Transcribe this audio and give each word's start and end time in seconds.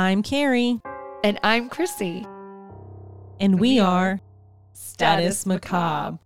I'm 0.00 0.22
Carrie, 0.22 0.80
And 1.22 1.38
I'm 1.42 1.68
Chrissy. 1.68 2.26
and 3.38 3.60
we, 3.60 3.74
we 3.74 3.78
are 3.80 4.12
are 4.12 4.20
Status 4.72 5.40
Status 5.40 5.46
Macabre. 5.46 6.18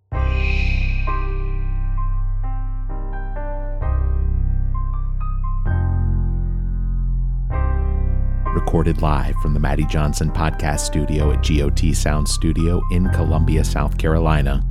recorded 8.54 9.02
live 9.02 9.34
from 9.42 9.52
the 9.54 9.58
Maddie 9.58 9.84
Johnson 9.86 10.30
podcast 10.30 10.80
studio 10.80 11.32
at 11.32 11.42
GOT 11.42 11.92
Sound 11.96 12.28
Studio 12.28 12.80
in 12.92 13.08
Columbia, 13.08 13.64
South 13.64 13.98
Carolina. 13.98 14.64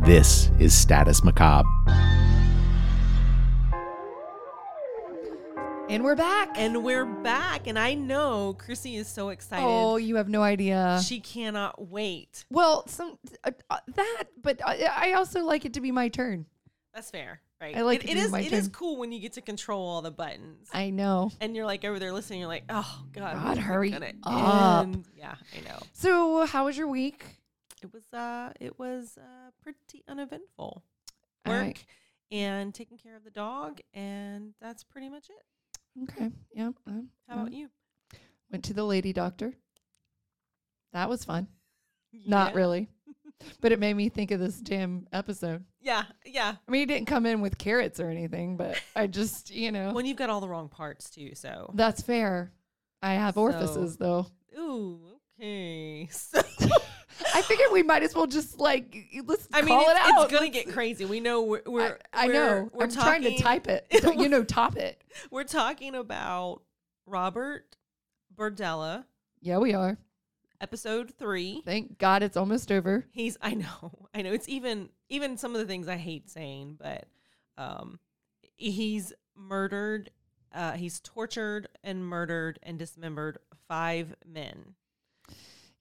This 0.00 0.52
is 0.60 0.72
Status 0.72 1.24
Macabre. 1.24 1.68
And 5.90 6.04
we're 6.04 6.16
back. 6.16 6.50
And 6.56 6.84
we're 6.84 7.06
back, 7.06 7.66
and 7.66 7.78
I 7.78 7.94
know 7.94 8.54
Chrissy 8.58 8.96
is 8.96 9.08
so 9.08 9.30
excited. 9.30 9.64
oh, 9.64 9.96
you 9.96 10.16
have 10.16 10.28
no 10.28 10.42
idea. 10.42 11.00
she 11.02 11.18
cannot 11.18 11.88
wait. 11.88 12.44
well, 12.50 12.86
some 12.86 13.18
uh, 13.42 13.52
uh, 13.70 13.78
that, 13.94 14.24
but 14.42 14.60
I, 14.64 14.86
I 14.94 15.12
also 15.14 15.42
like 15.44 15.64
it 15.64 15.72
to 15.74 15.80
be 15.80 15.90
my 15.90 16.10
turn. 16.10 16.44
That's 16.92 17.10
fair, 17.10 17.40
right? 17.58 17.74
I 17.74 17.80
like 17.82 18.04
it, 18.04 18.10
it 18.10 18.18
it 18.18 18.26
to 18.26 18.32
be 18.32 18.40
is. 18.40 18.46
It 18.46 18.52
is 18.52 18.64
turn. 18.66 18.74
cool 18.74 18.96
when 18.98 19.12
you 19.12 19.18
get 19.18 19.32
to 19.34 19.40
control 19.40 19.88
all 19.88 20.02
the 20.02 20.10
buttons, 20.10 20.68
I 20.74 20.90
know. 20.90 21.32
and 21.40 21.56
you're 21.56 21.64
like 21.64 21.86
over 21.86 21.98
there 21.98 22.12
listening. 22.12 22.40
You're 22.40 22.48
like, 22.48 22.64
oh 22.68 23.04
god, 23.12 23.34
God, 23.36 23.56
is 23.56 23.64
hurry 23.64 23.94
up. 23.94 24.02
end? 24.02 25.06
Yeah, 25.16 25.36
I 25.56 25.60
know. 25.66 25.78
So, 25.94 26.44
how 26.44 26.66
was 26.66 26.76
your 26.76 26.88
week? 26.88 27.24
It 27.82 27.94
was. 27.94 28.04
Uh, 28.12 28.52
it 28.60 28.78
was 28.78 29.16
uh, 29.16 29.52
pretty 29.62 30.04
uneventful. 30.06 30.82
Work 31.46 31.62
right. 31.62 31.84
and 32.30 32.74
taking 32.74 32.98
care 32.98 33.16
of 33.16 33.24
the 33.24 33.30
dog, 33.30 33.80
and 33.94 34.52
that's 34.60 34.84
pretty 34.84 35.08
much 35.08 35.30
it. 35.30 35.44
Okay. 36.04 36.30
Yeah. 36.54 36.70
um, 36.86 37.08
How 37.28 37.34
about 37.40 37.52
you? 37.52 37.68
Went 38.50 38.64
to 38.64 38.74
the 38.74 38.84
lady 38.84 39.12
doctor. 39.12 39.52
That 40.92 41.08
was 41.08 41.24
fun. 41.24 41.48
Not 42.26 42.54
really, 42.54 42.88
but 43.60 43.72
it 43.72 43.78
made 43.78 43.94
me 43.94 44.08
think 44.08 44.30
of 44.30 44.40
this 44.40 44.58
damn 44.60 45.06
episode. 45.12 45.64
Yeah, 45.80 46.04
yeah. 46.24 46.54
I 46.66 46.70
mean, 46.70 46.80
he 46.80 46.86
didn't 46.86 47.06
come 47.08 47.26
in 47.26 47.40
with 47.40 47.58
carrots 47.58 48.00
or 48.00 48.08
anything, 48.10 48.56
but 48.56 48.80
I 48.96 49.06
just, 49.06 49.50
you 49.50 49.70
know, 49.70 49.92
When 49.92 50.06
you've 50.06 50.16
got 50.16 50.30
all 50.30 50.40
the 50.40 50.48
wrong 50.48 50.68
parts 50.68 51.10
too, 51.10 51.34
so. 51.34 51.70
that's 51.74 52.02
fair. 52.02 52.52
I 53.02 53.14
have 53.14 53.34
So- 53.34 53.42
orifices 53.42 53.96
though. 53.96 54.26
Ooh, 54.58 55.00
okay. 55.40 56.08
So, 56.10 56.40
I 57.38 57.42
figured 57.42 57.68
we 57.72 57.82
might 57.82 58.02
as 58.02 58.14
well 58.14 58.26
just 58.26 58.58
like 58.58 58.96
let's 59.24 59.48
I 59.52 59.62
mean, 59.62 59.68
call 59.68 59.80
it's, 59.82 59.90
it 59.90 59.96
out. 59.96 60.24
it's 60.24 60.32
gonna 60.32 60.48
get 60.50 60.68
crazy. 60.72 61.04
We 61.04 61.20
know 61.20 61.42
we're. 61.42 61.62
we're 61.66 61.98
I, 62.12 62.24
I 62.24 62.26
we're- 62.26 62.38
know. 62.38 62.70
We're 62.72 62.84
I'm 62.84 62.90
talking, 62.90 63.22
trying 63.22 63.36
to 63.36 63.42
type 63.42 63.68
it. 63.68 63.86
You 64.18 64.28
know, 64.28 64.42
top 64.44 64.76
it. 64.76 65.02
We're 65.30 65.44
talking 65.44 65.94
about 65.94 66.62
Robert 67.06 67.76
Berdella, 68.36 69.04
Yeah, 69.40 69.58
we 69.58 69.74
are. 69.74 69.98
episode 70.60 71.12
three. 71.18 71.62
Thank 71.64 71.98
God 71.98 72.22
it's 72.22 72.36
almost 72.36 72.70
over. 72.70 73.06
He's. 73.10 73.36
I 73.40 73.54
know. 73.54 74.08
I 74.14 74.22
know. 74.22 74.32
It's 74.32 74.48
even. 74.48 74.90
Even 75.08 75.36
some 75.38 75.54
of 75.54 75.60
the 75.60 75.66
things 75.66 75.88
I 75.88 75.96
hate 75.96 76.28
saying, 76.28 76.76
but 76.78 77.06
um, 77.56 77.98
he's 78.56 79.12
murdered. 79.34 80.10
Uh, 80.54 80.72
he's 80.72 81.00
tortured 81.00 81.68
and 81.82 82.04
murdered 82.06 82.58
and 82.62 82.78
dismembered 82.78 83.38
five 83.68 84.14
men. 84.26 84.74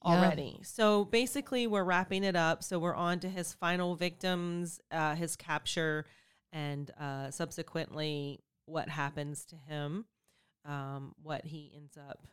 Yeah. 0.06 0.12
already. 0.12 0.59
So 0.64 1.06
basically, 1.06 1.67
we're 1.67 1.84
wrapping 1.84 2.23
it 2.23 2.36
up. 2.36 2.64
So 2.64 2.80
we're 2.80 2.95
on 2.95 3.20
to 3.22 3.30
his 3.30 3.53
final 3.53 3.95
victims, 3.95 4.80
uh, 4.92 5.16
his 5.16 5.36
capture, 5.36 6.06
and 6.52 6.90
uh, 7.00 7.31
subsequently 7.31 8.40
what 8.66 8.90
happens 8.90 9.46
to 9.46 9.56
him, 9.56 10.06
um, 10.66 11.13
what 11.22 11.46
he 11.46 11.72
ends 11.75 11.97
up 11.97 12.28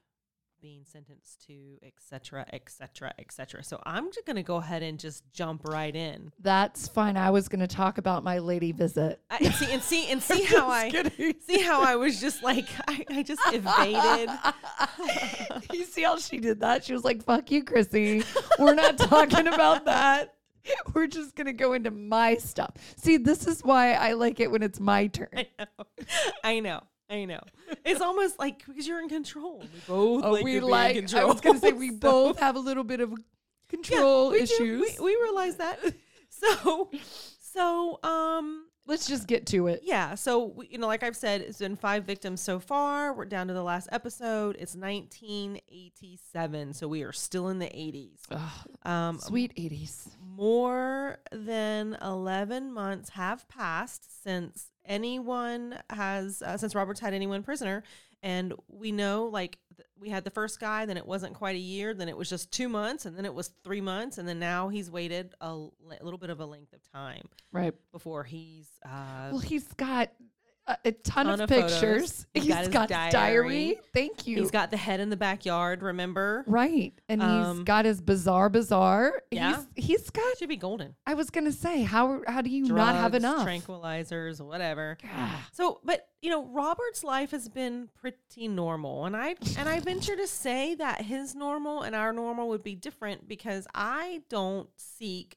being 0.65 0.83
sentenced 0.83 1.47
to, 1.47 1.77
etc., 1.83 2.47
etc., 2.51 3.13
etc. 3.19 3.63
So 3.63 3.83
I'm 3.85 4.11
just 4.11 4.25
gonna 4.25 4.43
go 4.43 4.57
ahead 4.57 4.83
and 4.83 4.99
just 4.99 5.23
jump 5.31 5.69
right 5.69 5.95
in. 5.95 6.33
That's 6.41 6.89
fine. 6.89 7.19
I 7.19 7.29
was 7.33 7.49
going 7.49 7.61
to 7.61 7.67
talk 7.67 7.99
about 7.99 8.25
my 8.25 8.39
lady 8.39 8.73
visit. 8.73 9.21
I, 9.29 9.37
and 9.43 9.55
see 9.55 9.71
and 9.71 9.83
see 9.83 10.11
and 10.11 10.23
see 10.31 10.45
how 10.45 10.71
I 10.71 10.89
see 11.47 11.61
how 11.61 11.83
I 11.83 11.97
was 11.97 12.19
just 12.19 12.43
like 12.43 12.65
I, 12.89 13.05
I 13.11 13.23
just 13.23 13.43
evaded. 13.53 14.31
you 15.75 15.85
see 15.85 16.05
how 16.05 16.17
she 16.17 16.39
did 16.39 16.61
that? 16.61 16.83
She 16.83 16.95
was 16.95 17.05
like, 17.05 17.23
"Fuck 17.23 17.51
you, 17.51 17.63
Chrissy. 17.63 18.23
We're 18.59 18.73
not 18.73 18.97
talking 18.97 19.49
about 19.49 19.85
that. 19.85 20.35
We're 20.95 21.09
just 21.09 21.37
gonna 21.37 21.53
go 21.53 21.75
into 21.75 21.91
my 21.91 22.37
stuff." 22.37 22.71
See, 22.97 23.19
this 23.19 23.47
is 23.47 23.63
why 23.63 23.93
I 23.93 24.15
like 24.15 24.41
it 24.41 24.51
when 24.51 24.63
it's 24.63 24.81
my 24.81 25.09
turn. 25.09 25.29
I 25.35 25.47
know. 25.59 25.85
I 26.43 26.61
know. 26.61 26.81
I 27.11 27.25
know. 27.27 27.41
It's 27.85 28.01
almost 28.01 28.39
like 28.39 28.65
because 28.67 28.87
you're 28.89 29.01
in 29.01 29.09
control. 29.09 29.59
We 29.61 29.69
both 29.87 30.25
Oh, 30.25 30.33
like 30.33 30.45
we 30.45 30.55
to 30.55 30.61
be 30.61 30.65
in 30.67 30.71
like. 30.71 31.15
I 31.15 31.25
was 31.25 31.41
gonna 31.41 31.59
say 31.59 31.73
we 31.73 31.91
So- 31.91 31.97
both 31.99 32.39
have 32.41 32.57
a 32.57 32.61
little 32.61 32.85
bit 32.85 33.01
of 33.01 33.11
Yeah, 33.11 33.17
control 33.69 34.31
we 34.31 34.41
issues. 34.41 34.99
We, 34.99 35.05
we 35.05 35.17
realize 35.23 35.57
that. 35.57 35.79
So, 36.31 36.91
so 37.39 38.01
um, 38.03 38.67
Let's 38.87 39.07
just 39.07 39.29
get 39.29 39.47
to 39.47 39.69
it. 39.69 39.81
yeah. 39.85 40.17
So 40.17 40.47
we, 40.47 40.67
you 40.69 40.79
know, 40.79 40.89
like 40.89 41.05
I've 41.05 41.17
said, 41.17 41.41
it's 41.43 41.59
been 41.61 41.77
five 41.77 42.05
victims 42.05 42.41
so 42.41 42.59
far. 42.59 43.15
We're 43.15 43.25
down 43.25 43.47
to 43.47 43.55
the 43.55 43.63
last 43.63 43.89
episode. 43.93 44.57
It's 44.59 44.75
1987, 44.75 46.75
so 46.75 46.89
we 46.89 47.03
are 47.03 47.13
still 47.13 47.49
in 47.49 47.61
the 47.61 47.67
80s. 47.67 48.19
Ugh, 48.31 48.69
Um, 48.83 49.19
sweet 49.21 49.53
eighties. 49.57 50.09
more 50.21 51.19
than 51.31 51.97
11 52.03 52.73
months 52.73 53.11
have 53.11 53.49
passed 53.49 54.23
since 54.25 54.67
anyone 54.87 55.79
has 55.91 56.43
uh, 56.43 56.57
since 56.57 56.75
robert's 56.75 57.01
had 57.01 57.15
anyone 57.15 57.43
prisoner 57.43 57.83
and 58.23 58.55
we 58.69 58.91
know 58.93 59.25
like 59.27 59.59
th- 59.77 59.87
we 60.01 60.09
had 60.09 60.25
the 60.25 60.31
first 60.31 60.59
guy 60.61 60.87
then 60.87 60.97
it 60.97 61.07
wasn't 61.07 61.33
quite 61.35 61.57
a 61.57 61.59
year 61.59 61.95
then 61.95 62.09
it 62.09 62.17
was 62.17 62.29
just 62.29 62.51
two 62.51 62.69
months 62.69 63.05
and 63.07 63.17
then 63.17 63.25
it 63.25 63.35
was 63.35 63.51
three 63.65 63.81
months 63.81 64.19
and 64.19 64.27
then 64.29 64.39
now 64.39 64.69
he's 64.69 64.91
waited 64.91 65.35
a, 65.41 65.45
l- 65.47 65.75
a 66.01 66.05
little 66.05 66.19
bit 66.19 66.31
of 66.31 66.41
a 66.41 66.47
length 66.47 66.73
of 66.73 66.81
time 66.93 67.27
Right. 67.53 67.75
before 67.93 68.25
he's 68.25 68.69
uh 68.85 69.29
Well, 69.31 69.39
he's 69.41 69.67
got 69.75 70.11
a, 70.67 70.77
a 70.87 70.93
ton, 70.93 71.27
Ton 71.27 71.35
of, 71.35 71.41
of 71.43 71.49
pictures. 71.51 72.27
He's 72.33 72.45
He's 72.45 72.69
got 72.69 72.89
got 72.89 72.89
diary. 72.89 73.11
diary. 73.13 73.79
Thank 73.93 74.27
you. 74.27 74.39
he's 74.39 74.51
got 74.51 74.71
the 74.71 74.77
head 74.79 74.99
in 75.01 75.11
the 75.11 75.17
backyard 75.17 75.83
remember 75.83 76.43
right, 76.47 76.93
and 77.09 77.23
Um, 77.23 77.57
he's 77.59 77.65
got 77.65 77.85
his 77.85 78.01
bizarre, 78.01 78.49
bizarre. 78.49 79.21
Yeah. 79.31 79.63
He's, 79.75 79.87
he's 79.87 80.11
got. 80.11 80.39
should 80.39 80.49
be 80.49 80.57
golden 80.57 80.95
I 81.07 81.15
was 81.15 81.29
gonna 81.31 81.53
say, 81.53 81.83
how 81.83 82.23
how 82.27 82.41
do 82.41 82.49
you 82.51 82.65
not 82.65 82.95
have 82.95 83.15
enough? 83.15 83.47
tranquilizers 83.47 84.41
whatever. 84.41 84.97
So, 85.53 85.81
but 85.85 86.09
you 86.23 86.31
know, 86.31 86.47
Robert's 86.47 87.05
life 87.05 87.33
has 87.33 87.49
been 87.51 87.91
pretty 88.01 88.49
normal, 88.49 89.05
and 89.05 89.15
I 89.17 89.35
and 89.59 89.69
I 89.69 89.81
venture 89.81 90.17
to 90.17 90.27
say 90.27 90.75
that 90.77 91.03
his 91.03 91.35
normal 91.35 91.83
and 91.83 91.95
our 91.95 92.13
normal 92.13 92.49
would 92.49 92.63
be 92.63 92.75
different 92.75 93.29
because 93.29 93.67
I 93.75 94.23
don't 94.31 94.71
seek 94.77 95.37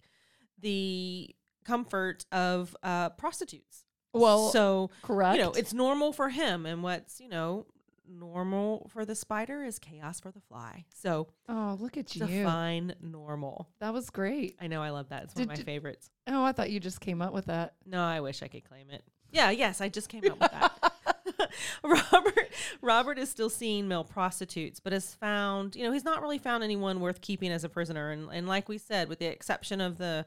the 0.60 1.36
comfort 1.66 2.26
of 2.32 2.76
uh, 2.82 3.10
prostitutes. 3.10 3.84
Well, 4.14 4.50
so 4.50 4.90
correct. 5.02 5.38
you 5.38 5.44
know, 5.44 5.52
it's 5.52 5.74
normal 5.74 6.12
for 6.14 6.30
him, 6.30 6.66
and 6.66 6.84
what's 6.84 7.20
you 7.20 7.30
know 7.30 7.66
normal 8.10 8.88
for 8.94 9.06
the 9.06 9.16
spider 9.16 9.64
is 9.64 9.80
chaos 9.80 10.20
for 10.20 10.32
the 10.32 10.40
fly. 10.40 10.86
So 10.94 11.28
oh, 11.50 11.78
look 11.80 11.98
at 11.98 12.16
you. 12.16 12.26
define 12.26 12.96
normal. 13.02 13.70
That 13.80 13.94
was 13.94 14.10
great. 14.10 14.56
I 14.62 14.68
know 14.68 14.82
I 14.82 14.90
love 14.90 15.10
that. 15.10 15.24
It's 15.24 15.36
one 15.36 15.44
of 15.44 15.50
Did- 15.50 15.60
my 15.60 15.64
favorites. 15.64 16.10
Oh, 16.28 16.44
I 16.44 16.52
thought 16.52 16.70
you 16.70 16.80
just 16.80 17.02
came 17.02 17.22
up 17.22 17.34
with 17.34 17.46
that. 17.46 17.74
No, 17.86 18.02
I 18.02 18.22
wish 18.22 18.42
I 18.44 18.48
could 18.48 18.68
claim 18.68 18.90
it. 18.90 19.04
Yeah, 19.32 19.50
yes, 19.50 19.82
I 19.82 19.90
just 19.90 20.10
came 20.10 20.24
up 20.26 20.40
with 20.40 20.52
that. 20.52 20.94
Robert 21.84 22.50
Robert 22.82 23.20
is 23.20 23.30
still 23.30 23.50
seeing 23.50 23.88
male 23.88 24.04
prostitutes, 24.04 24.80
but 24.80 24.94
has 24.94 25.14
found, 25.14 25.76
you 25.76 25.84
know, 25.84 25.92
he's 25.92 26.06
not 26.06 26.22
really 26.22 26.38
found 26.38 26.64
anyone 26.64 27.00
worth 27.00 27.22
keeping 27.22 27.52
as 27.52 27.64
a 27.64 27.70
prisoner. 27.70 28.12
And 28.12 28.30
and 28.32 28.48
like 28.48 28.70
we 28.70 28.78
said, 28.78 29.10
with 29.10 29.20
the 29.20 29.26
exception 29.26 29.82
of 29.82 29.98
the 29.98 30.26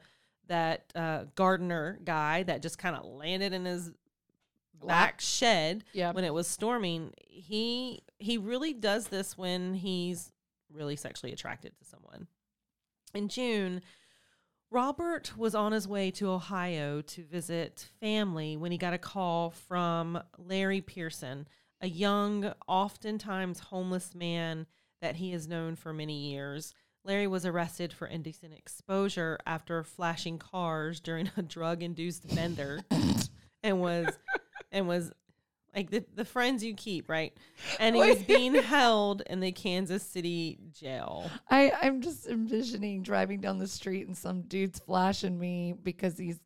that 0.51 0.93
uh, 0.95 1.25
gardener 1.35 1.99
guy 2.05 2.43
that 2.43 2.61
just 2.61 2.79
kind 2.79 2.95
of 2.95 3.05
landed 3.07 3.53
in 3.55 3.65
his 3.65 3.91
back 4.87 5.21
shed 5.21 5.85
Yeah. 5.93 6.13
when 6.13 6.25
it 6.25 6.35
was 6.35 6.47
storming, 6.47 7.13
he 7.27 8.03
he 8.19 8.37
really 8.39 8.73
does 8.75 9.09
this 9.09 9.37
when 9.39 9.75
he's 9.75 10.33
really 10.73 10.97
sexually 10.97 11.33
attracted 11.33 11.73
to 11.79 11.85
someone. 11.85 12.27
In 13.15 13.29
June, 13.29 13.81
Robert 14.71 15.37
was 15.37 15.55
on 15.55 15.73
his 15.73 15.89
way 15.89 16.11
to 16.13 16.31
Ohio 16.31 17.01
to 17.01 17.25
visit 17.25 17.89
family 18.01 18.57
when 18.57 18.71
he 18.73 18.79
got 18.79 18.93
a 18.93 18.99
call 18.99 19.51
from 19.51 20.23
Larry 20.39 20.81
Pearson, 20.81 21.49
a 21.81 21.89
young, 21.89 22.53
oftentimes 22.69 23.59
homeless 23.61 24.15
man 24.15 24.67
that 25.01 25.17
he 25.17 25.33
has 25.33 25.49
known 25.49 25.75
for 25.77 25.93
many 25.93 26.31
years. 26.31 26.73
Larry 27.05 27.27
was 27.27 27.47
arrested 27.47 27.93
for 27.93 28.07
indecent 28.07 28.53
exposure 28.53 29.39
after 29.47 29.83
flashing 29.83 30.39
cars 30.39 31.01
during 31.01 31.31
a 31.37 31.43
drug-induced 31.43 32.35
bender 32.35 32.81
and 33.63 33.81
was 33.81 34.07
and 34.71 34.87
was 34.87 35.11
like 35.75 35.91
the, 35.91 36.05
the 36.15 36.25
friends 36.25 36.65
you 36.65 36.75
keep, 36.75 37.09
right? 37.09 37.33
And 37.79 37.95
he 37.95 38.03
was 38.03 38.23
being 38.23 38.55
held 38.55 39.23
in 39.23 39.41
the 39.41 39.53
Kansas 39.53 40.03
City 40.03 40.59
jail. 40.73 41.31
I, 41.49 41.73
I'm 41.83 42.01
just 42.01 42.27
envisioning 42.27 43.03
driving 43.03 43.41
down 43.41 43.59
the 43.59 43.69
street 43.69 44.07
and 44.07 44.17
some 44.17 44.43
dude's 44.43 44.81
flashing 44.81 45.39
me 45.39 45.75
because 45.81 46.19
he's 46.19 46.41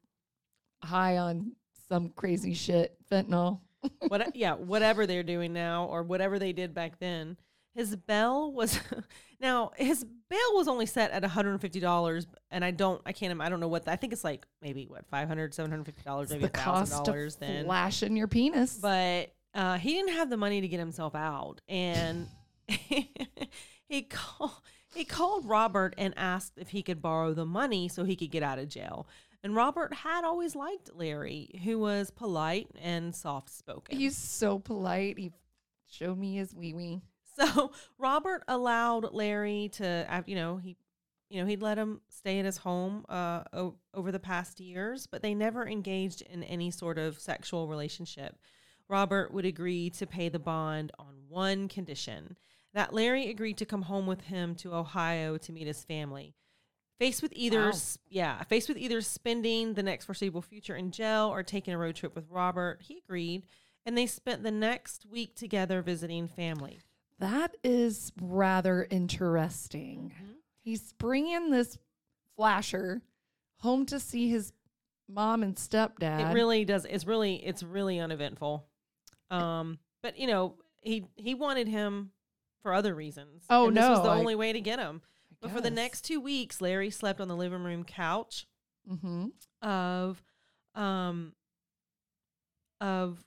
high 0.82 1.18
on 1.18 1.52
some 1.88 2.10
crazy 2.10 2.54
shit, 2.54 2.96
fentanyl. 3.10 3.60
what 4.08 4.34
yeah, 4.36 4.54
whatever 4.54 5.06
they're 5.06 5.22
doing 5.22 5.52
now 5.52 5.86
or 5.86 6.02
whatever 6.02 6.38
they 6.38 6.52
did 6.52 6.74
back 6.74 6.98
then. 6.98 7.36
His 7.74 7.96
bail 7.96 8.52
was 8.52 8.78
now 9.40 9.72
his 9.76 10.04
bail 10.04 10.54
was 10.54 10.68
only 10.68 10.86
set 10.86 11.10
at 11.10 11.22
$150 11.22 12.26
and 12.50 12.64
I 12.64 12.70
don't 12.70 13.02
I 13.04 13.12
can't 13.12 13.40
I 13.40 13.48
don't 13.48 13.60
know 13.60 13.68
what 13.68 13.84
the, 13.84 13.92
I 13.92 13.96
think 13.96 14.12
it's 14.12 14.24
like 14.24 14.46
maybe 14.62 14.86
what 14.86 15.06
500 15.06 15.54
750 15.54 16.02
dollars 16.02 16.30
maybe 16.30 16.42
the 16.42 16.50
cost 16.50 16.92
$1000 16.92 17.26
of 17.26 17.40
then. 17.40 17.64
flashing 17.64 18.16
your 18.16 18.28
penis. 18.28 18.78
But 18.80 19.34
uh, 19.54 19.78
he 19.78 19.92
didn't 19.92 20.14
have 20.14 20.30
the 20.30 20.36
money 20.36 20.60
to 20.60 20.68
get 20.68 20.80
himself 20.80 21.14
out, 21.14 21.60
and 21.68 22.26
he 22.66 24.02
called 24.02 24.50
he 24.94 25.04
called 25.04 25.46
Robert 25.46 25.94
and 25.96 26.14
asked 26.16 26.54
if 26.56 26.70
he 26.70 26.82
could 26.82 27.00
borrow 27.00 27.32
the 27.34 27.46
money 27.46 27.88
so 27.88 28.04
he 28.04 28.16
could 28.16 28.30
get 28.30 28.42
out 28.42 28.58
of 28.58 28.68
jail. 28.68 29.06
And 29.42 29.54
Robert 29.54 29.92
had 29.92 30.24
always 30.24 30.56
liked 30.56 30.90
Larry, 30.94 31.60
who 31.64 31.78
was 31.78 32.10
polite 32.10 32.68
and 32.80 33.14
soft 33.14 33.50
spoken. 33.50 33.98
He's 33.98 34.16
so 34.16 34.58
polite. 34.58 35.18
He 35.18 35.32
showed 35.88 36.16
me 36.16 36.36
his 36.36 36.54
wee 36.54 36.72
wee. 36.72 37.02
So 37.38 37.72
Robert 37.98 38.42
allowed 38.48 39.12
Larry 39.12 39.70
to, 39.74 40.22
you 40.26 40.36
know, 40.36 40.56
he, 40.58 40.76
you 41.30 41.40
know, 41.40 41.46
he'd 41.46 41.62
let 41.62 41.78
him 41.78 42.00
stay 42.08 42.38
at 42.38 42.44
his 42.44 42.58
home 42.58 43.04
uh, 43.08 43.42
o- 43.52 43.74
over 43.92 44.12
the 44.12 44.20
past 44.20 44.60
years, 44.60 45.06
but 45.06 45.22
they 45.22 45.34
never 45.34 45.66
engaged 45.66 46.22
in 46.22 46.42
any 46.44 46.70
sort 46.70 46.98
of 46.98 47.18
sexual 47.18 47.66
relationship. 47.66 48.36
Robert 48.88 49.32
would 49.32 49.44
agree 49.46 49.90
to 49.90 50.06
pay 50.06 50.28
the 50.28 50.38
bond 50.38 50.92
on 50.98 51.14
one 51.28 51.68
condition 51.68 52.36
that 52.74 52.92
Larry 52.92 53.30
agreed 53.30 53.56
to 53.58 53.64
come 53.64 53.82
home 53.82 54.06
with 54.06 54.22
him 54.22 54.54
to 54.56 54.74
Ohio 54.74 55.36
to 55.38 55.52
meet 55.52 55.66
his 55.66 55.82
family. 55.84 56.34
Faced 57.00 57.22
with 57.22 57.32
either, 57.34 57.70
Wow. 57.70 57.78
yeah, 58.08 58.42
faced 58.44 58.68
with 58.68 58.78
either 58.78 59.00
spending 59.00 59.74
the 59.74 59.82
next 59.82 60.04
foreseeable 60.04 60.42
future 60.42 60.76
in 60.76 60.90
jail 60.92 61.28
or 61.32 61.42
taking 61.42 61.74
a 61.74 61.78
road 61.78 61.96
trip 61.96 62.14
with 62.14 62.30
Robert, 62.30 62.82
he 62.82 62.98
agreed, 62.98 63.46
and 63.86 63.96
they 63.98 64.06
spent 64.06 64.42
the 64.44 64.50
next 64.52 65.04
week 65.06 65.34
together 65.34 65.82
visiting 65.82 66.28
family. 66.28 66.78
That 67.18 67.56
is 67.62 68.12
rather 68.20 68.86
interesting. 68.90 70.12
Mm-hmm. 70.14 70.32
He's 70.60 70.92
bringing 70.94 71.50
this 71.50 71.78
flasher 72.36 73.02
home 73.58 73.86
to 73.86 74.00
see 74.00 74.28
his 74.28 74.52
mom 75.08 75.42
and 75.42 75.54
stepdad. 75.56 76.30
It 76.30 76.34
really 76.34 76.64
does. 76.64 76.84
It's 76.84 77.06
really, 77.06 77.36
it's 77.36 77.62
really 77.62 77.98
uneventful. 78.00 78.66
Um, 79.30 79.78
but 80.02 80.18
you 80.18 80.26
know, 80.26 80.56
he 80.80 81.04
he 81.16 81.34
wanted 81.34 81.68
him 81.68 82.10
for 82.62 82.72
other 82.74 82.94
reasons. 82.94 83.44
Oh, 83.50 83.68
and 83.68 83.76
this 83.76 83.88
was 83.88 83.98
no, 83.98 84.04
the 84.04 84.10
I- 84.10 84.18
only 84.18 84.34
way 84.34 84.52
to 84.52 84.60
get 84.60 84.78
him. 84.78 85.02
But 85.40 85.50
for 85.50 85.60
the 85.60 85.70
next 85.70 86.02
two 86.06 86.20
weeks, 86.20 86.62
Larry 86.62 86.88
slept 86.88 87.20
on 87.20 87.28
the 87.28 87.36
living 87.36 87.62
room 87.62 87.84
couch 87.84 88.46
hmm 88.88 89.26
of 89.60 90.22
um 90.74 91.32
of 92.80 93.22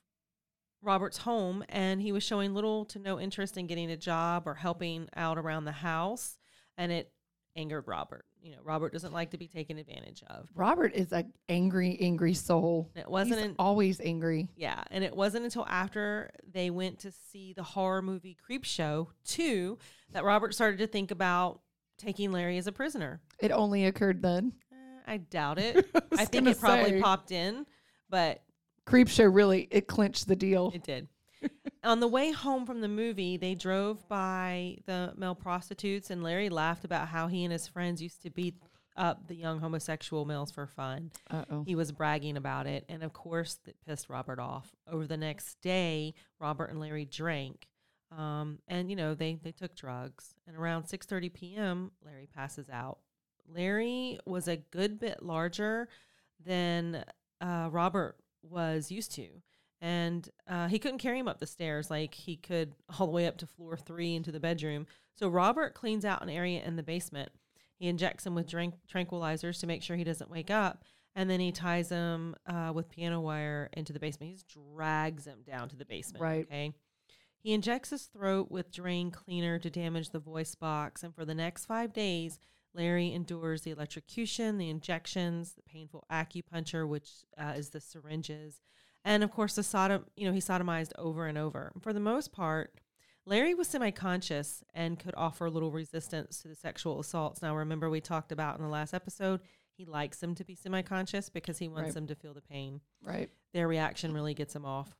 Robert's 0.82 1.18
home 1.18 1.64
and 1.68 2.00
he 2.00 2.12
was 2.12 2.22
showing 2.22 2.54
little 2.54 2.84
to 2.86 2.98
no 2.98 3.18
interest 3.18 3.56
in 3.56 3.66
getting 3.66 3.90
a 3.90 3.96
job 3.96 4.44
or 4.46 4.54
helping 4.54 5.08
out 5.16 5.38
around 5.38 5.64
the 5.64 5.72
house 5.72 6.38
and 6.76 6.92
it 6.92 7.12
angered 7.56 7.88
Robert. 7.88 8.24
You 8.40 8.52
know, 8.52 8.58
Robert 8.62 8.92
doesn't 8.92 9.12
like 9.12 9.30
to 9.32 9.38
be 9.38 9.48
taken 9.48 9.78
advantage 9.78 10.22
of. 10.28 10.48
Robert 10.54 10.94
is 10.94 11.12
an 11.12 11.32
angry, 11.48 11.98
angry 12.00 12.34
soul. 12.34 12.90
It 12.94 13.10
wasn't 13.10 13.40
in, 13.40 13.54
always 13.58 14.00
angry. 14.00 14.48
yeah, 14.56 14.84
and 14.90 15.02
it 15.02 15.14
wasn't 15.14 15.44
until 15.44 15.66
after 15.66 16.30
they 16.52 16.70
went 16.70 17.00
to 17.00 17.10
see 17.10 17.52
the 17.52 17.64
horror 17.64 18.00
movie 18.00 18.36
Creepshow 18.48 19.08
2 19.24 19.76
that 20.12 20.24
Robert 20.24 20.54
started 20.54 20.78
to 20.78 20.86
think 20.86 21.10
about 21.10 21.60
taking 21.98 22.30
Larry 22.30 22.58
as 22.58 22.68
a 22.68 22.72
prisoner. 22.72 23.20
It 23.40 23.50
only 23.50 23.86
occurred 23.86 24.22
then. 24.22 24.52
Eh, 24.72 24.76
I 25.14 25.16
doubt 25.16 25.58
it. 25.58 25.74
was 26.10 26.20
I 26.20 26.24
think 26.24 26.46
it 26.46 26.60
probably 26.60 26.90
say. 26.90 27.00
popped 27.00 27.32
in, 27.32 27.66
but 28.08 28.40
Creepshow 28.88 29.32
really 29.32 29.68
it 29.70 29.86
clinched 29.86 30.28
the 30.28 30.36
deal. 30.36 30.72
It 30.74 30.82
did. 30.82 31.08
On 31.84 32.00
the 32.00 32.08
way 32.08 32.32
home 32.32 32.66
from 32.66 32.80
the 32.80 32.88
movie, 32.88 33.36
they 33.36 33.54
drove 33.54 34.08
by 34.08 34.78
the 34.86 35.12
male 35.16 35.34
prostitutes, 35.34 36.10
and 36.10 36.22
Larry 36.22 36.48
laughed 36.48 36.84
about 36.84 37.08
how 37.08 37.28
he 37.28 37.44
and 37.44 37.52
his 37.52 37.68
friends 37.68 38.02
used 38.02 38.22
to 38.22 38.30
beat 38.30 38.56
up 38.96 39.28
the 39.28 39.34
young 39.36 39.60
homosexual 39.60 40.24
males 40.24 40.50
for 40.50 40.66
fun. 40.66 41.12
Uh 41.30 41.44
oh. 41.50 41.62
He 41.64 41.74
was 41.74 41.92
bragging 41.92 42.36
about 42.36 42.66
it, 42.66 42.84
and 42.88 43.02
of 43.02 43.12
course, 43.12 43.58
that 43.64 43.76
pissed 43.86 44.08
Robert 44.08 44.40
off. 44.40 44.74
Over 44.90 45.06
the 45.06 45.16
next 45.16 45.60
day, 45.60 46.14
Robert 46.40 46.70
and 46.70 46.80
Larry 46.80 47.04
drank, 47.04 47.68
um, 48.16 48.58
and 48.66 48.90
you 48.90 48.96
know 48.96 49.14
they 49.14 49.38
they 49.42 49.52
took 49.52 49.76
drugs. 49.76 50.34
And 50.46 50.56
around 50.56 50.86
six 50.86 51.06
thirty 51.06 51.28
p.m., 51.28 51.92
Larry 52.04 52.28
passes 52.34 52.68
out. 52.68 52.98
Larry 53.46 54.18
was 54.26 54.48
a 54.48 54.56
good 54.56 54.98
bit 54.98 55.22
larger 55.22 55.88
than 56.44 57.04
uh, 57.40 57.68
Robert 57.70 58.16
was 58.42 58.90
used 58.90 59.12
to, 59.12 59.28
and 59.80 60.28
uh, 60.48 60.68
he 60.68 60.78
couldn't 60.78 60.98
carry 60.98 61.18
him 61.18 61.28
up 61.28 61.38
the 61.38 61.46
stairs 61.46 61.90
like 61.90 62.14
he 62.14 62.36
could 62.36 62.74
all 62.98 63.06
the 63.06 63.12
way 63.12 63.26
up 63.26 63.38
to 63.38 63.46
floor 63.46 63.76
three 63.76 64.14
into 64.14 64.32
the 64.32 64.40
bedroom. 64.40 64.86
So 65.14 65.28
Robert 65.28 65.74
cleans 65.74 66.04
out 66.04 66.22
an 66.22 66.28
area 66.28 66.62
in 66.64 66.76
the 66.76 66.82
basement. 66.82 67.30
He 67.78 67.88
injects 67.88 68.26
him 68.26 68.34
with 68.34 68.48
drink 68.48 68.74
tranquilizers 68.92 69.60
to 69.60 69.66
make 69.66 69.82
sure 69.82 69.96
he 69.96 70.04
doesn't 70.04 70.30
wake 70.30 70.50
up, 70.50 70.84
and 71.14 71.30
then 71.30 71.40
he 71.40 71.52
ties 71.52 71.90
him 71.90 72.34
uh, 72.46 72.72
with 72.74 72.90
piano 72.90 73.20
wire 73.20 73.70
into 73.72 73.92
the 73.92 74.00
basement. 74.00 74.30
He 74.30 74.34
just 74.34 74.48
drags 74.48 75.26
him 75.26 75.38
down 75.46 75.68
to 75.68 75.76
the 75.76 75.84
basement. 75.84 76.22
Right. 76.22 76.46
Okay. 76.46 76.72
He 77.40 77.52
injects 77.52 77.90
his 77.90 78.06
throat 78.06 78.50
with 78.50 78.72
drain 78.72 79.10
cleaner 79.10 79.58
to 79.60 79.70
damage 79.70 80.10
the 80.10 80.18
voice 80.18 80.54
box, 80.54 81.02
and 81.04 81.14
for 81.14 81.24
the 81.24 81.34
next 81.34 81.66
five 81.66 81.92
days, 81.92 82.38
Larry 82.78 83.12
endures 83.12 83.62
the 83.62 83.72
electrocution, 83.72 84.56
the 84.56 84.70
injections, 84.70 85.54
the 85.54 85.62
painful 85.64 86.04
acupuncture, 86.10 86.88
which 86.88 87.10
uh, 87.36 87.52
is 87.56 87.70
the 87.70 87.80
syringes, 87.80 88.60
and 89.04 89.24
of 89.24 89.32
course 89.32 89.56
the 89.56 89.64
sodom. 89.64 90.04
You 90.16 90.28
know, 90.28 90.32
he 90.32 90.40
sodomized 90.40 90.92
over 90.96 91.26
and 91.26 91.36
over. 91.36 91.72
For 91.80 91.92
the 91.92 91.98
most 91.98 92.30
part, 92.32 92.80
Larry 93.26 93.52
was 93.54 93.66
semi-conscious 93.66 94.62
and 94.72 94.96
could 94.98 95.14
offer 95.16 95.50
little 95.50 95.72
resistance 95.72 96.40
to 96.42 96.48
the 96.48 96.54
sexual 96.54 97.00
assaults. 97.00 97.42
Now, 97.42 97.56
remember 97.56 97.90
we 97.90 98.00
talked 98.00 98.30
about 98.30 98.56
in 98.56 98.62
the 98.64 98.70
last 98.70 98.94
episode, 98.94 99.40
he 99.76 99.84
likes 99.84 100.20
them 100.20 100.34
to 100.36 100.44
be 100.44 100.54
semi-conscious 100.54 101.28
because 101.30 101.58
he 101.58 101.66
wants 101.68 101.88
Right. 101.88 101.94
them 101.94 102.06
to 102.06 102.14
feel 102.14 102.32
the 102.32 102.40
pain 102.40 102.80
Right. 103.02 103.28
their 103.52 103.66
reaction 103.68 104.12
really 104.14 104.34
gets 104.34 104.54
him 104.54 104.64
off 104.64 104.94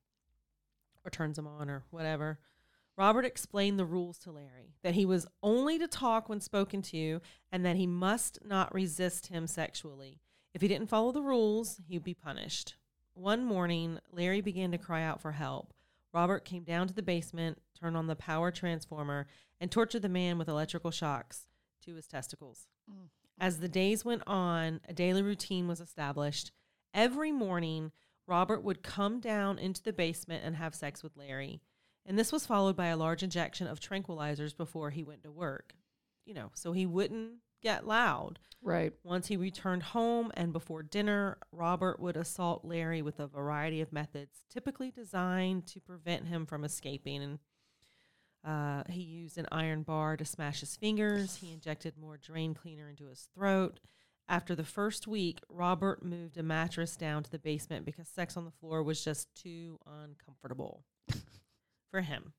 or 1.05 1.11
turns 1.11 1.39
him 1.39 1.47
on 1.47 1.71
or 1.71 1.85
whatever. 1.91 2.39
Robert 2.99 3.25
explained 3.25 3.79
the 3.79 3.85
rules 3.85 4.19
to 4.19 4.33
Larry 4.33 4.75
that 4.83 4.95
he 4.95 5.07
was 5.07 5.25
only 5.41 5.79
to 5.79 5.87
talk 5.87 6.29
when 6.29 6.41
spoken 6.41 6.83
to 6.83 7.21
and 7.53 7.65
that 7.65 7.77
he 7.77 7.87
must 7.87 8.41
not 8.45 8.75
resist 8.75 9.29
him 9.29 9.47
sexually. 9.47 10.21
If 10.53 10.63
he 10.63 10.69
didn't 10.69 10.89
follow 10.89 11.13
the 11.13 11.23
rules, 11.23 11.81
he 11.87 11.95
would 11.95 12.03
be 12.05 12.15
punished. 12.15 12.75
One 13.15 13.45
morning, 13.45 14.01
Larry 14.11 14.41
began 14.41 14.73
to 14.73 14.79
cry 14.79 15.05
out 15.05 15.21
for 15.23 15.31
help. 15.31 15.73
Robert 16.13 16.45
came 16.45 16.65
down 16.65 16.89
to 16.89 16.95
the 16.95 17.03
basement, 17.03 17.59
turned 17.79 17.97
on 17.97 18.09
the 18.09 18.17
power 18.17 18.51
transformer, 18.51 19.29
and 19.61 19.71
tortured 19.71 20.03
the 20.03 20.09
man 20.09 20.37
with 20.37 20.49
electrical 20.49 20.91
shocks 20.91 21.47
to 21.85 21.95
his 21.95 22.09
testicles. 22.09 22.67
Mm. 22.91 23.11
As 23.39 23.61
the 23.61 23.69
days 23.69 24.05
went 24.05 24.25
on, 24.27 24.81
a 24.89 24.93
daily 24.93 25.23
routine 25.23 25.69
was 25.69 25.81
established. 25.81 26.51
Every 26.93 27.31
morning, 27.31 27.93
Robert 28.27 28.65
would 28.65 28.83
come 28.83 29.21
down 29.21 29.59
into 29.61 29.85
the 29.85 29.93
basement 29.93 30.43
and 30.45 30.57
have 30.57 30.75
sex 30.75 31.05
with 31.05 31.17
Larry. 31.17 31.61
And 32.09 32.19
this 32.19 32.33
was 32.33 32.47
followed 32.47 32.75
by 32.75 32.87
a 32.87 32.97
large 32.97 33.23
injection 33.23 33.67
of 33.67 33.81
tranquilizers 33.81 34.57
before 34.57 34.89
he 34.89 35.05
went 35.05 35.23
to 35.25 35.31
work. 35.31 35.75
You 36.25 36.33
know, 36.33 36.51
so 36.55 36.73
he 36.73 36.87
wouldn't 36.87 37.35
get 37.63 37.87
loud. 37.87 38.39
Right. 38.63 38.95
Once 39.05 39.29
he 39.29 39.37
returned 39.37 39.83
home 39.83 40.33
and 40.35 40.51
before 40.51 40.83
dinner, 40.83 41.37
Robert 41.53 42.01
would 42.01 42.17
assault 42.17 42.65
Larry 42.65 43.03
with 43.03 43.21
a 43.21 43.27
variety 43.27 43.83
of 43.83 43.93
methods, 43.93 44.39
typically 44.49 44.91
designed 44.91 45.67
to 45.67 45.81
prevent 45.81 46.27
him 46.27 46.47
from 46.47 46.65
escaping. 46.65 47.23
And 47.23 47.39
uh, 48.43 48.91
he 48.91 49.03
used 49.03 49.37
an 49.37 49.47
iron 49.53 49.83
bar 49.83 50.17
to 50.17 50.25
smash 50.25 50.61
his 50.61 50.77
fingers. 50.77 51.37
He 51.37 51.53
injected 51.53 51.99
more 51.99 52.17
drain 52.17 52.55
cleaner 52.55 52.89
into 52.89 53.07
his 53.07 53.29
throat. 53.35 53.81
After 54.31 54.55
the 54.55 54.65
first 54.65 55.07
week, 55.07 55.41
Robert 55.51 56.03
moved 56.03 56.39
a 56.39 56.43
mattress 56.43 56.97
down 56.97 57.23
to 57.23 57.31
the 57.31 57.39
basement 57.39 57.85
because 57.85 58.09
sex 58.09 58.35
on 58.35 58.47
the 58.47 58.51
floor 58.51 58.83
was 58.83 59.05
just 59.05 59.35
too 59.35 59.79
uncomfortable 59.87 60.85
for 61.91 62.01
him. 62.01 62.33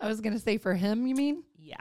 I 0.00 0.08
was 0.08 0.20
gonna 0.20 0.38
say 0.38 0.58
for 0.58 0.74
him, 0.74 1.06
you 1.06 1.14
mean? 1.14 1.42
Yeah. 1.58 1.76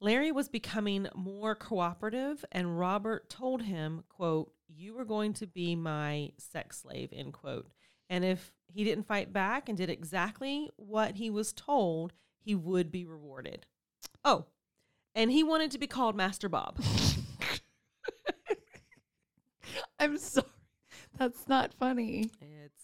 Larry 0.00 0.32
was 0.32 0.48
becoming 0.48 1.06
more 1.14 1.54
cooperative, 1.54 2.44
and 2.50 2.78
Robert 2.78 3.30
told 3.30 3.62
him, 3.62 4.02
quote, 4.08 4.52
you 4.66 4.94
were 4.94 5.04
going 5.04 5.32
to 5.34 5.46
be 5.46 5.76
my 5.76 6.32
sex 6.38 6.80
slave, 6.80 7.10
end 7.12 7.32
quote. 7.32 7.68
And 8.10 8.24
if 8.24 8.52
he 8.66 8.82
didn't 8.84 9.06
fight 9.06 9.32
back 9.32 9.68
and 9.68 9.78
did 9.78 9.90
exactly 9.90 10.70
what 10.76 11.14
he 11.14 11.30
was 11.30 11.52
told, 11.52 12.12
he 12.40 12.54
would 12.54 12.90
be 12.90 13.04
rewarded. 13.04 13.64
Oh, 14.24 14.46
and 15.14 15.30
he 15.30 15.44
wanted 15.44 15.70
to 15.72 15.78
be 15.78 15.86
called 15.86 16.16
Master 16.16 16.48
Bob. 16.48 16.80
I'm 20.00 20.18
sorry. 20.18 20.46
That's 21.18 21.46
not 21.46 21.74
funny. 21.74 22.30
It's. 22.40 22.81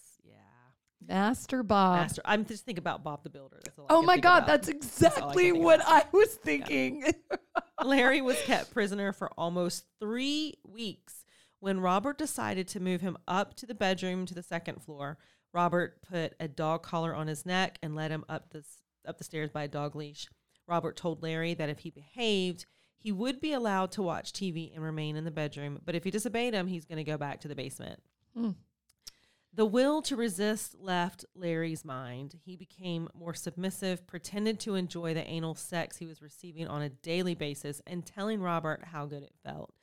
Master 1.09 1.63
Bob. 1.63 1.97
Master. 1.97 2.21
I'm 2.23 2.45
just 2.45 2.65
thinking 2.65 2.81
about 2.81 3.03
Bob 3.03 3.23
the 3.23 3.29
Builder. 3.29 3.59
That's 3.63 3.77
oh 3.89 4.01
my 4.01 4.17
God, 4.17 4.43
about. 4.43 4.47
that's 4.47 4.69
all 4.69 4.73
I 4.73 4.77
exactly 4.77 5.51
what 5.51 5.81
about. 5.81 6.05
I 6.05 6.05
was 6.13 6.35
thinking. 6.35 7.03
Larry 7.83 8.21
was 8.21 8.39
kept 8.43 8.71
prisoner 8.71 9.11
for 9.11 9.29
almost 9.37 9.85
three 9.99 10.53
weeks 10.63 11.25
when 11.59 11.79
Robert 11.79 12.17
decided 12.17 12.67
to 12.69 12.79
move 12.79 13.01
him 13.01 13.17
up 13.27 13.55
to 13.55 13.65
the 13.65 13.75
bedroom 13.75 14.25
to 14.27 14.35
the 14.35 14.43
second 14.43 14.81
floor. 14.81 15.17
Robert 15.53 16.01
put 16.03 16.35
a 16.39 16.47
dog 16.47 16.83
collar 16.83 17.15
on 17.15 17.27
his 17.27 17.45
neck 17.45 17.79
and 17.81 17.95
led 17.95 18.11
him 18.11 18.23
up 18.29 18.51
the 18.51 18.63
up 19.07 19.17
the 19.17 19.23
stairs 19.23 19.49
by 19.49 19.63
a 19.63 19.67
dog 19.67 19.95
leash. 19.95 20.27
Robert 20.67 20.95
told 20.95 21.23
Larry 21.23 21.55
that 21.55 21.69
if 21.69 21.79
he 21.79 21.89
behaved, 21.89 22.65
he 22.99 23.11
would 23.11 23.41
be 23.41 23.53
allowed 23.53 23.91
to 23.93 24.03
watch 24.03 24.31
TV 24.31 24.73
and 24.75 24.83
remain 24.83 25.15
in 25.15 25.23
the 25.23 25.31
bedroom, 25.31 25.79
but 25.83 25.95
if 25.95 26.03
he 26.03 26.11
disobeyed 26.11 26.53
him, 26.53 26.67
he's 26.67 26.85
going 26.85 26.97
to 26.97 27.03
go 27.03 27.17
back 27.17 27.39
to 27.41 27.47
the 27.47 27.55
basement. 27.55 27.99
Hmm. 28.35 28.51
The 29.51 29.65
will 29.65 30.01
to 30.03 30.15
resist 30.15 30.75
left 30.79 31.25
Larry's 31.35 31.83
mind. 31.83 32.35
He 32.45 32.55
became 32.55 33.09
more 33.13 33.33
submissive, 33.33 34.05
pretended 34.05 34.59
to 34.61 34.75
enjoy 34.75 35.13
the 35.13 35.27
anal 35.27 35.55
sex 35.55 35.97
he 35.97 36.05
was 36.05 36.21
receiving 36.21 36.67
on 36.67 36.83
a 36.83 36.89
daily 36.89 37.33
basis, 37.33 37.81
and 37.87 38.05
telling 38.05 38.41
Robert 38.41 38.85
how 38.85 39.05
good 39.07 39.23
it 39.23 39.33
felt. 39.43 39.73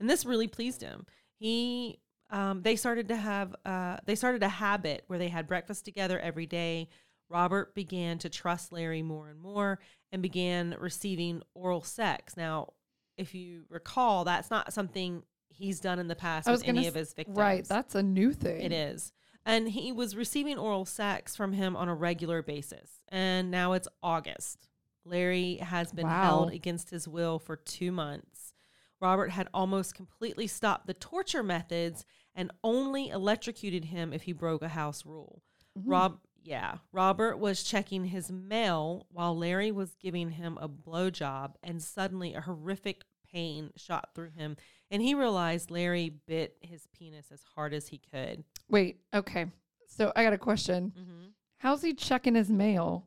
And 0.00 0.10
this 0.10 0.24
really 0.24 0.48
pleased 0.48 0.82
him. 0.82 1.06
He, 1.38 2.00
um, 2.30 2.62
they 2.62 2.74
started 2.74 3.08
to 3.08 3.16
have, 3.16 3.54
uh, 3.64 3.98
they 4.04 4.16
started 4.16 4.42
a 4.42 4.48
habit 4.48 5.04
where 5.06 5.20
they 5.20 5.28
had 5.28 5.46
breakfast 5.46 5.84
together 5.84 6.18
every 6.18 6.46
day. 6.46 6.88
Robert 7.28 7.74
began 7.74 8.18
to 8.18 8.28
trust 8.28 8.72
Larry 8.72 9.02
more 9.02 9.28
and 9.28 9.40
more, 9.40 9.78
and 10.10 10.20
began 10.20 10.76
receiving 10.80 11.42
oral 11.54 11.82
sex. 11.82 12.36
Now, 12.36 12.72
if 13.16 13.34
you 13.34 13.64
recall, 13.68 14.24
that's 14.24 14.50
not 14.50 14.72
something 14.72 15.22
he's 15.62 15.80
done 15.80 15.98
in 15.98 16.08
the 16.08 16.16
past 16.16 16.48
with 16.50 16.62
any 16.66 16.86
of 16.86 16.94
his 16.94 17.12
victims. 17.14 17.38
Right. 17.38 17.64
That's 17.64 17.94
a 17.94 18.02
new 18.02 18.32
thing. 18.32 18.60
It 18.60 18.72
is. 18.72 19.12
And 19.44 19.68
he 19.68 19.92
was 19.92 20.16
receiving 20.16 20.58
oral 20.58 20.84
sex 20.84 21.34
from 21.34 21.52
him 21.52 21.76
on 21.76 21.88
a 21.88 21.94
regular 21.94 22.42
basis. 22.42 23.02
And 23.08 23.50
now 23.50 23.72
it's 23.72 23.88
August. 24.02 24.68
Larry 25.04 25.56
has 25.56 25.92
been 25.92 26.06
Wow. 26.06 26.22
held 26.22 26.52
against 26.52 26.90
his 26.90 27.08
will 27.08 27.38
for 27.38 27.56
two 27.56 27.90
months. 27.90 28.54
Robert 29.00 29.30
had 29.30 29.48
almost 29.52 29.94
completely 29.94 30.46
stopped 30.46 30.86
the 30.86 30.94
torture 30.94 31.42
methods 31.42 32.04
and 32.36 32.52
only 32.62 33.08
electrocuted 33.08 33.86
him 33.86 34.12
if 34.12 34.22
he 34.22 34.32
broke 34.32 34.62
a 34.62 34.68
house 34.68 35.04
rule. 35.04 35.42
Mm-hmm. 35.76 35.90
Rob, 35.90 36.18
yeah, 36.44 36.78
Robert 36.92 37.36
was 37.38 37.64
checking 37.64 38.04
his 38.06 38.30
mail 38.30 39.06
while 39.10 39.36
Larry 39.36 39.72
was 39.72 39.96
giving 40.00 40.30
him 40.30 40.56
a 40.60 40.68
blowjob, 40.68 41.54
and 41.64 41.82
suddenly 41.82 42.34
a 42.34 42.40
horrific 42.40 43.02
pain 43.32 43.70
shot 43.76 44.10
through 44.14 44.30
him, 44.30 44.56
and 44.90 45.02
he 45.02 45.14
realized 45.14 45.70
Larry 45.70 46.10
bit 46.26 46.56
his 46.60 46.86
penis 46.96 47.26
as 47.32 47.42
hard 47.54 47.74
as 47.74 47.88
he 47.88 47.98
could. 48.12 48.44
Wait. 48.68 48.98
Okay. 49.14 49.46
So 49.88 50.12
I 50.14 50.24
got 50.24 50.32
a 50.32 50.38
question. 50.38 50.92
Mm-hmm. 50.98 51.26
How's 51.58 51.82
he 51.82 51.94
checking 51.94 52.34
his 52.34 52.50
mail? 52.50 53.06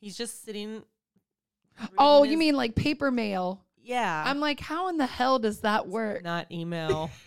He's 0.00 0.16
just 0.16 0.44
sitting. 0.44 0.82
Oh, 1.98 2.22
you 2.22 2.30
his- 2.30 2.38
mean 2.38 2.54
like 2.56 2.74
paper 2.74 3.10
mail? 3.10 3.62
yeah? 3.82 4.24
I'm 4.26 4.40
like, 4.40 4.60
how 4.60 4.88
in 4.88 4.96
the 4.96 5.06
hell 5.06 5.38
does 5.38 5.60
that 5.60 5.86
work? 5.86 6.24
not 6.24 6.50
email. 6.50 7.10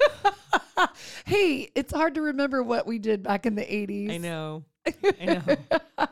hey, 1.25 1.69
it's 1.75 1.93
hard 1.93 2.15
to 2.15 2.21
remember 2.21 2.63
what 2.63 2.87
we 2.87 2.99
did 2.99 3.23
back 3.23 3.45
in 3.45 3.55
the 3.55 3.61
80s. 3.63 4.11
I 4.11 4.17
know. 4.17 4.63
I 5.21 5.25
know. 5.25 6.07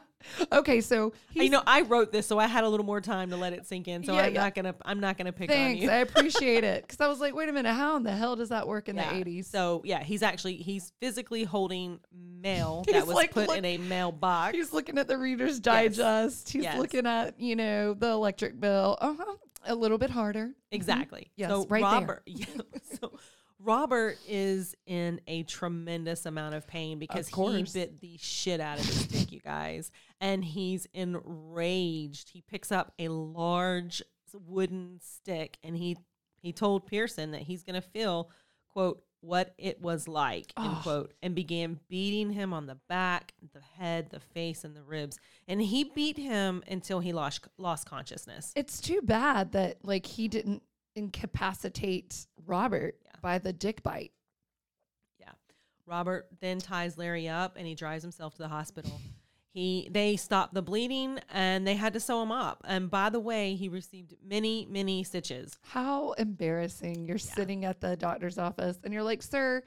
Okay, 0.52 0.82
so 0.82 1.14
he's, 1.32 1.52
know. 1.52 1.62
I 1.66 1.82
wrote 1.82 2.12
this, 2.12 2.26
so 2.28 2.40
I 2.40 2.48
had 2.48 2.64
a 2.64 2.70
little 2.70 2.86
more 2.86 3.02
time 3.02 3.30
to 3.30 3.38
let 3.38 3.54
it 3.54 3.66
sink 3.66 3.88
in. 3.88 4.04
So 4.04 4.14
Yeah, 4.14 4.22
I'm 4.24 4.34
yeah. 4.34 4.44
not 4.44 4.56
gonna. 4.56 4.76
I'm 4.86 5.00
not 5.00 5.18
gonna 5.18 5.32
pick 5.32 5.50
thanks. 5.50 5.78
on 5.80 5.84
you. 5.84 5.90
I 5.90 5.96
appreciate 5.98 6.64
it. 6.64 6.84
Because 6.84 7.02
I 7.02 7.08
was 7.08 7.20
like, 7.20 7.36
wait 7.36 7.50
a 7.50 7.54
minute, 7.54 7.74
how 7.74 7.96
in 7.98 8.04
the 8.04 8.12
hell 8.12 8.36
does 8.36 8.50
that 8.50 8.68
work 8.68 8.90
in 8.90 8.96
Yeah. 8.96 9.14
the 9.14 9.24
80s? 9.26 9.46
So 9.46 9.82
yeah, 9.86 10.04
he's 10.04 10.24
actually 10.24 10.56
he's 10.58 10.92
physically 11.00 11.44
holding 11.44 12.00
mail 12.14 12.84
that 12.92 13.06
was 13.08 13.16
like, 13.16 13.32
put 13.32 13.48
look- 13.48 13.58
in 13.58 13.66
a 13.66 13.78
mailbox. 13.78 14.56
He's 14.56 14.74
looking 14.74 14.98
at 14.98 15.08
the 15.08 15.18
Reader's 15.18 15.60
Digest. 15.60 16.50
He's 16.50 16.64
Yes. 16.64 16.78
looking 16.78 17.06
at, 17.08 17.40
you 17.40 17.56
know, 17.56 17.94
the 17.94 18.08
electric 18.10 18.60
bill. 18.60 18.98
Uh-huh. 19.02 19.36
A 19.66 19.76
little 19.76 19.98
bit 19.98 20.10
harder. 20.10 20.52
Exactly. 20.72 21.32
Yes, 21.36 21.50
so 21.50 21.66
right 21.68 21.82
there. 21.82 21.92
Robert, 21.92 22.24
yeah, 22.26 22.46
so 23.02 23.12
Robert 23.60 24.18
is 24.28 24.76
in 24.86 25.20
a 25.28 25.44
tremendous 25.44 26.26
amount 26.26 26.56
of 26.56 26.68
pain 26.68 27.00
because 27.00 27.28
he 27.28 27.64
bit 27.74 28.00
the 28.02 28.18
shit 28.20 28.60
out 28.60 28.80
of 28.80 28.86
his 28.86 29.08
dick, 29.08 29.32
you 29.32 29.40
guys, 29.40 29.92
and 30.22 30.44
he's 30.46 30.88
enraged. 30.94 32.30
He 32.30 32.42
picks 32.42 32.72
up 32.72 32.94
a 33.00 33.08
large 33.10 34.02
wooden 34.34 35.00
stick 35.02 35.58
and 35.64 35.76
he 35.78 35.98
he 36.40 36.52
told 36.52 36.86
Pearson 36.86 37.32
that 37.32 37.42
he's 37.42 37.64
going 37.64 37.82
to 37.82 37.82
feel 37.82 38.30
quote 38.72 39.02
what 39.22 39.54
it 39.58 39.82
was 39.82 40.08
like 40.08 40.54
end 40.58 40.68
Oh. 40.68 40.80
quote 40.84 41.14
and 41.24 41.34
began 41.34 41.80
beating 41.90 42.30
him 42.30 42.54
on 42.54 42.68
the 42.68 42.78
back 42.88 43.34
the 43.54 43.62
head 43.62 44.10
the 44.12 44.20
face 44.20 44.64
and 44.64 44.76
the 44.76 44.84
ribs 44.84 45.18
and 45.48 45.60
he 45.62 45.86
beat 45.86 46.18
him 46.18 46.62
until 46.70 47.00
he 47.00 47.14
lost 47.14 47.48
lost 47.58 47.90
consciousness 47.90 48.52
It's 48.56 48.80
too 48.80 49.02
bad 49.02 49.54
that, 49.54 49.78
like, 49.84 50.06
he 50.06 50.28
didn't 50.28 50.62
incapacitate 50.98 52.28
Robert 52.46 52.96
Yeah. 53.06 53.12
by 53.22 53.38
the 53.38 53.54
dick 53.54 53.84
bite. 53.84 54.12
Yeah. 55.20 55.32
Robert 55.86 56.28
then 56.42 56.60
ties 56.60 56.98
Larry 56.98 57.28
up 57.30 57.56
and 57.58 57.66
he 57.68 57.76
drives 57.76 58.04
himself 58.04 58.34
to 58.36 58.42
the 58.42 58.48
hospital. 58.48 59.00
He 59.54 59.88
they 59.92 60.18
stopped 60.18 60.54
the 60.54 60.62
bleeding 60.62 61.20
and 61.34 61.66
they 61.66 61.76
had 61.76 61.94
to 61.94 62.00
sew 62.00 62.22
him 62.22 62.32
up. 62.32 62.62
And 62.68 62.90
by 62.92 63.10
the 63.10 63.20
way, 63.20 63.56
he 63.56 63.70
received 63.70 64.16
many, 64.24 64.66
many 64.70 65.04
stitches. 65.04 65.58
How 65.64 66.12
embarrassing. 66.14 67.08
You're 67.08 67.18
sitting 67.18 67.66
at 67.66 67.80
the 67.82 67.96
doctor's 67.96 68.38
office 68.38 68.78
and 68.84 68.94
you're 68.94 69.04
like, 69.04 69.24
sir, 69.24 69.64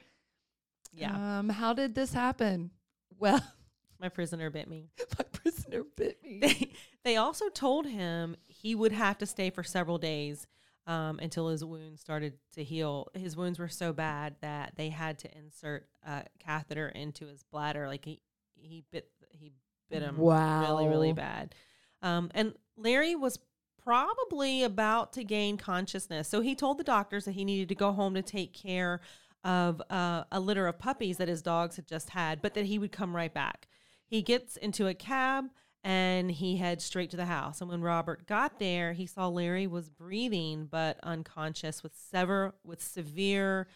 Yeah. 0.93 1.39
um, 1.39 1.49
how 1.49 1.73
did 1.73 1.95
this 1.95 2.13
happen? 2.13 2.71
Well, 3.19 3.41
My 3.99 4.09
prisoner 4.09 4.49
bit 4.49 4.67
me. 4.67 4.89
my 5.19 5.25
prisoner 5.25 5.83
bit 5.95 6.23
me. 6.23 6.39
They, 6.41 6.71
they 7.03 7.17
also 7.17 7.49
told 7.49 7.85
him 7.85 8.35
he 8.47 8.73
would 8.73 8.91
have 8.93 9.17
to 9.19 9.25
stay 9.27 9.49
for 9.51 9.61
several 9.63 9.97
days 9.99 10.47
um, 10.91 11.19
until 11.19 11.47
his 11.47 11.63
wounds 11.63 12.01
started 12.01 12.33
to 12.53 12.65
heal. 12.65 13.07
His 13.13 13.37
wounds 13.37 13.59
were 13.59 13.69
so 13.69 13.93
bad 13.93 14.35
that 14.41 14.73
they 14.75 14.89
had 14.89 15.19
to 15.19 15.37
insert 15.37 15.87
a 16.05 16.25
catheter 16.37 16.89
into 16.89 17.27
his 17.27 17.43
bladder. 17.43 17.87
Like 17.87 18.03
he 18.03 18.19
he 18.55 18.83
bit 18.91 19.07
he 19.29 19.53
bit 19.89 20.01
him 20.01 20.17
really 20.17 20.87
really 20.89 21.13
bad. 21.13 21.55
Um, 22.01 22.29
and 22.33 22.55
Larry 22.75 23.15
was 23.15 23.39
probably 23.81 24.63
about 24.63 25.13
to 25.13 25.23
gain 25.23 25.55
consciousness, 25.55 26.27
so 26.27 26.41
he 26.41 26.55
told 26.55 26.77
the 26.77 26.83
doctors 26.83 27.23
that 27.23 27.31
he 27.31 27.45
needed 27.45 27.69
to 27.69 27.75
go 27.75 27.93
home 27.93 28.13
to 28.15 28.21
take 28.21 28.53
care 28.53 28.99
of 29.45 29.81
uh, 29.89 30.25
a 30.29 30.41
litter 30.41 30.67
of 30.67 30.77
puppies 30.77 31.17
that 31.17 31.29
his 31.29 31.41
dogs 31.41 31.77
had 31.77 31.87
just 31.87 32.09
had, 32.09 32.41
but 32.41 32.53
that 32.53 32.65
he 32.65 32.77
would 32.77 32.91
come 32.91 33.15
right 33.15 33.33
back. 33.33 33.69
He 34.05 34.21
gets 34.21 34.57
into 34.57 34.87
a 34.87 34.93
cab 34.93 35.45
and 35.83 36.31
he 36.31 36.57
heads 36.57 36.83
straight 36.83 37.09
to 37.11 37.17
the 37.17 37.25
house. 37.25 37.61
And 37.61 37.69
when 37.69 37.81
Robert 37.81 38.27
got 38.27 38.59
there, 38.59 38.93
he 38.93 39.05
saw 39.05 39.27
Larry 39.27 39.67
was 39.67 39.89
breathing 39.89 40.67
but 40.69 40.99
unconscious 41.03 41.81
with 41.81 41.93
sever 41.95 42.53
with 42.63 42.83
severe 42.83 43.67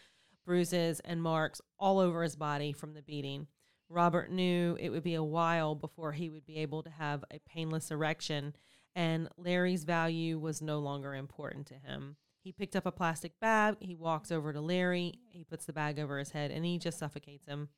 bruises 0.44 1.00
and 1.00 1.22
marks 1.22 1.60
all 1.78 1.98
over 1.98 2.22
his 2.22 2.36
body 2.36 2.72
from 2.72 2.94
the 2.94 3.02
beating. 3.02 3.48
Robert 3.88 4.30
knew 4.30 4.76
it 4.80 4.90
would 4.90 5.02
be 5.02 5.14
a 5.14 5.22
while 5.22 5.74
before 5.74 6.12
he 6.12 6.30
would 6.30 6.44
be 6.44 6.58
able 6.58 6.82
to 6.82 6.90
have 6.90 7.24
a 7.30 7.38
painless 7.40 7.90
erection, 7.90 8.54
and 8.94 9.28
Larry's 9.36 9.84
value 9.84 10.38
was 10.38 10.62
no 10.62 10.78
longer 10.78 11.14
important 11.14 11.66
to 11.66 11.74
him. 11.74 12.16
He 12.42 12.52
picked 12.52 12.76
up 12.76 12.86
a 12.86 12.92
plastic 12.92 13.38
bag, 13.40 13.76
he 13.80 13.94
walks 13.94 14.30
over 14.30 14.52
to 14.52 14.60
Larry, 14.60 15.14
he 15.28 15.44
puts 15.44 15.66
the 15.66 15.72
bag 15.72 15.98
over 15.98 16.18
his 16.18 16.30
head, 16.30 16.50
and 16.50 16.64
he 16.64 16.78
just 16.78 16.98
suffocates 16.98 17.46
him. 17.46 17.68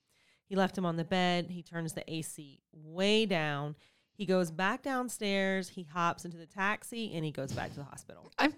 He 0.49 0.57
left 0.57 0.79
him 0.79 0.87
on 0.87 0.97
the 0.97 1.05
bed. 1.05 1.51
He 1.51 1.63
turns 1.63 1.93
the 1.93 2.11
AC 2.11 2.61
way 2.73 3.27
down. 3.27 3.77
He 4.19 4.27
goes 4.27 4.51
back 4.51 4.83
downstairs. 4.83 5.69
He 5.71 5.85
hops 5.85 6.25
into 6.27 6.37
the 6.37 6.45
taxi 6.47 7.13
and 7.15 7.25
he 7.25 7.31
goes 7.31 7.53
back 7.53 7.71
to 7.71 7.77
the 7.79 7.85
hospital. 7.85 8.31
I'm, 8.39 8.53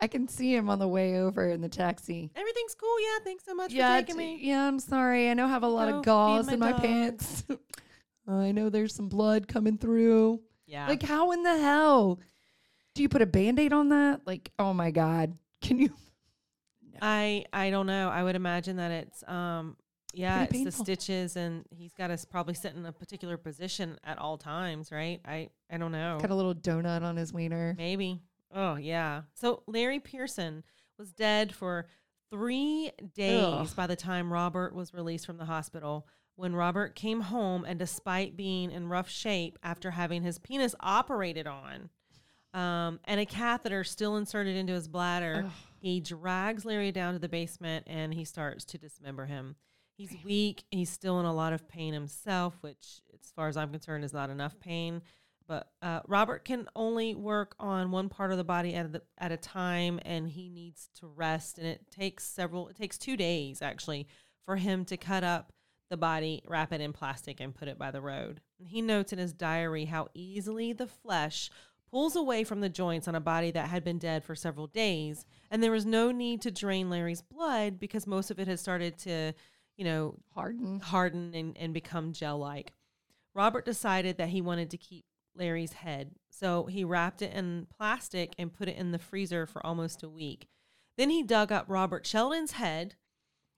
I 0.00 0.06
can 0.06 0.28
see 0.28 0.54
him 0.54 0.68
on 0.68 0.78
the 0.78 0.86
way 0.86 1.18
over 1.18 1.48
in 1.48 1.60
the 1.60 1.68
taxi. 1.68 2.30
Everything's 2.36 2.74
cool. 2.74 3.00
Yeah. 3.00 3.24
Thanks 3.24 3.44
so 3.44 3.54
much 3.54 3.72
Yeah, 3.72 3.96
for 3.98 4.02
taking 4.06 4.16
me. 4.18 4.38
yeah. 4.42 4.68
I'm 4.68 4.78
sorry. 4.78 5.30
I 5.30 5.34
know 5.34 5.46
I 5.46 5.48
have 5.48 5.62
a 5.64 5.68
lot 5.68 5.88
Go 5.88 5.98
of 5.98 6.04
gauze 6.04 6.46
my 6.46 6.52
in 6.52 6.58
my 6.60 6.72
dog. 6.72 6.82
pants. 6.82 7.44
I 8.28 8.52
know 8.52 8.68
there's 8.68 8.94
some 8.94 9.08
blood 9.08 9.48
coming 9.48 9.78
through. 9.78 10.40
Yeah. 10.66 10.86
Like, 10.88 11.02
how 11.02 11.32
in 11.32 11.42
the 11.42 11.58
hell 11.58 12.20
do 12.94 13.02
you 13.02 13.08
put 13.08 13.22
a 13.22 13.26
band 13.26 13.58
aid 13.58 13.72
on 13.72 13.88
that? 13.88 14.20
Like, 14.26 14.52
oh 14.58 14.72
my 14.74 14.90
God. 14.90 15.36
Can 15.62 15.78
you? 15.78 15.90
I 17.00 17.44
I 17.52 17.70
don't 17.70 17.86
know. 17.86 18.10
I 18.10 18.22
would 18.22 18.36
imagine 18.36 18.76
that 18.76 18.90
it's 18.90 19.24
um 19.26 19.76
yeah, 20.12 20.46
it's 20.50 20.64
the 20.64 20.72
stitches 20.72 21.36
and 21.36 21.64
he's 21.70 21.94
got 21.94 22.08
to 22.08 22.26
probably 22.26 22.54
sit 22.54 22.74
in 22.74 22.84
a 22.84 22.92
particular 22.92 23.36
position 23.36 23.98
at 24.04 24.18
all 24.18 24.36
times, 24.36 24.92
right? 24.92 25.20
I 25.24 25.48
I 25.70 25.78
don't 25.78 25.92
know. 25.92 26.18
Got 26.20 26.30
a 26.30 26.34
little 26.34 26.54
donut 26.54 27.02
on 27.02 27.16
his 27.16 27.32
wiener. 27.32 27.74
Maybe. 27.76 28.20
Oh, 28.54 28.76
yeah. 28.76 29.22
So 29.34 29.62
Larry 29.66 30.00
Pearson 30.00 30.62
was 30.98 31.12
dead 31.12 31.54
for 31.54 31.86
three 32.30 32.90
days 33.14 33.42
Ugh. 33.42 33.68
by 33.76 33.86
the 33.86 33.96
time 33.96 34.32
Robert 34.32 34.74
was 34.74 34.92
released 34.92 35.26
from 35.26 35.38
the 35.38 35.46
hospital. 35.46 36.06
When 36.36 36.54
Robert 36.54 36.94
came 36.94 37.20
home, 37.20 37.64
and 37.64 37.78
despite 37.78 38.36
being 38.36 38.70
in 38.70 38.88
rough 38.88 39.08
shape 39.08 39.58
after 39.62 39.90
having 39.90 40.22
his 40.22 40.38
penis 40.38 40.74
operated 40.80 41.46
on 41.46 41.90
um, 42.54 43.00
and 43.04 43.20
a 43.20 43.26
catheter 43.26 43.84
still 43.84 44.16
inserted 44.16 44.56
into 44.56 44.72
his 44.72 44.88
bladder, 44.88 45.44
Ugh. 45.46 45.52
he 45.78 46.00
drags 46.00 46.64
Larry 46.64 46.92
down 46.92 47.14
to 47.14 47.18
the 47.18 47.28
basement 47.28 47.86
and 47.86 48.12
he 48.14 48.24
starts 48.24 48.64
to 48.66 48.78
dismember 48.78 49.26
him. 49.26 49.56
He's 49.96 50.16
weak. 50.24 50.64
He's 50.70 50.90
still 50.90 51.20
in 51.20 51.26
a 51.26 51.34
lot 51.34 51.52
of 51.52 51.68
pain 51.68 51.92
himself, 51.92 52.56
which, 52.60 53.00
as 53.12 53.30
far 53.34 53.48
as 53.48 53.56
I'm 53.56 53.70
concerned, 53.70 54.04
is 54.04 54.12
not 54.12 54.30
enough 54.30 54.58
pain. 54.58 55.02
But 55.46 55.70
uh, 55.82 56.00
Robert 56.06 56.44
can 56.44 56.68
only 56.74 57.14
work 57.14 57.54
on 57.58 57.90
one 57.90 58.08
part 58.08 58.30
of 58.32 58.38
the 58.38 58.44
body 58.44 58.74
at 58.74 58.86
a, 58.86 59.02
at 59.18 59.32
a 59.32 59.36
time, 59.36 60.00
and 60.04 60.28
he 60.28 60.48
needs 60.48 60.88
to 61.00 61.06
rest. 61.06 61.58
And 61.58 61.66
it 61.66 61.90
takes 61.90 62.24
several. 62.24 62.68
It 62.68 62.76
takes 62.76 62.96
two 62.98 63.16
days 63.16 63.60
actually 63.60 64.06
for 64.46 64.56
him 64.56 64.84
to 64.86 64.96
cut 64.96 65.24
up 65.24 65.52
the 65.90 65.96
body, 65.96 66.42
wrap 66.48 66.72
it 66.72 66.80
in 66.80 66.92
plastic, 66.92 67.38
and 67.38 67.54
put 67.54 67.68
it 67.68 67.78
by 67.78 67.90
the 67.90 68.00
road. 68.00 68.40
And 68.58 68.68
he 68.68 68.80
notes 68.80 69.12
in 69.12 69.18
his 69.18 69.32
diary 69.32 69.84
how 69.84 70.08
easily 70.14 70.72
the 70.72 70.86
flesh 70.86 71.50
pulls 71.92 72.16
away 72.16 72.42
from 72.42 72.60
the 72.60 72.70
joints 72.70 73.06
on 73.06 73.14
a 73.14 73.20
body 73.20 73.50
that 73.50 73.68
had 73.68 73.84
been 73.84 73.98
dead 73.98 74.24
for 74.24 74.34
several 74.34 74.66
days, 74.66 75.26
and 75.50 75.62
there 75.62 75.70
was 75.70 75.84
no 75.84 76.10
need 76.10 76.40
to 76.40 76.50
drain 76.50 76.88
Larry's 76.88 77.20
blood 77.20 77.78
because 77.78 78.06
most 78.06 78.30
of 78.30 78.40
it 78.40 78.48
had 78.48 78.58
started 78.58 78.96
to, 79.00 79.34
you 79.76 79.84
know, 79.84 80.18
Harden. 80.34 80.80
harden 80.80 81.34
and, 81.34 81.56
and 81.56 81.74
become 81.74 82.12
gel 82.12 82.38
like. 82.38 82.72
Robert 83.34 83.64
decided 83.64 84.18
that 84.18 84.28
he 84.28 84.40
wanted 84.40 84.70
to 84.70 84.76
keep 84.76 85.04
Larry's 85.34 85.72
head, 85.72 86.12
so 86.30 86.66
he 86.66 86.84
wrapped 86.84 87.22
it 87.22 87.32
in 87.32 87.66
plastic 87.76 88.34
and 88.38 88.52
put 88.52 88.68
it 88.68 88.76
in 88.76 88.92
the 88.92 88.98
freezer 88.98 89.46
for 89.46 89.64
almost 89.64 90.02
a 90.02 90.08
week. 90.08 90.46
Then 90.98 91.08
he 91.08 91.22
dug 91.22 91.50
up 91.50 91.64
Robert 91.68 92.06
Sheldon's 92.06 92.52
head, 92.52 92.96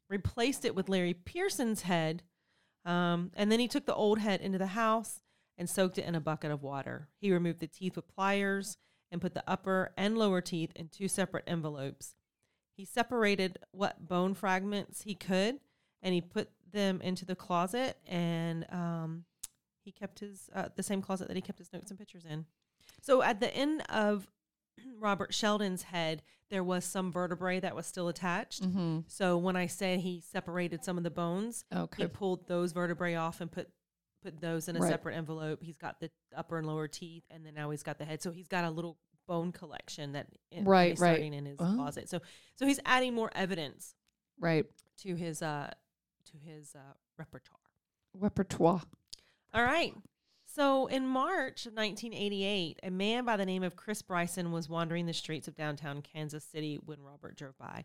replaced 0.09 0.65
it 0.65 0.75
with 0.75 0.89
Larry 0.89 1.15
Pearson's 1.15 1.83
head, 1.83 2.23
um, 2.85 3.33
and 3.35 3.51
then 3.51 3.59
he 3.59 3.67
took 3.67 3.87
the 3.87 3.95
old 3.95 4.19
head 4.19 4.41
into 4.41 4.59
the 4.59 4.69
house 4.69 5.21
and 5.59 5.69
soaked 5.69 5.99
it 5.99 6.05
in 6.05 6.15
a 6.15 6.21
bucket 6.21 6.51
of 6.51 6.63
water. 6.63 7.09
He 7.21 7.33
removed 7.33 7.61
the 7.61 7.67
teeth 7.67 7.97
with 7.97 8.09
pliers 8.09 8.77
and 9.11 9.21
put 9.21 9.35
the 9.35 9.45
upper 9.47 9.93
and 9.97 10.19
lower 10.19 10.41
teeth 10.41 10.73
in 10.77 10.89
two 10.89 11.09
separate 11.09 11.45
envelopes. 11.47 12.15
He 12.77 12.85
separated 12.85 13.59
what 13.71 14.09
bone 14.09 14.35
fragments 14.35 15.03
he 15.03 15.15
could 15.15 15.61
and 16.05 16.15
he 16.15 16.21
put 16.21 16.49
them 16.73 17.01
into 17.01 17.25
the 17.25 17.35
closet 17.35 17.97
and 18.07 18.65
um, 18.71 19.25
he 19.85 19.91
kept 19.91 20.21
his 20.21 20.49
uh, 20.55 20.69
the 20.77 20.83
same 20.83 21.03
closet 21.03 21.27
that 21.29 21.35
he 21.37 21.41
kept 21.41 21.59
his 21.59 21.73
notes 21.73 21.91
and 21.91 21.99
pictures 21.99 22.25
in. 22.25 22.47
So 23.03 23.23
at 23.23 23.41
the 23.41 23.53
end 23.55 23.83
of 23.89 24.29
Robert 25.01 25.33
Sheldon's 25.35 25.83
head, 25.85 26.23
there 26.51 26.63
was 26.65 26.85
some 26.85 27.11
vertebrae 27.11 27.61
that 27.61 27.75
was 27.75 27.87
still 27.87 28.09
attached. 28.09 28.63
Mm-hmm. 28.63 29.01
So 29.09 29.37
when 29.39 29.57
I 29.57 29.67
say 29.67 29.99
he 29.99 30.21
separated 30.21 30.85
some 30.85 30.99
of 30.99 31.05
the 31.05 31.11
bones, 31.11 31.65
Okay. 31.75 32.03
he 32.05 32.09
pulled 32.09 32.47
those 32.47 32.73
vertebrae 32.73 33.15
off 33.15 33.41
and 33.41 33.51
put 33.51 33.69
put 34.23 34.41
those 34.41 34.69
in 34.69 34.77
a 34.77 34.81
Right. 34.81 34.91
separate 34.91 35.17
envelope. 35.17 35.63
He's 35.63 35.77
got 35.77 36.01
the 36.01 36.11
upper 36.35 36.57
and 36.59 36.67
lower 36.67 36.89
teeth, 36.89 37.25
and 37.31 37.45
then 37.45 37.53
now 37.55 37.69
he's 37.71 37.83
got 37.83 37.99
the 37.99 38.07
head. 38.07 38.23
So 38.23 38.31
he's 38.31 38.49
got 38.49 38.65
a 38.65 38.71
little 38.71 38.97
bone 39.27 39.53
collection 39.53 40.13
that 40.13 40.27
in, 40.51 40.65
Right, 40.65 40.99
right. 40.99 40.99
starting 40.99 41.35
in 41.35 41.45
his 41.47 41.59
Oh. 41.61 41.75
closet. 41.77 42.09
So 42.09 42.21
so 42.57 42.67
he's 42.67 42.81
adding 42.87 43.15
more 43.15 43.31
evidence 43.35 43.95
Right. 44.41 44.65
to 44.99 45.15
his 45.15 45.41
uh 45.43 45.73
to 46.25 46.33
his 46.39 46.75
uh, 46.75 46.95
repertoire. 47.19 47.59
Repertoire. 48.15 48.83
All 49.53 49.65
right. 49.65 49.95
So 50.47 50.87
in 50.87 51.07
March 51.07 51.67
of 51.67 51.73
1988, 51.73 52.81
a 52.83 52.91
man 52.91 53.25
by 53.25 53.37
the 53.37 53.47
name 53.47 53.63
of 53.63 53.77
Chris 53.77 54.03
Bryson 54.03 54.53
was 54.53 54.69
wandering 54.69 55.07
the 55.07 55.13
streets 55.13 55.49
of 55.49 55.57
downtown 55.57 56.01
Kansas 56.01 56.45
City 56.45 56.79
when 56.85 57.03
Robert 57.03 57.37
drove 57.37 57.59
by. 57.59 57.85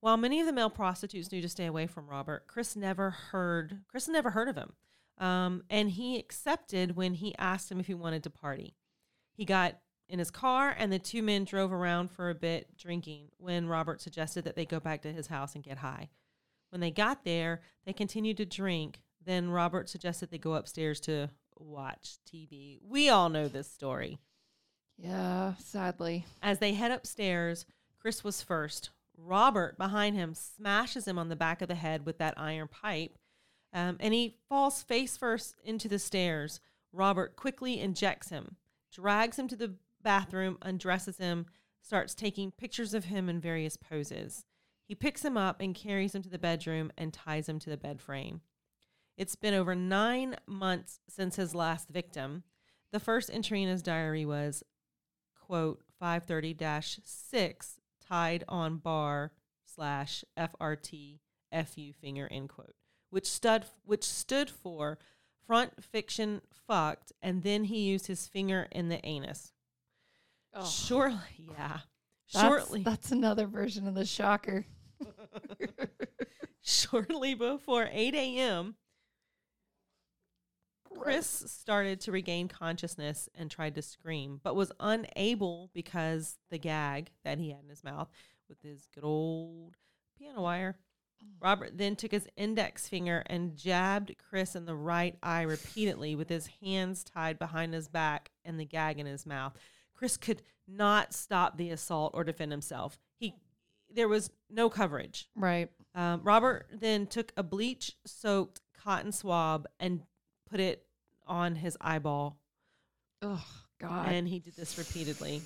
While 0.00 0.16
many 0.16 0.38
of 0.40 0.46
the 0.46 0.52
male 0.52 0.70
prostitutes 0.70 1.32
knew 1.32 1.40
to 1.40 1.48
stay 1.48 1.66
away 1.66 1.86
from 1.86 2.08
Robert, 2.08 2.46
Chris 2.46 2.76
never 2.76 3.10
heard 3.10 3.78
Chris 3.88 4.06
never 4.06 4.30
heard 4.30 4.48
of 4.48 4.56
him, 4.56 4.74
um, 5.18 5.64
and 5.68 5.90
he 5.90 6.18
accepted 6.18 6.94
when 6.94 7.14
he 7.14 7.34
asked 7.36 7.70
him 7.70 7.80
if 7.80 7.86
he 7.86 7.94
wanted 7.94 8.22
to 8.24 8.30
party. 8.30 8.74
He 9.32 9.44
got 9.44 9.78
in 10.08 10.18
his 10.18 10.30
car, 10.30 10.74
and 10.76 10.92
the 10.92 10.98
two 10.98 11.22
men 11.22 11.44
drove 11.44 11.72
around 11.72 12.10
for 12.10 12.30
a 12.30 12.34
bit 12.34 12.76
drinking. 12.76 13.28
When 13.38 13.66
Robert 13.66 14.00
suggested 14.00 14.44
that 14.44 14.56
they 14.56 14.64
go 14.64 14.78
back 14.78 15.02
to 15.02 15.12
his 15.12 15.26
house 15.26 15.54
and 15.54 15.64
get 15.64 15.78
high, 15.78 16.10
when 16.70 16.80
they 16.80 16.90
got 16.90 17.24
there, 17.24 17.60
they 17.84 17.92
continued 17.92 18.36
to 18.38 18.46
drink. 18.46 19.00
Then 19.24 19.50
Robert 19.50 19.88
suggested 19.88 20.30
they 20.30 20.38
go 20.38 20.54
upstairs 20.54 21.00
to 21.00 21.30
watch 21.58 22.18
TV. 22.30 22.78
We 22.82 23.08
all 23.08 23.28
know 23.28 23.48
this 23.48 23.70
story. 23.70 24.18
Yeah, 24.96 25.54
sadly. 25.58 26.24
As 26.42 26.58
they 26.58 26.74
head 26.74 26.90
upstairs, 26.90 27.66
Chris 28.00 28.24
was 28.24 28.42
first. 28.42 28.90
Robert, 29.16 29.76
behind 29.76 30.16
him, 30.16 30.34
smashes 30.34 31.06
him 31.06 31.18
on 31.18 31.28
the 31.28 31.36
back 31.36 31.60
of 31.60 31.68
the 31.68 31.74
head 31.74 32.06
with 32.06 32.18
that 32.18 32.34
iron 32.36 32.68
pipe, 32.68 33.18
um, 33.72 33.96
and 34.00 34.14
he 34.14 34.36
falls 34.48 34.82
face 34.82 35.16
first 35.16 35.56
into 35.64 35.88
the 35.88 35.98
stairs. 35.98 36.60
Robert 36.92 37.36
quickly 37.36 37.80
injects 37.80 38.30
him, 38.30 38.56
drags 38.92 39.38
him 39.38 39.48
to 39.48 39.56
the 39.56 39.74
bathroom, 40.02 40.56
undresses 40.62 41.18
him, 41.18 41.46
starts 41.82 42.14
taking 42.14 42.50
pictures 42.50 42.94
of 42.94 43.06
him 43.06 43.28
in 43.28 43.40
various 43.40 43.76
poses. 43.76 44.44
He 44.88 44.94
picks 44.94 45.22
him 45.22 45.36
up 45.36 45.60
and 45.60 45.74
carries 45.74 46.14
him 46.14 46.22
to 46.22 46.30
the 46.30 46.38
bedroom 46.38 46.90
and 46.96 47.12
ties 47.12 47.46
him 47.46 47.58
to 47.58 47.70
the 47.70 47.76
bed 47.76 48.00
frame. 48.00 48.40
It's 49.18 49.36
been 49.36 49.52
over 49.52 49.74
nine 49.74 50.36
months 50.46 51.00
since 51.08 51.36
his 51.36 51.54
last 51.54 51.90
victim. 51.90 52.42
The 52.90 52.98
first 52.98 53.30
entry 53.30 53.62
in 53.62 53.68
his 53.68 53.82
diary 53.82 54.24
was, 54.24 54.62
quote, 55.38 55.82
530-6 56.02 57.78
tied 58.08 58.44
on 58.48 58.78
bar 58.78 59.32
slash 59.66 60.24
FRT 60.38 61.18
FU 61.52 61.92
finger, 61.92 62.26
end 62.30 62.48
quote, 62.48 62.74
which 63.10 63.26
stood, 63.26 63.66
which 63.84 64.04
stood 64.04 64.48
for 64.48 64.98
front 65.46 65.84
fiction 65.84 66.40
fucked, 66.66 67.12
and 67.20 67.42
then 67.42 67.64
he 67.64 67.80
used 67.80 68.06
his 68.06 68.26
finger 68.26 68.68
in 68.72 68.88
the 68.88 69.04
anus. 69.04 69.52
Oh. 70.54 70.64
Surely, 70.64 71.18
yeah. 71.50 71.80
That's, 72.32 72.46
Shortly, 72.46 72.82
That's 72.82 73.10
another 73.10 73.46
version 73.46 73.86
of 73.86 73.94
the 73.94 74.04
shocker. 74.04 74.66
Shortly 76.62 77.34
before 77.34 77.88
8 77.90 78.14
a.m., 78.14 78.76
Chris 80.84 81.26
started 81.26 82.00
to 82.00 82.12
regain 82.12 82.48
consciousness 82.48 83.28
and 83.34 83.50
tried 83.50 83.74
to 83.74 83.82
scream, 83.82 84.40
but 84.42 84.56
was 84.56 84.72
unable 84.80 85.70
because 85.72 86.38
the 86.50 86.58
gag 86.58 87.10
that 87.24 87.38
he 87.38 87.50
had 87.50 87.62
in 87.62 87.68
his 87.68 87.84
mouth 87.84 88.08
with 88.48 88.60
his 88.62 88.88
good 88.94 89.04
old 89.04 89.76
piano 90.18 90.42
wire. 90.42 90.76
Robert 91.40 91.76
then 91.76 91.96
took 91.96 92.12
his 92.12 92.28
index 92.36 92.88
finger 92.88 93.22
and 93.26 93.56
jabbed 93.56 94.14
Chris 94.18 94.54
in 94.54 94.66
the 94.66 94.74
right 94.74 95.16
eye 95.22 95.42
repeatedly 95.42 96.14
with 96.14 96.28
his 96.28 96.48
hands 96.62 97.04
tied 97.04 97.38
behind 97.38 97.74
his 97.74 97.88
back 97.88 98.30
and 98.44 98.58
the 98.58 98.64
gag 98.64 98.98
in 98.98 99.06
his 99.06 99.26
mouth. 99.26 99.56
Chris 99.94 100.16
could 100.16 100.42
not 100.66 101.12
stop 101.12 101.56
the 101.56 101.70
assault 101.70 102.12
or 102.14 102.22
defend 102.22 102.52
himself. 102.52 102.98
He 103.88 103.94
there 103.94 104.08
was 104.08 104.30
no 104.50 104.70
coverage. 104.70 105.28
Right. 105.34 105.70
Um, 105.94 106.20
Robert 106.22 106.66
then 106.72 107.06
took 107.06 107.32
a 107.36 107.42
bleach 107.42 107.96
soaked 108.06 108.60
cotton 108.82 109.12
swab 109.12 109.66
and 109.80 110.02
put 110.48 110.60
it 110.60 110.84
on 111.26 111.56
his 111.56 111.76
eyeball. 111.80 112.38
Oh, 113.22 113.44
God. 113.80 114.08
And 114.08 114.28
he 114.28 114.38
did 114.38 114.56
this 114.56 114.78
repeatedly. 114.78 115.42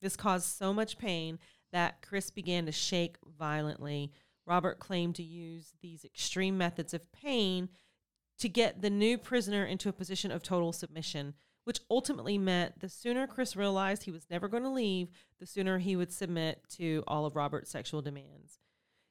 This 0.00 0.16
caused 0.16 0.46
so 0.46 0.72
much 0.72 0.98
pain 0.98 1.38
that 1.72 2.02
Chris 2.02 2.30
began 2.30 2.66
to 2.66 2.72
shake 2.72 3.16
violently. 3.38 4.12
Robert 4.46 4.78
claimed 4.78 5.16
to 5.16 5.22
use 5.22 5.72
these 5.82 6.04
extreme 6.04 6.56
methods 6.56 6.94
of 6.94 7.10
pain 7.12 7.68
to 8.38 8.48
get 8.48 8.82
the 8.82 8.90
new 8.90 9.18
prisoner 9.18 9.64
into 9.64 9.88
a 9.88 9.94
position 9.94 10.30
of 10.30 10.42
total 10.42 10.72
submission, 10.72 11.34
which 11.66 11.80
ultimately 11.90 12.38
meant 12.38 12.78
the 12.78 12.88
sooner 12.88 13.26
Chris 13.26 13.56
realized 13.56 14.04
he 14.04 14.12
was 14.12 14.30
never 14.30 14.46
going 14.46 14.62
to 14.62 14.68
leave, 14.68 15.08
the 15.40 15.46
sooner 15.46 15.78
he 15.78 15.96
would 15.96 16.12
submit 16.12 16.62
to 16.68 17.02
all 17.08 17.26
of 17.26 17.34
Robert's 17.34 17.72
sexual 17.72 18.00
demands. 18.00 18.60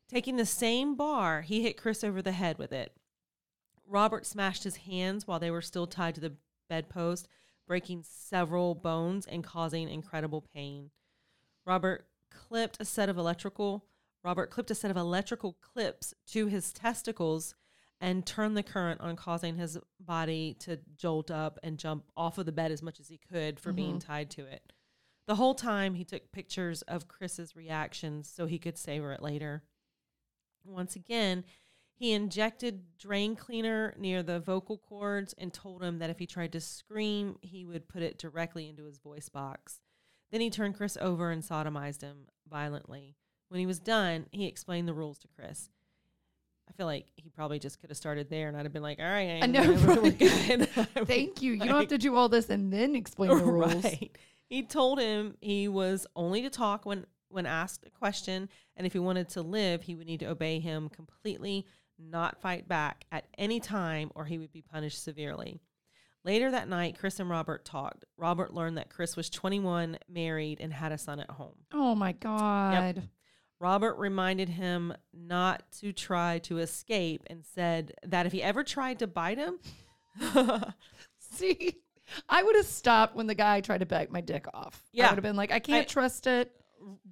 Taking 0.07 0.37
the 0.37 0.45
same 0.45 0.95
bar, 0.95 1.41
he 1.41 1.63
hit 1.63 1.75
Chris 1.75 2.01
over 2.01 2.21
the 2.21 2.31
head 2.31 2.57
with 2.57 2.71
it. 2.71 2.93
Robert 3.85 4.25
smashed 4.25 4.63
his 4.63 4.77
hands 4.77 5.27
while 5.27 5.37
they 5.37 5.51
were 5.51 5.61
still 5.61 5.85
tied 5.85 6.15
to 6.15 6.21
the 6.21 6.37
bedpost, 6.69 7.27
breaking 7.67 8.03
several 8.07 8.73
bones 8.73 9.27
and 9.27 9.43
causing 9.43 9.89
incredible 9.89 10.45
pain. 10.53 10.91
Robert 11.65 12.07
clipped 12.31 12.77
a 12.79 12.85
set 12.85 13.09
of 13.09 13.17
electrical 13.17 13.83
Robert 14.23 14.49
clipped 14.49 14.71
a 14.71 14.75
set 14.75 14.89
of 14.89 14.97
electrical 14.97 15.57
clips 15.61 16.13
to 16.31 16.47
his 16.47 16.71
testicles 16.71 17.53
and 18.01 18.25
turned 18.25 18.57
the 18.57 18.63
current 18.63 19.01
on 19.01 19.15
causing 19.15 19.55
his 19.55 19.77
body 19.99 20.55
to 20.59 20.79
jolt 20.97 21.31
up 21.31 21.59
and 21.63 21.77
jump 21.77 22.05
off 22.15 22.37
of 22.37 22.45
the 22.45 22.51
bed 22.51 22.71
as 22.71 22.83
much 22.83 22.99
as 22.99 23.07
he 23.07 23.19
could 23.31 23.59
for 23.59 23.71
being 23.71 23.97
mm-hmm. 23.97 24.11
tied 24.11 24.29
to 24.31 24.45
it. 24.45 24.73
The 25.27 25.35
whole 25.35 25.55
time 25.55 25.95
he 25.95 26.03
took 26.03 26.31
pictures 26.31 26.81
of 26.83 27.07
Chris's 27.07 27.55
reactions 27.55 28.31
so 28.33 28.45
he 28.45 28.59
could 28.59 28.77
savor 28.77 29.11
it 29.11 29.23
later. 29.23 29.63
Once 30.63 30.95
again, 30.95 31.43
he 31.95 32.11
injected 32.11 32.97
drain 32.99 33.35
cleaner 33.35 33.95
near 33.97 34.21
the 34.21 34.39
vocal 34.39 34.77
cords 34.77 35.33
and 35.37 35.53
told 35.53 35.81
him 35.81 35.99
that 35.99 36.09
if 36.09 36.19
he 36.19 36.27
tried 36.27 36.51
to 36.51 36.59
scream, 36.59 37.37
he 37.41 37.65
would 37.65 37.87
put 37.87 38.03
it 38.03 38.19
directly 38.19 38.67
into 38.67 38.83
his 38.83 38.97
voice 38.97 39.29
box. 39.29 39.79
Then 40.31 40.41
he 40.41 40.49
turned 40.49 40.75
Chris 40.75 40.97
over 40.99 41.31
and 41.31 41.41
sodomized 41.41 42.01
him 42.01 42.27
violently. 42.49 43.15
When 43.47 43.59
he 43.59 43.65
was 43.65 43.79
done, 43.79 44.25
he 44.31 44.45
explained 44.45 44.87
the 44.87 44.93
rules 44.93 45.17
to 45.19 45.27
Chris. 45.27 45.69
I 46.69 46.73
feel 46.73 46.85
like 46.85 47.05
he 47.15 47.29
probably 47.29 47.59
just 47.59 47.79
could 47.79 47.89
have 47.89 47.97
started 47.97 48.29
there, 48.29 48.47
and 48.47 48.57
I'd 48.57 48.65
have 48.65 48.73
been 48.73 48.83
like, 48.83 48.99
"All 48.99 49.05
right, 49.05 49.39
I 49.41 49.45
know, 49.45 49.61
we're 49.85 50.01
right? 50.01 50.17
good." 50.19 50.69
Thank 51.07 51.41
you. 51.41 51.53
You 51.53 51.59
don't 51.59 51.69
have 51.69 51.87
to 51.89 51.97
do 51.97 52.15
all 52.15 52.29
this 52.29 52.49
and 52.49 52.71
then 52.71 52.95
explain 52.95 53.29
the 53.29 53.35
rules. 53.43 53.83
Right. 53.83 54.17
He 54.47 54.63
told 54.63 54.99
him 54.99 55.35
he 55.41 55.67
was 55.67 56.05
only 56.15 56.41
to 56.43 56.49
talk 56.49 56.85
when 56.85 57.05
when 57.29 57.45
asked 57.45 57.85
a 57.85 57.89
question, 57.89 58.49
and 58.77 58.87
if 58.87 58.93
he 58.93 58.99
wanted 58.99 59.29
to 59.29 59.41
live, 59.41 59.83
he 59.83 59.95
would 59.95 60.07
need 60.07 60.21
to 60.21 60.27
obey 60.27 60.59
him 60.59 60.89
completely, 60.89 61.65
not 61.99 62.39
fight 62.39 62.67
back 62.67 63.05
at 63.11 63.25
any 63.37 63.59
time, 63.59 64.11
or 64.15 64.25
he 64.25 64.37
would 64.37 64.51
be 64.53 64.61
punished 64.61 65.03
severely. 65.03 65.59
Later 66.23 66.49
that 66.51 66.67
night, 66.67 66.97
Chris 66.97 67.19
and 67.19 67.29
Robert 67.29 67.65
talked. 67.65 68.03
Robert 68.17 68.53
learned 68.53 68.77
that 68.77 68.89
Chris 68.89 69.15
was 69.15 69.29
21, 69.29 69.97
married, 70.09 70.59
and 70.59 70.73
had 70.73 70.91
a 70.91 70.97
son 70.97 71.19
at 71.19 71.29
home. 71.29 71.53
Oh, 71.71 71.93
my 71.93 72.13
God. 72.13 73.09
Robert 73.65 73.97
reminded 73.97 74.47
him 74.47 74.93
not 75.11 75.63
to 75.79 75.91
try 75.91 76.37
to 76.37 76.59
escape 76.59 77.23
and 77.31 77.43
said 77.43 77.95
that 78.03 78.27
if 78.27 78.31
he 78.31 78.43
ever 78.43 78.63
tried 78.63 78.99
to 78.99 79.07
bite 79.07 79.39
him, 79.39 79.57
See, 81.19 81.77
I 82.29 82.43
would 82.43 82.55
have 82.55 82.67
stopped 82.67 83.15
when 83.15 83.25
the 83.25 83.33
guy 83.33 83.61
tried 83.61 83.79
to 83.79 83.87
bite 83.87 84.11
my 84.11 84.21
dick 84.21 84.45
off. 84.53 84.83
Yeah. 84.93 85.07
I 85.07 85.09
would 85.09 85.17
have 85.17 85.23
been 85.23 85.35
like, 85.35 85.51
I 85.51 85.57
can't 85.57 85.87
I- 85.87 85.91
trust 85.91 86.27
it. 86.27 86.51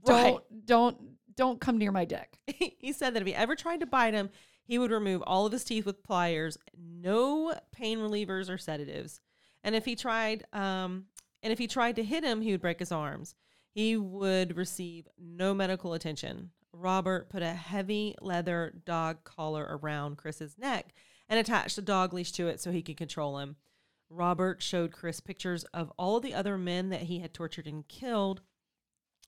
Right. 0.08 0.36
Don't, 0.36 0.66
don't, 0.68 0.98
don't 1.36 1.60
come 1.60 1.80
near 1.80 1.92
my 1.92 2.06
dick. 2.06 2.38
he 2.78 2.94
said 2.94 3.16
that 3.16 3.24
if 3.24 3.28
he 3.28 3.34
ever 3.34 3.56
tried 3.56 3.80
to 3.80 3.88
bite 3.88 4.14
him, 4.14 4.30
he 4.64 4.78
would 4.78 4.92
remove 4.92 5.24
all 5.24 5.48
of 5.48 5.54
his 5.54 5.64
teeth 5.64 5.88
with 5.88 6.04
pliers, 6.04 6.60
no 6.78 7.56
pain 7.72 7.98
relievers 7.98 8.48
or 8.48 8.60
sedatives. 8.60 9.22
And 9.64 9.74
if 9.74 9.86
he 9.86 9.96
tried, 9.96 10.44
um, 10.54 11.06
and 11.42 11.52
if 11.52 11.58
he 11.58 11.66
tried 11.66 11.96
to 11.96 12.04
hit 12.04 12.24
him, 12.24 12.42
he 12.42 12.52
would 12.52 12.62
break 12.62 12.78
his 12.78 12.92
arms. 12.92 13.34
He 13.74 13.98
would 13.98 14.56
receive 14.56 15.08
no 15.18 15.54
medical 15.54 15.94
attention. 15.94 16.52
Robert 16.72 17.30
put 17.30 17.42
a 17.42 17.54
heavy 17.54 18.16
leather 18.22 18.74
dog 18.86 19.24
collar 19.24 19.66
around 19.68 20.18
Chris's 20.18 20.58
neck 20.58 20.94
and 21.28 21.40
attached 21.40 21.78
a 21.80 21.82
dog 21.82 22.14
leash 22.14 22.32
to 22.34 22.48
it 22.48 22.60
so 22.60 22.72
he 22.72 22.84
could 22.84 22.98
control 22.98 23.40
him. 23.40 23.56
Robert 24.10 24.62
showed 24.62 24.92
Chris 24.92 25.20
pictures 25.20 25.64
of 25.66 25.92
all 25.98 26.20
the 26.20 26.36
other 26.36 26.58
men 26.58 26.90
that 26.90 27.04
he 27.04 27.20
had 27.20 27.34
tortured 27.34 27.66
and 27.66 27.88
killed 27.88 28.42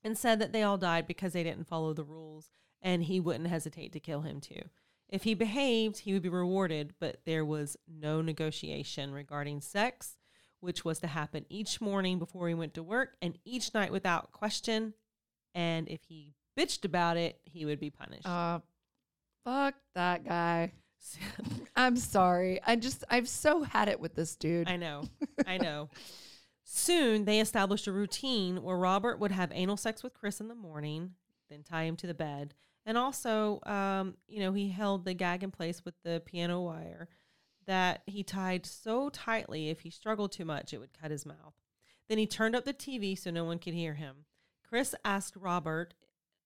and 0.03 0.15
said 0.15 0.39
that 0.39 0.53
they 0.53 0.61
all 0.61 0.77
died 0.77 1.07
because 1.07 1.33
they 1.33 1.43
didn't 1.43 1.67
follow 1.67 1.93
the 1.93 2.03
rules 2.03 2.51
and 2.81 3.05
he 3.05 3.19
wouldn't 3.19 3.49
hesitate 3.49 3.91
to 3.93 3.99
kill 3.99 4.21
him 4.21 4.39
too. 4.39 4.61
If 5.09 5.23
he 5.23 5.33
behaved, 5.33 5.99
he 5.99 6.13
would 6.13 6.21
be 6.21 6.29
rewarded, 6.29 6.93
but 6.99 7.21
there 7.25 7.45
was 7.45 7.77
no 7.87 8.21
negotiation 8.21 9.11
regarding 9.11 9.61
sex, 9.61 10.17
which 10.65 10.83
was 10.83 10.99
to 10.99 11.07
happen 11.07 11.45
each 11.49 11.79
morning 11.79 12.19
before 12.19 12.47
he 12.47 12.53
went 12.53 12.73
to 12.73 12.83
work 12.83 13.15
and 13.21 13.37
each 13.45 13.73
night 13.73 13.91
without 13.91 14.31
question. 14.31 14.93
And 15.53 15.87
if 15.87 16.01
he 16.07 16.33
bitched 16.57 16.83
about 16.83 17.17
it, 17.17 17.39
he 17.45 17.65
would 17.65 17.79
be 17.79 17.89
punished. 17.89 18.27
Uh, 18.27 18.59
fuck 19.45 19.75
that 19.93 20.25
guy. 20.25 20.73
I'm 21.75 21.95
sorry. 21.95 22.59
I 22.65 22.75
just, 22.75 23.03
I've 23.09 23.29
so 23.29 23.63
had 23.63 23.87
it 23.87 23.99
with 23.99 24.15
this 24.15 24.35
dude. 24.35 24.69
I 24.69 24.75
know. 24.75 25.03
I 25.47 25.57
know. 25.57 25.89
Soon 26.63 27.25
they 27.25 27.39
established 27.39 27.87
a 27.87 27.91
routine 27.91 28.63
where 28.63 28.77
Robert 28.77 29.19
would 29.19 29.31
have 29.31 29.51
anal 29.53 29.77
sex 29.77 30.03
with 30.03 30.15
Chris 30.15 30.41
in 30.41 30.47
the 30.47 30.55
morning, 30.55 31.11
then 31.49 31.61
tie 31.63 31.83
him 31.83 31.95
to 31.97 32.07
the 32.07 32.13
bed. 32.15 32.55
And 32.87 32.97
also, 32.97 33.59
um, 33.65 34.15
you 34.27 34.39
know, 34.39 34.51
he 34.51 34.69
held 34.69 35.05
the 35.05 35.13
gag 35.13 35.43
in 35.43 35.51
place 35.51 35.85
with 35.85 35.93
the 36.03 36.21
piano 36.25 36.61
wire 36.61 37.07
that 37.67 38.01
he 38.05 38.23
tied 38.23 38.65
so 38.65 39.09
tightly 39.09 39.69
if 39.69 39.81
he 39.81 39.89
struggled 39.89 40.31
too 40.31 40.45
much, 40.45 40.73
it 40.73 40.79
would 40.79 40.99
cut 40.99 41.11
his 41.11 41.25
mouth. 41.25 41.53
Then 42.07 42.17
he 42.17 42.27
turned 42.27 42.55
up 42.55 42.65
the 42.65 42.73
TV 42.73 43.17
so 43.17 43.31
no 43.31 43.45
one 43.45 43.59
could 43.59 43.73
hear 43.73 43.95
him. 43.95 44.25
Chris 44.67 44.93
asked 45.03 45.35
Robert 45.35 45.93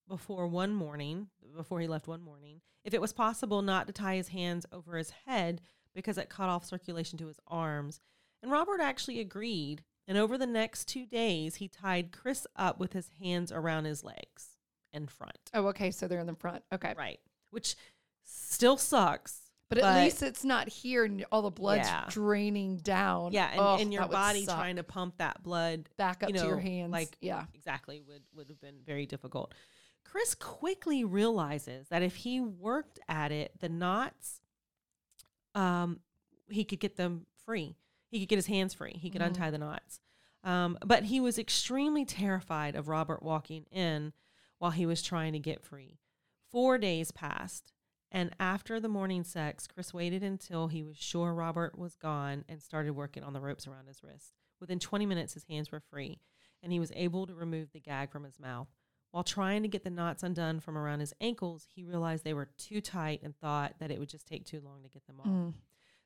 before 0.07 0.47
one 0.47 0.73
morning, 0.73 1.27
before 1.55 1.79
he 1.79 1.87
left 1.87 2.07
one 2.07 2.21
morning, 2.21 2.61
if 2.83 2.93
it 2.93 3.01
was 3.01 3.13
possible 3.13 3.61
not 3.61 3.87
to 3.87 3.93
tie 3.93 4.15
his 4.15 4.29
hands 4.29 4.65
over 4.71 4.97
his 4.97 5.11
head 5.25 5.61
because 5.93 6.17
it 6.17 6.29
cut 6.29 6.49
off 6.49 6.65
circulation 6.65 7.17
to 7.17 7.27
his 7.27 7.39
arms. 7.47 7.99
And 8.41 8.51
Robert 8.51 8.81
actually 8.81 9.19
agreed. 9.19 9.83
And 10.07 10.17
over 10.17 10.37
the 10.37 10.47
next 10.47 10.87
two 10.87 11.05
days, 11.05 11.55
he 11.55 11.67
tied 11.67 12.11
Chris 12.11 12.47
up 12.55 12.79
with 12.79 12.93
his 12.93 13.11
hands 13.21 13.51
around 13.51 13.85
his 13.85 14.03
legs 14.03 14.57
and 14.91 15.09
front. 15.09 15.51
oh, 15.53 15.67
okay. 15.67 15.91
So 15.91 16.07
they're 16.07 16.19
in 16.19 16.25
the 16.25 16.33
front. 16.33 16.63
Okay. 16.73 16.93
Right. 16.97 17.19
Which 17.51 17.75
still 18.23 18.77
sucks. 18.77 19.48
But 19.69 19.77
at 19.77 20.03
least 20.03 20.23
it's 20.23 20.43
not 20.43 20.67
here 20.67 21.05
and 21.05 21.23
all 21.31 21.43
the 21.43 21.51
blood's 21.51 21.87
Yeah. 21.87 22.05
draining 22.09 22.77
down. 22.77 23.33
Yeah, 23.33 23.49
and, 23.51 23.59
Ugh, 23.59 23.79
and 23.81 23.93
your 23.93 24.07
body 24.07 24.43
trying 24.45 24.77
to 24.77 24.83
pump 24.83 25.17
that 25.19 25.43
blood 25.43 25.87
back 25.95 26.23
up 26.23 26.29
you 26.29 26.37
to 26.39 26.45
your 26.45 26.57
hands. 26.59 26.91
like 26.91 27.15
yeah. 27.21 27.45
exactly 27.53 28.01
would 28.01 28.23
would 28.33 28.49
have 28.49 28.59
been 28.59 28.79
very 28.83 29.05
difficult. 29.05 29.53
Chris 30.03 30.33
quickly 30.33 31.03
realizes 31.03 31.87
that 31.89 32.01
if 32.01 32.15
he 32.15 32.41
worked 32.41 32.99
at 33.07 33.31
it, 33.31 33.59
the 33.59 33.69
knots, 33.69 34.41
um, 35.53 35.99
he 36.49 36.63
could 36.63 36.79
get 36.79 36.95
them 36.95 37.27
free. 37.45 37.75
He 38.09 38.19
could 38.19 38.29
get 38.29 38.37
his 38.37 38.47
hands 38.47 38.73
free. 38.73 38.93
He 38.99 39.11
could 39.11 39.21
Mhm. 39.21 39.27
untie 39.27 39.51
the 39.51 39.59
knots. 39.59 39.99
Um, 40.43 40.79
but 40.83 41.03
he 41.05 41.19
was 41.19 41.37
extremely 41.37 42.05
terrified 42.05 42.75
of 42.75 42.87
Robert 42.87 43.21
walking 43.21 43.65
in 43.71 44.13
while 44.57 44.71
he 44.71 44.87
was 44.87 45.03
trying 45.03 45.33
to 45.33 45.39
get 45.39 45.61
free. 45.63 45.99
Four 46.49 46.79
days 46.79 47.11
passed, 47.11 47.71
and 48.11 48.35
after 48.39 48.79
the 48.79 48.89
morning 48.89 49.23
sex, 49.23 49.67
Chris 49.67 49.93
waited 49.93 50.23
until 50.23 50.67
he 50.67 50.83
was 50.83 50.97
sure 50.97 51.33
Robert 51.33 51.77
was 51.77 51.95
gone 51.95 52.45
and 52.49 52.61
started 52.61 52.93
working 52.93 53.23
on 53.23 53.33
the 53.33 53.41
ropes 53.41 53.67
around 53.67 53.87
his 53.87 54.03
wrist. 54.03 54.33
Within 54.59 54.79
20 54.79 55.05
minutes, 55.05 55.33
his 55.33 55.45
hands 55.45 55.71
were 55.71 55.79
free, 55.79 56.19
and 56.61 56.71
he 56.71 56.79
was 56.79 56.91
able 56.95 57.27
to 57.27 57.33
remove 57.33 57.71
the 57.71 57.79
gag 57.79 58.11
from 58.11 58.23
his 58.23 58.39
mouth. 58.39 58.67
While 59.11 59.23
trying 59.23 59.63
to 59.63 59.67
get 59.67 59.83
the 59.83 59.89
knots 59.89 60.21
undone 60.21 60.59
from 60.59 60.77
around 60.77 60.99
his 60.99 61.13
ankles, 61.19 61.67
he 61.73 61.83
realized 61.83 62.23
they 62.23 62.33
were 62.33 62.49
too 62.57 62.79
tight 62.81 63.21
and 63.23 63.35
thought 63.35 63.75
that 63.79 63.89
it 63.89 63.99
would 63.99 64.09
just 64.09 64.27
take 64.27 64.45
too 64.45 64.61
long 64.63 64.83
to 64.83 64.89
get 64.89 65.05
them 65.07 65.19
off. 65.19 65.27
Mm. 65.27 65.53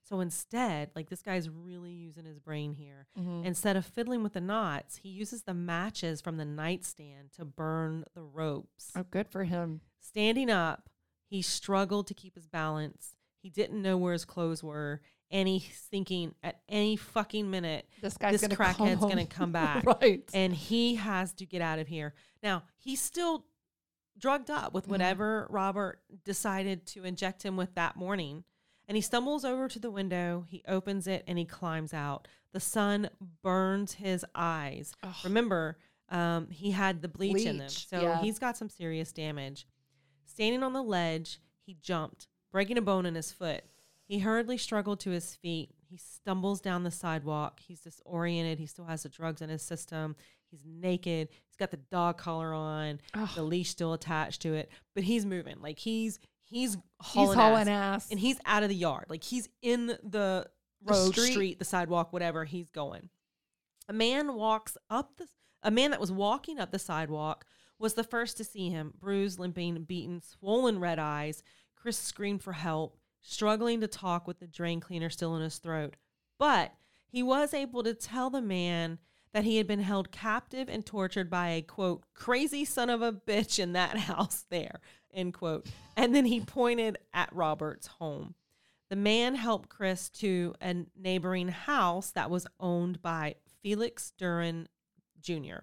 So 0.04 0.20
instead, 0.20 0.92
like 0.96 1.10
this 1.10 1.22
guy's 1.22 1.50
really 1.50 1.92
using 1.92 2.26
his 2.26 2.40
brain 2.40 2.74
here. 2.74 3.08
Mhm. 3.18 3.46
Instead 3.46 3.78
of 3.78 3.86
fiddling 3.86 4.22
with 4.22 4.34
the 4.34 4.42
knots, 4.42 4.98
he 4.98 5.10
uses 5.10 5.44
the 5.44 5.54
matches 5.54 6.22
from 6.22 6.38
the 6.38 6.46
nightstand 6.46 7.32
to 7.34 7.46
burn 7.46 8.04
the 8.14 8.24
ropes. 8.24 8.92
Oh, 8.96 9.04
good 9.04 9.30
for 9.30 9.46
him. 9.46 9.82
Standing 10.00 10.50
up, 10.50 10.90
he 11.34 11.42
struggled 11.42 12.06
to 12.06 12.14
keep 12.14 12.36
his 12.36 12.46
balance. 12.48 13.16
He 13.42 13.50
didn't 13.50 13.82
know 13.82 13.98
where 13.98 14.14
his 14.14 14.24
clothes 14.24 14.62
were, 14.64 15.02
and 15.32 15.48
he's 15.48 15.66
thinking 15.90 16.36
at 16.44 16.62
any 16.70 16.96
fucking 16.96 17.50
minute, 17.50 17.88
This 18.04 18.16
guy's 18.18 18.34
this 18.40 18.42
gonna 18.42 18.56
crackhead's 18.56 19.00
come 19.00 19.10
gonna 19.10 19.26
come 19.26 19.52
back. 19.64 19.84
right. 19.86 20.24
and 20.32 20.54
he 20.54 20.94
has 20.96 21.34
to 21.34 21.46
get 21.48 21.60
out 21.60 21.80
of 21.80 21.88
here. 21.88 22.14
Now, 22.44 22.64
he's 22.78 23.02
still 23.02 23.46
drugged 24.16 24.52
up 24.52 24.74
with 24.76 24.86
Mhm. 24.86 24.90
whatever 24.92 25.48
Robert 25.50 26.02
decided 26.24 26.86
to 26.86 27.04
inject 27.04 27.42
him 27.42 27.58
with 27.58 27.74
that 27.74 27.96
morning. 27.96 28.44
And 28.88 28.96
he 28.96 29.02
stumbles 29.02 29.44
over 29.44 29.68
to 29.70 29.80
the 29.80 29.90
window, 29.90 30.46
he 30.48 30.62
opens 30.68 31.08
it, 31.08 31.24
and 31.26 31.40
he 31.40 31.46
climbs 31.46 31.96
out. 31.96 32.28
The 32.52 32.60
sun 32.60 33.10
burns 33.42 33.94
his 33.94 34.24
eyes. 34.36 34.94
Ugh. 35.02 35.16
Remember, 35.24 35.80
um, 36.10 36.52
he 36.52 36.70
had 36.72 37.02
the 37.02 37.08
bleach, 37.08 37.44
in 37.48 37.58
them. 37.58 37.70
So 37.70 38.02
yeah. 38.02 38.22
he's 38.22 38.38
got 38.38 38.56
some 38.56 38.70
serious 38.70 39.12
damage. 39.12 39.66
Standing 40.34 40.64
on 40.64 40.74
the 40.74 40.84
ledge, 40.84 41.40
he 41.66 41.78
jumped, 41.82 42.28
breaking 42.52 42.78
a 42.78 42.82
bone 42.82 43.06
in 43.06 43.16
his 43.16 43.32
foot. 43.32 43.64
He 44.06 44.20
hurriedly 44.20 44.58
struggled 44.58 45.00
to 45.02 45.12
his 45.12 45.36
feet. 45.36 45.70
He 45.90 45.98
stumbles 45.98 46.60
down 46.60 46.84
the 46.84 46.92
sidewalk. 46.92 47.60
He's 47.66 47.82
disoriented. 47.82 48.60
He 48.60 48.66
still 48.66 48.86
has 48.86 49.04
the 49.04 49.10
drugs 49.10 49.42
in 49.42 49.50
his 49.50 49.62
system. 49.62 50.16
He's 50.50 50.64
naked. 50.66 51.30
He's 51.48 51.56
got 51.58 51.72
the 51.72 51.78
dog 51.78 52.18
collar 52.18 52.54
on, 52.54 53.00
Ugh. 53.14 53.30
the 53.36 53.44
leash 53.44 53.70
still 53.70 53.94
attached 53.94 54.42
to 54.44 54.54
it, 54.54 54.70
but 54.94 55.04
he's 55.04 55.26
moving. 55.26 55.58
Like 55.62 55.80
he's 55.80 56.20
he's 56.44 56.74
He's 56.74 56.78
hauling, 57.00 57.38
hauling 57.38 57.68
ass. 57.70 58.06
ass. 58.06 58.12
and 58.12 58.20
he's 58.20 58.38
out 58.46 58.64
of 58.64 58.70
the 58.70 58.76
yard. 58.76 59.06
Like 59.10 59.24
he's 59.24 59.50
in 59.62 59.88
the 59.88 60.48
road, 60.84 61.12
street. 61.14 61.32
street. 61.32 61.60
the 61.60 61.66
sidewalk, 61.66 62.12
whatever. 62.14 62.44
He's 62.46 62.70
going. 62.70 63.10
A 63.88 63.94
man 63.94 64.34
walks 64.36 64.78
up 64.90 65.18
the. 65.18 65.28
A 65.64 65.72
man 65.72 65.92
that 65.92 66.00
was 66.02 66.12
walking 66.12 66.60
up 66.60 66.72
the 66.72 66.80
sidewalk 66.80 67.46
was 67.84 67.96
the 67.96 68.04
first 68.04 68.38
to 68.38 68.46
see 68.46 68.70
him, 68.70 68.94
bruised, 68.98 69.38
limping, 69.38 69.84
beaten, 69.84 70.22
swollen 70.22 70.80
red 70.80 71.00
eyes. 71.00 71.44
Chris 71.76 71.98
screamed 71.98 72.42
for 72.42 72.54
help, 72.54 72.98
struggling 73.22 73.82
to 73.82 73.88
talk 73.88 74.26
with 74.26 74.40
the 74.40 74.48
drain 74.48 74.80
cleaner 74.80 75.10
still 75.10 75.36
in 75.36 75.42
his 75.42 75.58
throat. 75.58 75.98
But 76.40 76.72
he 77.10 77.22
was 77.22 77.54
able 77.54 77.84
to 77.84 77.94
tell 77.94 78.30
the 78.30 78.42
man 78.42 79.00
that 79.34 79.44
he 79.44 79.58
had 79.58 79.68
been 79.68 79.82
held 79.82 80.14
captive 80.14 80.70
and 80.70 80.86
tortured 80.86 81.30
by 81.30 81.50
a 81.50 81.62
quote 81.62 82.04
crazy 82.14 82.64
son 82.64 82.90
of 82.90 83.02
a 83.02 83.12
bitch 83.12 83.60
in 83.60 83.74
that 83.74 83.98
house 84.10 84.46
there 84.50 84.80
end 85.14 85.34
quote 85.34 85.66
and 85.98 86.16
then 86.16 86.26
he 86.26 86.40
pointed 86.40 86.98
at 87.14 87.34
robert's 87.34 87.88
home 87.88 88.36
the 88.90 88.96
man 88.96 89.34
helped 89.34 89.70
chris 89.70 90.08
to 90.10 90.54
a 90.62 90.86
neighboring 90.96 91.48
house 91.48 92.12
that 92.12 92.30
was 92.30 92.46
owned 92.60 93.02
by 93.02 93.34
felix 93.64 94.14
duran 94.18 94.68
jr 95.20 95.62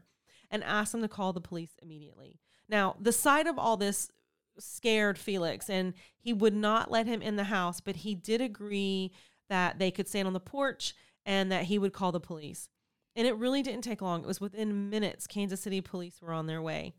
and 0.51 0.65
asked 0.65 0.95
him 0.95 1.03
to 1.03 1.09
call 1.09 1.33
the 1.33 1.41
police 1.41 1.77
immediately 1.83 2.39
now 2.69 2.97
the 3.01 3.13
sight 3.13 3.47
of 3.47 3.59
all 3.59 3.77
this 3.77 4.11
scared 4.59 5.17
felix 5.17 5.71
and 5.71 5.95
he 6.19 6.33
would 6.33 6.55
not 6.55 6.91
let 6.91 7.07
him 7.07 7.23
in 7.23 7.37
the 7.37 7.45
house 7.45 7.81
but 7.81 7.97
he 7.97 8.15
did 8.15 8.41
agree 8.41 9.13
that 9.49 9.79
they 9.79 9.91
could 9.91 10.09
stand 10.09 10.27
on 10.27 10.35
the 10.35 10.41
porch 10.41 10.95
and 11.25 11.51
that 11.51 11.65
he 11.65 11.79
would 11.79 11.93
call 11.93 12.13
the 12.13 12.21
police 12.21 12.69
and 13.17 13.27
it 13.27 13.37
really 13.37 13.63
didn't 13.63 13.83
take 13.83 14.03
long. 14.03 14.23
It 14.23 14.27
was 14.27 14.41
within 14.41 14.91
minutes 14.91 15.27
Kansas 15.27 15.61
City 15.61 15.81
police 15.81 16.21
were 16.23 16.33
on 16.33 16.47
their 16.47 16.63
way. 16.63 16.95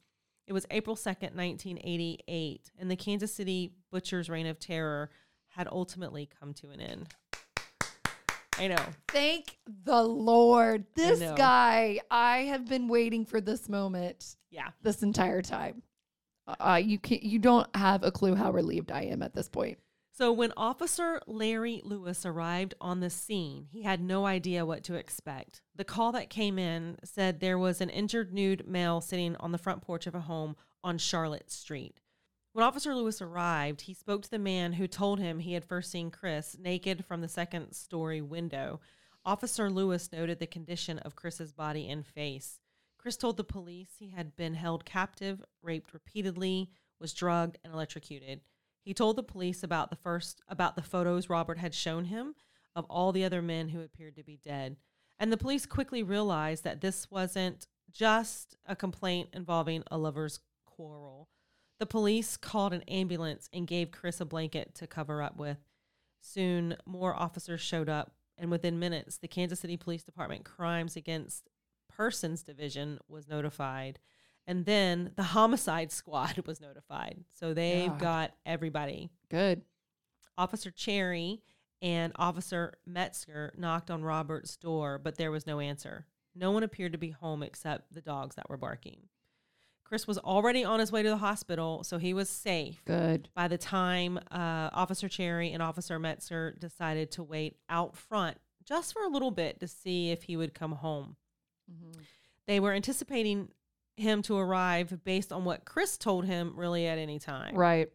It 0.47 0.53
was 0.53 0.65
April 0.69 0.95
2nd, 0.95 1.35
1988, 1.35 2.71
and 2.77 2.91
the 2.91 2.95
Kansas 2.95 3.33
City 3.33 3.71
butcher's 3.91 4.29
reign 4.29 4.47
of 4.47 4.59
terror 4.59 5.09
had 5.49 5.67
ultimately 5.71 6.27
come 6.39 6.53
to 6.55 6.69
an 6.69 6.81
end. 6.81 7.07
I 8.61 8.67
know. 8.67 8.85
Thank 9.07 9.57
the 9.85 10.03
Lord. 10.03 10.85
This 10.95 11.19
know. 11.19 11.35
guy, 11.35 11.99
I 12.11 12.39
have 12.43 12.67
been 12.67 12.87
waiting 12.87 13.25
for 13.25 13.41
this 13.41 13.67
moment 13.67 14.35
Yeah. 14.51 14.69
this 14.81 15.01
entire 15.03 15.41
time. 15.41 15.81
Uh, 16.47 16.81
you 16.83 16.99
can 16.99 17.19
you 17.21 17.39
don't 17.39 17.73
have 17.75 18.03
a 18.03 18.11
clue 18.11 18.35
how 18.35 18.51
relieved 18.51 18.91
I 18.91 19.03
am 19.03 19.21
at 19.21 19.33
this 19.33 19.47
point. 19.49 19.77
So 20.13 20.31
when 20.31 20.51
Officer 20.57 21.21
Larry 21.25 21.81
Lewis 21.83 22.25
arrived 22.25 22.73
on 22.81 22.99
the 22.99 23.09
scene, 23.09 23.67
he 23.71 23.83
had 23.83 24.01
no 24.01 24.25
idea 24.25 24.65
what 24.65 24.83
to 24.83 24.95
expect. 24.95 25.61
The 25.75 25.85
call 25.85 26.11
that 26.11 26.29
came 26.29 26.59
in 26.59 26.97
said 27.03 27.39
there 27.39 27.57
was 27.57 27.79
an 27.79 27.89
injured 27.89 28.33
nude 28.33 28.67
male 28.67 29.01
sitting 29.01 29.35
on 29.37 29.51
the 29.51 29.57
front 29.57 29.81
porch 29.81 30.05
of 30.07 30.13
a 30.13 30.21
home 30.21 30.55
on 30.83 30.97
Charlotte 30.97 31.49
Street. 31.49 32.00
When 32.53 32.65
Officer 32.65 32.93
Lewis 32.93 33.21
arrived, 33.21 33.81
he 33.81 33.93
spoke 33.93 34.23
to 34.23 34.29
the 34.29 34.37
man 34.37 34.73
who 34.73 34.85
told 34.85 35.19
him 35.19 35.39
he 35.39 35.53
had 35.53 35.63
first 35.63 35.89
seen 35.89 36.11
Chris 36.11 36.57
naked 36.59 37.05
from 37.05 37.21
the 37.21 37.29
second 37.29 37.71
story 37.71 38.19
window. 38.19 38.81
Officer 39.23 39.69
Lewis 39.69 40.11
noted 40.11 40.39
the 40.39 40.47
condition 40.47 40.99
of 40.99 41.15
Chris's 41.15 41.53
body 41.53 41.89
and 41.89 42.05
face. 42.05 42.59
Chris 42.97 43.15
told 43.15 43.37
the 43.37 43.45
police 43.45 43.91
he 43.99 44.09
had 44.09 44.35
been 44.35 44.55
held 44.55 44.83
captive, 44.83 45.41
raped 45.61 45.93
repeatedly, 45.93 46.69
was 46.99 47.13
drugged, 47.13 47.57
and 47.63 47.73
electrocuted. 47.73 48.41
He 48.83 48.93
told 48.93 49.15
the 49.15 49.23
police 49.23 49.63
about 49.63 49.89
the 49.89 49.95
first 49.95 50.41
about 50.49 50.75
the 50.75 50.81
photos 50.81 51.29
Robert 51.29 51.57
had 51.57 51.73
shown 51.73 52.05
him 52.05 52.35
of 52.75 52.85
all 52.89 53.13
the 53.13 53.23
other 53.23 53.41
men 53.41 53.69
who 53.69 53.81
appeared 53.81 54.17
to 54.17 54.23
be 54.23 54.37
dead. 54.43 54.75
And 55.17 55.31
the 55.31 55.37
police 55.37 55.65
quickly 55.65 56.03
realized 56.03 56.65
that 56.65 56.81
this 56.81 57.09
wasn't 57.09 57.67
just 57.93 58.57
a 58.65 58.75
complaint 58.75 59.29
involving 59.31 59.83
a 59.89 59.97
lover's 59.97 60.39
quarrel. 60.65 61.29
The 61.81 61.87
police 61.87 62.37
called 62.37 62.73
an 62.73 62.83
ambulance 62.83 63.49
and 63.51 63.65
gave 63.65 63.89
Chris 63.89 64.21
a 64.21 64.25
blanket 64.25 64.75
to 64.75 64.85
cover 64.85 65.19
up 65.19 65.37
with. 65.37 65.57
Soon, 66.19 66.77
more 66.85 67.15
officers 67.15 67.59
showed 67.59 67.89
up, 67.89 68.11
and 68.37 68.51
within 68.51 68.77
minutes, 68.77 69.17
the 69.17 69.27
Kansas 69.27 69.61
City 69.61 69.77
Police 69.77 70.03
Department 70.03 70.45
Crimes 70.45 70.95
Against 70.95 71.49
Persons 71.89 72.43
Division 72.43 72.99
was 73.07 73.27
notified. 73.27 73.97
And 74.45 74.63
then 74.63 75.13
the 75.15 75.23
homicide 75.23 75.91
squad 75.91 76.43
was 76.45 76.61
notified. 76.61 77.23
So 77.31 77.55
they've 77.55 77.89
God. 77.89 77.99
got 77.99 78.31
everybody. 78.45 79.09
Good. 79.31 79.63
Officer 80.37 80.69
Cherry 80.69 81.41
and 81.81 82.13
Officer 82.17 82.75
Metzger 82.85 83.55
knocked 83.57 83.89
on 83.89 84.03
Robert's 84.03 84.55
door, 84.55 84.99
but 85.03 85.17
there 85.17 85.31
was 85.31 85.47
no 85.47 85.59
answer. 85.59 86.05
No 86.35 86.51
one 86.51 86.61
appeared 86.61 86.91
to 86.91 86.99
be 86.99 87.09
home 87.09 87.41
except 87.41 87.91
the 87.91 88.01
dogs 88.01 88.35
that 88.35 88.51
were 88.51 88.57
barking. 88.57 89.07
Chris 89.91 90.07
was 90.07 90.17
already 90.19 90.63
on 90.63 90.79
his 90.79 90.89
way 90.89 91.03
to 91.03 91.09
the 91.09 91.17
hospital, 91.17 91.83
so 91.83 91.97
he 91.97 92.13
was 92.13 92.29
safe. 92.29 92.81
Good. 92.85 93.27
By 93.35 93.49
the 93.49 93.57
time 93.57 94.17
uh, 94.31 94.69
Officer 94.71 95.09
Cherry 95.09 95.51
and 95.51 95.61
Officer 95.61 95.99
Metzger 95.99 96.55
decided 96.57 97.11
to 97.11 97.23
wait 97.23 97.57
out 97.67 97.97
front 97.97 98.37
just 98.63 98.93
for 98.93 99.03
a 99.03 99.09
little 99.09 99.31
bit 99.31 99.59
to 99.59 99.67
see 99.67 100.11
if 100.11 100.23
he 100.23 100.37
would 100.37 100.53
come 100.53 100.71
home. 100.71 101.17
They 102.47 102.61
were 102.61 102.71
anticipating 102.71 103.49
him 103.97 104.21
to 104.21 104.37
arrive 104.37 105.03
based 105.03 105.33
on 105.33 105.43
what 105.43 105.65
Chris 105.65 105.97
told 105.97 106.23
him 106.23 106.53
really 106.55 106.87
at 106.87 106.97
any 106.97 107.19
time. 107.19 107.53
Right. 107.53 107.89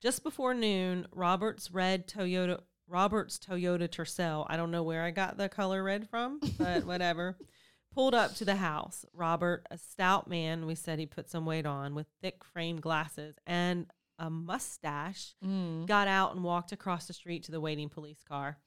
Just 0.00 0.22
before 0.22 0.54
noon, 0.54 1.08
Robert's 1.10 1.72
red 1.72 2.06
Toyota 2.06 2.60
Robert's 2.86 3.40
Toyota 3.40 3.88
Tercel, 3.88 4.46
I 4.48 4.56
don't 4.56 4.70
know 4.70 4.84
where 4.84 5.02
I 5.02 5.10
got 5.10 5.36
the 5.36 5.48
color 5.48 5.82
red 5.82 6.08
from, 6.08 6.38
but 6.58 6.84
whatever, 6.84 7.36
pulled 7.94 8.14
up 8.14 8.34
to 8.36 8.44
the 8.44 8.56
house. 8.56 9.04
Robert, 9.12 9.66
a 9.70 9.78
stout 9.78 10.28
man, 10.28 10.66
we 10.66 10.74
said 10.74 10.98
he 10.98 11.06
put 11.06 11.30
some 11.30 11.46
weight 11.46 11.66
on, 11.66 11.94
with 11.94 12.06
thick 12.20 12.42
framed 12.44 12.82
glasses 12.82 13.36
and 13.46 13.86
a 14.18 14.30
mustache, 14.30 15.34
Mm. 15.44 15.86
got 15.86 16.06
out 16.08 16.34
and 16.34 16.44
walked 16.44 16.72
across 16.72 17.06
the 17.06 17.12
street 17.12 17.42
to 17.44 17.52
the 17.52 17.60
waiting 17.60 17.88
police 17.88 18.22
car. 18.22 18.58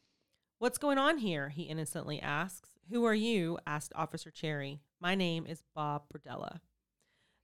What's 0.59 0.77
going 0.77 0.97
on 0.97 1.19
here? 1.19 1.49
He 1.49 1.63
innocently 1.63 2.19
asks. 2.21 2.69
Who 2.89 3.05
are 3.05 3.13
you? 3.13 3.59
asked 3.67 3.91
Officer 3.95 4.31
Cherry. 4.31 4.81
My 4.99 5.13
name 5.13 5.45
is 5.45 5.63
Bob 5.75 6.03
Berdella. 6.11 6.61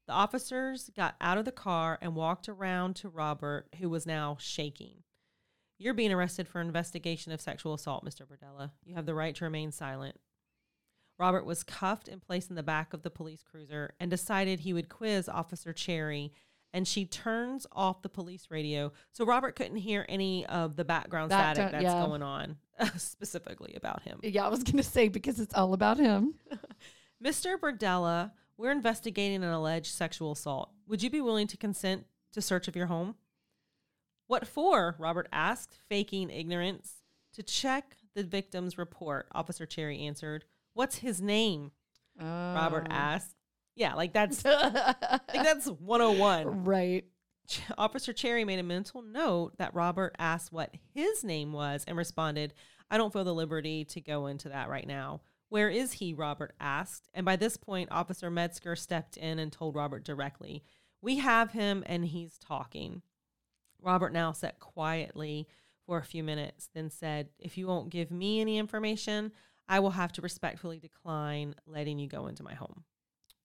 The 0.08 0.14
officers 0.14 0.90
got 0.96 1.16
out 1.22 1.38
of 1.38 1.46
the 1.46 1.52
car 1.52 1.98
and 2.02 2.16
walked 2.16 2.50
around 2.50 2.96
to 2.98 3.10
Robert, 3.10 3.68
who 3.80 3.90
was 3.90 4.06
now 4.06 4.36
shaking. 4.40 5.04
You're 5.78 5.94
being 5.94 6.12
arrested 6.12 6.48
for 6.48 6.60
investigation 6.60 7.32
of 7.32 7.40
sexual 7.42 7.74
assault, 7.74 8.04
Mr. 8.06 8.22
Berdella. 8.28 8.72
You 8.84 8.96
have 8.96 9.06
the 9.06 9.16
right 9.16 9.36
to 9.36 9.46
remain 9.46 9.72
silent. 9.72 10.18
Robert 11.20 11.46
was 11.46 11.64
cuffed 11.64 12.08
and 12.08 12.22
placed 12.22 12.50
in 12.50 12.56
the 12.56 12.64
back 12.64 12.94
of 12.94 13.02
the 13.04 13.10
police 13.10 13.44
cruiser 13.44 13.94
and 14.00 14.10
decided 14.10 14.60
he 14.62 14.74
would 14.74 14.90
quiz 14.90 15.30
Officer 15.30 15.72
Cherry. 15.74 16.32
And 16.76 16.88
she 16.88 17.06
turns 17.06 17.68
off 17.72 18.02
the 18.02 18.10
police 18.10 18.48
radio. 18.50 18.92
So 19.12 19.26
Robert 19.26 19.56
couldn't 19.56 19.78
hear 19.78 20.08
any 20.10 20.44
of 20.48 20.76
the 20.76 20.84
background 20.84 21.30
That 21.32 21.56
static 21.56 21.72
don't- 21.72 21.84
that's 21.84 21.94
yeah. 21.94 22.06
going 22.06 22.24
on, 22.24 22.58
specifically 22.98 23.76
about 23.76 24.02
him. 24.02 24.20
Yeah, 24.24 24.46
I 24.46 24.50
was 24.50 24.64
gonna 24.64 24.82
say 24.82 25.08
because 25.08 25.40
it's 25.40 25.54
all 25.54 25.74
about 25.74 26.00
him. 26.00 26.34
Mr. 27.24 27.58
Berdella, 27.60 28.32
we're 28.58 28.72
investigating 28.72 29.44
an 29.44 29.52
alleged 29.52 29.94
sexual 29.94 30.32
assault. 30.32 30.72
Would 30.88 31.04
you 31.04 31.12
be 31.12 31.22
willing 31.22 31.46
to 31.48 31.58
consent 31.58 32.06
to 32.32 32.42
search 32.42 32.68
of 32.68 32.76
your 32.76 32.88
home? 32.88 33.16
What 34.28 34.48
for? 34.48 34.96
Robert 34.98 35.28
asked, 35.32 35.78
faking 35.90 36.30
ignorance. 36.32 37.04
To 37.34 37.44
check 37.44 37.98
the 38.16 38.24
victim's 38.24 38.78
report, 38.78 39.28
Officer 39.34 39.66
Cherry 39.66 40.00
answered. 40.02 40.46
What's 40.74 40.98
his 40.98 41.22
name? 41.22 41.72
Robert 42.20 42.88
Oh. 42.90 42.94
asked. 42.94 43.36
Yeah, 43.76 43.96
like 43.96 44.14
that's 44.14 44.46
like 44.46 44.62
that's 45.34 45.68
101. 45.68 46.64
right. 46.66 47.06
Ch- 47.48 47.62
Officer 47.78 48.14
Cherry 48.14 48.46
made 48.46 48.60
a 48.60 48.64
mental 48.64 49.02
note 49.02 49.58
that 49.58 49.74
Robert 49.74 50.16
asked 50.20 50.52
what 50.54 50.74
his 50.94 51.24
name 51.24 51.52
was 51.54 51.84
and 51.88 51.98
responded, 51.98 52.54
I 52.92 52.98
don't 52.98 53.12
feel 53.12 53.24
the 53.24 53.34
liberty 53.34 53.84
to 53.86 54.00
go 54.02 54.28
into 54.28 54.50
that 54.50 54.70
right 54.70 54.88
now. 54.88 55.22
Where 55.50 55.70
is 55.70 55.94
he? 55.94 56.14
Robert 56.14 56.54
asked. 56.60 57.10
And 57.14 57.26
by 57.26 57.36
this 57.36 57.58
point, 57.58 57.92
Officer 57.92 58.30
Metzger 58.32 58.76
stepped 58.76 59.18
in 59.18 59.40
and 59.40 59.52
told 59.52 59.76
Robert 59.76 60.04
directly, 60.06 60.64
We 61.02 61.18
have 61.18 61.52
him 61.52 61.84
and 61.88 62.06
he's 62.06 62.38
talking. 62.38 63.02
Robert 63.82 64.14
now 64.14 64.32
sat 64.32 64.60
quietly 64.60 65.48
for 65.86 65.98
a 65.98 66.04
few 66.06 66.24
minutes, 66.24 66.70
then 66.74 66.90
said, 66.90 67.30
If 67.40 67.58
you 67.58 67.68
won't 67.68 67.90
give 67.90 68.10
me 68.12 68.40
any 68.40 68.58
information, 68.58 69.32
I 69.68 69.80
will 69.80 69.92
have 69.92 70.12
to 70.14 70.22
respectfully 70.22 70.80
decline 70.80 71.56
letting 71.66 72.00
you 72.00 72.08
go 72.08 72.28
into 72.28 72.44
my 72.44 72.54
home. 72.54 72.84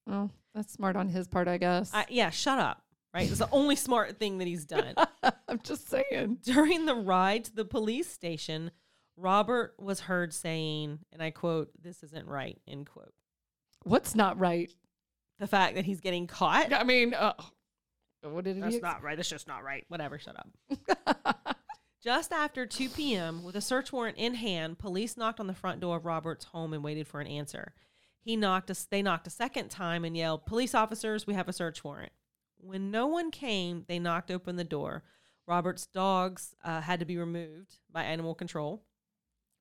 Well, 0.06 0.30
that's 0.54 0.72
smart 0.72 0.96
on 0.96 1.08
his 1.08 1.28
part, 1.28 1.48
I 1.48 1.58
guess. 1.58 1.90
I, 1.92 2.06
yeah, 2.08 2.30
shut 2.30 2.58
up. 2.58 2.82
Right? 3.14 3.28
It's 3.28 3.38
the 3.38 3.48
only 3.52 3.76
smart 3.76 4.18
thing 4.18 4.38
that 4.38 4.48
he's 4.48 4.64
done. 4.64 4.94
I'm 5.48 5.60
just 5.62 5.88
saying. 5.88 6.38
During 6.42 6.86
the 6.86 6.94
ride 6.94 7.44
to 7.44 7.54
the 7.54 7.64
police 7.64 8.08
station, 8.08 8.70
Robert 9.16 9.74
was 9.78 10.00
heard 10.00 10.32
saying, 10.32 11.00
and 11.12 11.22
I 11.22 11.30
quote, 11.30 11.70
this 11.80 12.02
isn't 12.02 12.26
right, 12.26 12.58
end 12.66 12.88
quote. 12.88 13.12
What's 13.84 14.14
not 14.14 14.38
right? 14.38 14.72
The 15.38 15.46
fact 15.46 15.76
that 15.76 15.84
he's 15.84 16.00
getting 16.00 16.26
caught. 16.26 16.72
I 16.72 16.84
mean, 16.84 17.14
uh, 17.14 17.34
what 18.22 18.44
did 18.44 18.56
he? 18.56 18.62
That's 18.62 18.74
ex- 18.76 18.82
not 18.82 19.02
right. 19.02 19.16
That's 19.16 19.28
just 19.28 19.46
not 19.46 19.62
right. 19.62 19.84
Whatever, 19.88 20.18
shut 20.18 20.36
up. 20.36 21.46
Just 22.02 22.32
after 22.32 22.64
2 22.64 22.90
p.m., 22.90 23.42
with 23.42 23.56
a 23.56 23.60
search 23.60 23.92
warrant 23.92 24.18
in 24.18 24.34
hand, 24.34 24.78
police 24.78 25.16
knocked 25.16 25.40
on 25.40 25.48
the 25.48 25.54
front 25.54 25.80
door 25.80 25.96
of 25.96 26.04
Robert's 26.04 26.44
home 26.44 26.72
and 26.72 26.84
waited 26.84 27.08
for 27.08 27.20
an 27.20 27.26
answer. 27.26 27.74
He 28.20 28.36
knocked. 28.36 28.70
They 28.90 29.02
knocked 29.02 29.26
a 29.26 29.30
second 29.30 29.70
time 29.70 30.04
and 30.04 30.16
yelled, 30.16 30.46
"Police 30.46 30.74
officers, 30.74 31.26
we 31.26 31.34
have 31.34 31.48
a 31.48 31.52
search 31.52 31.82
warrant." 31.82 32.12
When 32.58 32.90
no 32.90 33.06
one 33.06 33.30
came, 33.30 33.84
they 33.88 33.98
knocked 33.98 34.30
open 34.30 34.56
the 34.56 34.64
door. 34.64 35.02
Robert's 35.46 35.86
dogs 35.86 36.54
uh, 36.62 36.82
had 36.82 37.00
to 37.00 37.06
be 37.06 37.16
removed 37.16 37.78
by 37.90 38.04
animal 38.04 38.34
control. 38.34 38.84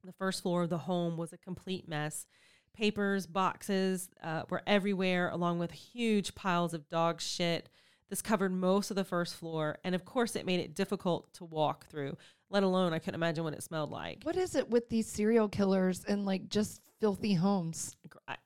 The 0.04 0.14
first 0.14 0.44
floor 0.44 0.64
of 0.64 0.70
the 0.70 0.80
home 0.80 1.18
was 1.18 1.34
a 1.34 1.38
complete 1.38 1.88
mess. 1.88 2.28
Papers, 2.74 3.26
boxes 3.26 4.10
uh, 4.22 4.44
were 4.50 4.64
everywhere, 4.68 5.30
along 5.30 5.60
with 5.60 5.72
huge 5.72 6.36
piles 6.36 6.74
of 6.74 6.90
dog 6.90 7.22
shit. 7.22 7.70
This 8.10 8.22
covered 8.22 8.54
most 8.54 8.90
of 8.90 8.96
the 8.96 9.04
first 9.04 9.36
floor, 9.36 9.80
and 9.84 9.94
of 9.94 10.06
course, 10.06 10.36
it 10.36 10.46
made 10.46 10.62
it 10.62 10.76
difficult 10.76 11.34
to 11.34 11.46
walk 11.46 11.88
through. 11.88 12.18
Let 12.50 12.64
alone, 12.64 12.94
I 12.94 13.00
couldn't 13.00 13.16
imagine 13.16 13.44
what 13.44 13.54
it 13.54 13.64
smelled 13.64 13.92
like. 13.92 14.24
What 14.24 14.38
is 14.38 14.56
it 14.56 14.70
with 14.70 14.88
these 14.88 15.08
serial 15.08 15.50
killers 15.50 16.06
and 16.06 16.26
like 16.26 16.48
just 16.48 16.82
filthy 17.02 17.34
homes? 17.34 17.98
I, 18.28 18.38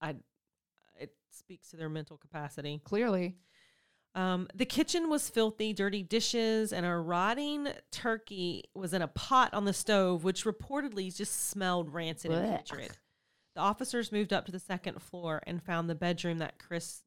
I, 0.00 0.14
it 0.98 1.14
speaks 1.30 1.70
to 1.70 1.76
their 1.76 1.88
mental 1.88 2.16
capacity. 2.16 2.80
Clearly. 2.82 3.36
Um, 4.16 4.48
the 4.54 4.64
kitchen 4.64 5.08
was 5.08 5.28
filthy, 5.28 5.72
dirty 5.72 6.02
dishes, 6.02 6.72
and 6.72 6.86
a 6.86 6.96
rotting 6.96 7.68
turkey 7.90 8.64
was 8.74 8.94
in 8.94 9.02
a 9.02 9.08
pot 9.08 9.52
on 9.54 9.64
the 9.64 9.72
stove, 9.72 10.22
which 10.22 10.44
reportedly 10.44 11.14
just 11.14 11.48
smelled 11.48 11.92
rancid 11.92 12.30
and 12.30 12.46
Blech. 12.46 12.68
putrid. 12.68 12.98
The 13.54 13.60
officers 13.60 14.12
moved 14.12 14.32
up 14.32 14.46
to 14.46 14.52
the 14.52 14.60
second 14.60 15.00
floor 15.02 15.40
and 15.46 15.62
found 15.62 15.88
the 15.88 15.94
bedroom 15.94 16.38
that 16.38 16.58
Chris 16.58 17.02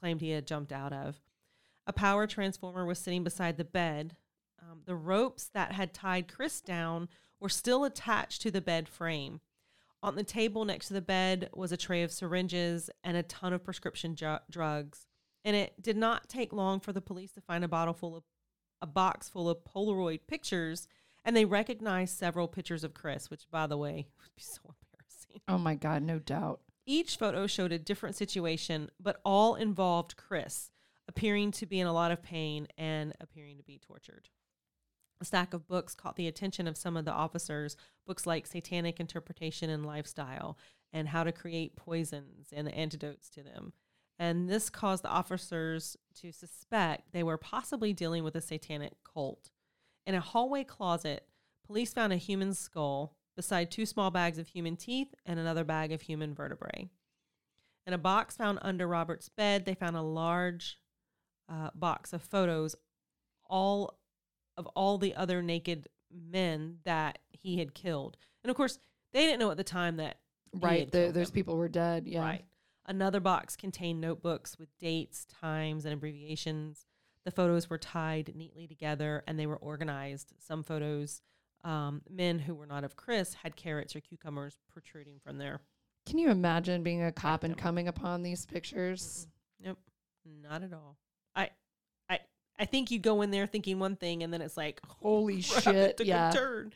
claimed 0.00 0.20
he 0.20 0.30
had 0.30 0.46
jumped 0.46 0.72
out 0.72 0.92
of. 0.92 1.20
A 1.86 1.92
power 1.92 2.26
transformer 2.26 2.86
was 2.86 2.98
sitting 2.98 3.24
beside 3.24 3.56
the 3.56 3.64
bed. 3.64 4.16
Um, 4.60 4.82
the 4.84 4.94
ropes 4.94 5.50
that 5.54 5.72
had 5.72 5.92
tied 5.92 6.32
Chris 6.32 6.60
down 6.60 7.08
were 7.40 7.48
still 7.48 7.84
attached 7.84 8.42
to 8.42 8.50
the 8.50 8.60
bed 8.60 8.88
frame. 8.88 9.40
On 10.02 10.14
the 10.14 10.24
table 10.24 10.64
next 10.64 10.88
to 10.88 10.94
the 10.94 11.00
bed 11.02 11.50
was 11.54 11.72
a 11.72 11.76
tray 11.76 12.02
of 12.02 12.12
syringes 12.12 12.88
and 13.04 13.16
a 13.16 13.22
ton 13.22 13.52
of 13.52 13.64
prescription 13.64 14.16
drugs. 14.50 15.06
And 15.44 15.56
it 15.56 15.80
did 15.80 15.96
not 15.96 16.28
take 16.28 16.52
long 16.52 16.80
for 16.80 16.92
the 16.92 17.00
police 17.00 17.32
to 17.32 17.40
find 17.40 17.64
a 17.64 17.68
bottle 17.68 17.94
full 17.94 18.16
of 18.16 18.24
a 18.82 18.86
box 18.86 19.28
full 19.28 19.48
of 19.48 19.64
Polaroid 19.64 20.20
pictures, 20.26 20.88
and 21.24 21.36
they 21.36 21.44
recognized 21.44 22.16
several 22.16 22.48
pictures 22.48 22.82
of 22.82 22.94
Chris, 22.94 23.30
which, 23.30 23.50
by 23.50 23.66
the 23.66 23.76
way, 23.76 24.06
would 24.18 24.34
be 24.34 24.42
so 24.42 24.60
embarrassing. 24.64 25.42
Oh 25.48 25.58
my 25.58 25.74
God, 25.74 26.02
no 26.02 26.18
doubt. 26.18 26.60
Each 26.86 27.16
photo 27.16 27.46
showed 27.46 27.72
a 27.72 27.78
different 27.78 28.16
situation, 28.16 28.90
but 28.98 29.20
all 29.24 29.54
involved 29.54 30.16
Chris, 30.16 30.70
appearing 31.08 31.50
to 31.52 31.66
be 31.66 31.80
in 31.80 31.86
a 31.86 31.92
lot 31.92 32.10
of 32.10 32.22
pain 32.22 32.66
and 32.78 33.14
appearing 33.20 33.58
to 33.58 33.64
be 33.64 33.78
tortured. 33.78 34.28
A 35.20 35.24
stack 35.24 35.52
of 35.52 35.68
books 35.68 35.94
caught 35.94 36.16
the 36.16 36.28
attention 36.28 36.66
of 36.66 36.78
some 36.78 36.96
of 36.96 37.04
the 37.04 37.12
officers, 37.12 37.76
books 38.06 38.26
like 38.26 38.46
Satanic 38.46 38.98
Interpretation 38.98 39.68
and 39.68 39.84
Lifestyle 39.84 40.56
and 40.92 41.08
How 41.08 41.24
to 41.24 41.32
Create 41.32 41.76
Poisons 41.76 42.48
and 42.52 42.66
the 42.66 42.74
Antidotes 42.74 43.28
to 43.30 43.42
Them. 43.42 43.72
And 44.18 44.48
this 44.48 44.70
caused 44.70 45.04
the 45.04 45.10
officers 45.10 45.96
to 46.20 46.32
suspect 46.32 47.12
they 47.12 47.22
were 47.22 47.38
possibly 47.38 47.92
dealing 47.92 48.24
with 48.24 48.34
a 48.34 48.40
satanic 48.40 48.92
cult. 49.04 49.50
In 50.06 50.14
a 50.14 50.20
hallway 50.20 50.64
closet, 50.64 51.26
police 51.66 51.92
found 51.92 52.12
a 52.12 52.16
human 52.16 52.54
skull 52.54 53.16
beside 53.36 53.70
two 53.70 53.86
small 53.86 54.10
bags 54.10 54.38
of 54.38 54.48
human 54.48 54.76
teeth 54.76 55.14
and 55.24 55.38
another 55.38 55.64
bag 55.64 55.92
of 55.92 56.02
human 56.02 56.34
vertebrae. 56.34 56.88
In 57.86 57.92
a 57.92 57.98
box 57.98 58.36
found 58.36 58.58
under 58.62 58.86
Robert's 58.86 59.28
bed, 59.28 59.64
they 59.64 59.74
found 59.74 59.96
a 59.96 60.02
large 60.02 60.78
uh, 61.48 61.70
box 61.74 62.12
of 62.12 62.22
photos, 62.22 62.76
all 63.48 63.98
of 64.56 64.66
all 64.68 64.98
the 64.98 65.14
other 65.14 65.42
naked 65.42 65.88
men 66.10 66.78
that 66.84 67.18
he 67.30 67.58
had 67.58 67.74
killed. 67.74 68.16
And 68.44 68.50
of 68.50 68.56
course, 68.56 68.78
they 69.12 69.26
didn't 69.26 69.40
know 69.40 69.50
at 69.50 69.56
the 69.56 69.64
time 69.64 69.96
that 69.96 70.18
Right. 70.52 70.90
The, 70.90 71.10
those 71.12 71.28
them. 71.28 71.34
people 71.34 71.56
were 71.56 71.68
dead. 71.68 72.06
Yeah. 72.06 72.22
Right. 72.22 72.44
Another 72.86 73.20
box 73.20 73.56
contained 73.56 74.00
notebooks 74.00 74.58
with 74.58 74.76
dates, 74.78 75.26
times, 75.40 75.84
and 75.84 75.94
abbreviations. 75.94 76.86
The 77.24 77.30
photos 77.30 77.70
were 77.70 77.78
tied 77.78 78.32
neatly 78.34 78.66
together 78.66 79.22
and 79.26 79.38
they 79.38 79.46
were 79.46 79.56
organized. 79.56 80.32
Some 80.38 80.62
photos, 80.62 81.22
um, 81.64 82.02
men 82.08 82.38
who 82.38 82.54
were 82.54 82.66
not 82.66 82.84
of 82.84 82.96
Chris 82.96 83.34
had 83.34 83.56
carrots 83.56 83.94
or 83.94 84.00
cucumbers 84.00 84.58
protruding 84.72 85.18
from 85.24 85.38
their. 85.38 85.60
Can 86.06 86.18
you 86.18 86.30
imagine 86.30 86.82
being 86.82 87.02
a 87.02 87.12
cop 87.12 87.44
and 87.44 87.56
coming 87.56 87.86
upon 87.88 88.22
these 88.22 88.46
pictures? 88.46 89.26
Nope, 89.62 89.78
not 90.42 90.62
at 90.62 90.72
all. 90.72 90.96
I, 91.36 91.50
I, 92.08 92.20
I 92.58 92.64
think 92.64 92.90
you 92.90 92.98
go 92.98 93.20
in 93.22 93.30
there 93.30 93.46
thinking 93.46 93.78
one 93.78 93.96
thing 93.96 94.22
and 94.22 94.32
then 94.32 94.40
it's 94.40 94.56
like, 94.56 94.80
Holy 94.86 95.42
crap, 95.48 95.62
shit. 95.64 96.00
Yeah. 96.02 96.30
a 96.30 96.32
turn. 96.34 96.72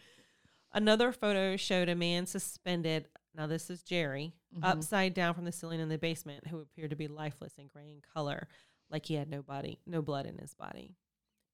Another 0.73 1.13
photo 1.13 1.57
showed 1.57 1.89
a 1.89 1.95
man 1.95 2.27
suspended. 2.27 3.09
Now 3.35 3.47
this 3.47 3.71
is 3.71 3.83
Jerry, 3.83 4.33
Mhm. 4.57 4.65
upside 4.65 5.15
down 5.15 5.35
from 5.35 5.45
the 5.45 5.53
ceiling 5.53 5.81
in 5.81 5.89
the 5.89 5.99
basement, 5.99 6.47
who 6.49 6.61
appeared 6.61 6.91
to 6.91 6.97
be 6.97 7.09
lifeless 7.09 7.55
and 7.59 7.69
gray 7.69 7.91
in 7.91 8.01
color, 8.15 8.47
like 8.91 9.07
he 9.07 9.15
had 9.15 9.29
no 9.29 9.43
body, 9.43 9.81
no 9.87 10.03
blood 10.03 10.27
in 10.27 10.39
his 10.39 10.55
body. 10.55 10.95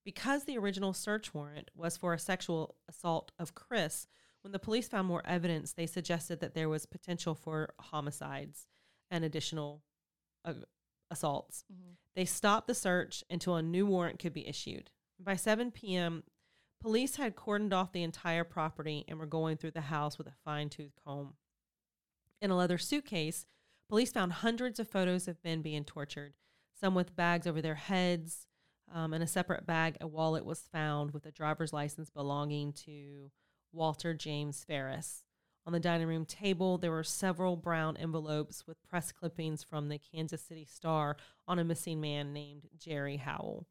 Because 0.05 0.45
the 0.45 0.57
original 0.59 0.93
search 0.93 1.35
warrant 1.35 1.71
was 1.75 1.97
for 1.97 2.15
a 2.15 2.19
sexual 2.19 2.77
assault 2.89 3.33
of 3.39 3.55
Chris, 3.55 4.07
when 4.43 4.53
the 4.53 4.59
police 4.59 4.89
found 4.89 5.07
more 5.07 5.23
evidence, 5.27 5.73
they 5.73 5.87
suggested 5.87 6.41
that 6.41 6.55
there 6.55 6.69
was 6.69 6.87
potential 6.87 7.35
for 7.35 7.75
homicides 7.79 8.67
and 9.11 9.25
additional 9.25 9.83
uh, 10.45 10.55
assaults. 11.11 11.65
Mhm. 11.71 11.97
They 12.15 12.25
stopped 12.25 12.67
the 12.67 12.75
search 12.75 13.23
until 13.29 13.57
a 13.57 13.63
new 13.63 13.85
warrant 13.87 14.19
could 14.19 14.33
be 14.33 14.47
issued. 14.47 14.91
By 15.19 15.37
7 15.37 15.71
p.m., 15.71 16.25
police 16.81 17.17
had 17.17 17.37
cordoned 17.37 17.75
off 17.75 17.93
the 17.93 18.03
entire 18.03 18.45
property 18.45 19.05
and 19.07 19.19
were 19.19 19.27
going 19.27 19.59
through 19.59 19.73
the 19.73 19.83
house 19.83 20.17
with 20.17 20.27
a 20.27 20.35
fine 20.45 20.71
tooth 20.71 20.93
comb. 21.05 21.35
In 22.41 22.51
a 22.51 22.57
leather 22.57 22.79
suitcase, 22.79 23.45
police 23.89 24.13
found 24.13 24.33
hundreds 24.33 24.81
of 24.81 24.89
photos 24.89 25.29
of 25.29 25.45
men 25.45 25.61
being 25.61 25.85
tortured, 25.85 26.33
some 26.73 26.95
with 26.95 27.15
bags 27.15 27.47
over 27.47 27.61
their 27.61 27.75
heads. 27.75 28.47
Um, 28.93 29.15
in 29.15 29.23
a 29.23 29.27
separate 29.27 29.67
bag, 29.67 29.97
a 30.01 30.07
wallet 30.07 30.45
was 30.45 30.69
found 30.73 31.13
with 31.13 31.25
a 31.27 31.31
driver's 31.31 31.73
license 31.73 32.11
belonging 32.11 32.73
to 32.85 33.31
Walter 33.73 34.15
James 34.15 34.65
Ferris. 34.65 35.23
On 35.67 35.73
the 35.73 35.79
dining 35.81 36.09
room 36.09 36.25
table, 36.25 36.79
there 36.79 36.91
were 36.91 37.05
several 37.05 37.55
brown 37.55 37.97
envelopes 37.97 38.67
with 38.67 38.83
press 38.89 39.13
clippings 39.13 39.63
from 39.63 39.89
the 39.89 39.99
Kansas 39.99 40.43
City 40.43 40.65
Star 40.65 41.17
on 41.47 41.59
a 41.59 41.65
missing 41.65 42.01
man 42.01 42.33
named 42.33 42.67
Jerry 42.79 43.19
Howell. 43.19 43.67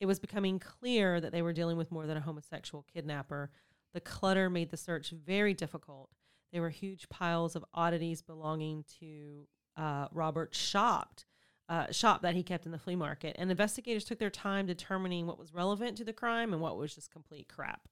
It 0.00 0.06
was 0.06 0.18
becoming 0.18 0.58
clear 0.58 1.20
that 1.20 1.32
they 1.32 1.42
were 1.42 1.52
dealing 1.52 1.76
with 1.76 1.92
more 1.92 2.06
than 2.06 2.16
a 2.16 2.22
homosexual 2.22 2.84
kidnapper. 2.92 3.50
The 3.94 4.00
clutter 4.00 4.50
made 4.50 4.70
the 4.70 4.76
search 4.76 5.10
very 5.10 5.54
difficult. 5.54 6.10
There 6.52 6.62
were 6.62 6.70
huge 6.70 7.08
piles 7.08 7.54
of 7.54 7.64
oddities 7.72 8.22
belonging 8.22 8.84
to 9.00 9.46
uh, 9.76 10.08
Robert 10.12 10.54
Shop, 10.54 11.20
uh, 11.68 11.90
shop 11.90 12.22
that 12.22 12.34
he 12.34 12.42
kept 12.42 12.66
in 12.66 12.72
the 12.72 12.78
flea 12.78 12.96
market, 12.96 13.36
and 13.38 13.50
investigators 13.50 14.04
took 14.04 14.18
their 14.18 14.30
time 14.30 14.66
determining 14.66 15.26
what 15.26 15.38
was 15.38 15.54
relevant 15.54 15.96
to 15.96 16.04
the 16.04 16.12
crime 16.12 16.52
and 16.52 16.62
what 16.62 16.76
was 16.76 16.94
just 16.94 17.10
complete 17.10 17.48
crap. 17.48 17.88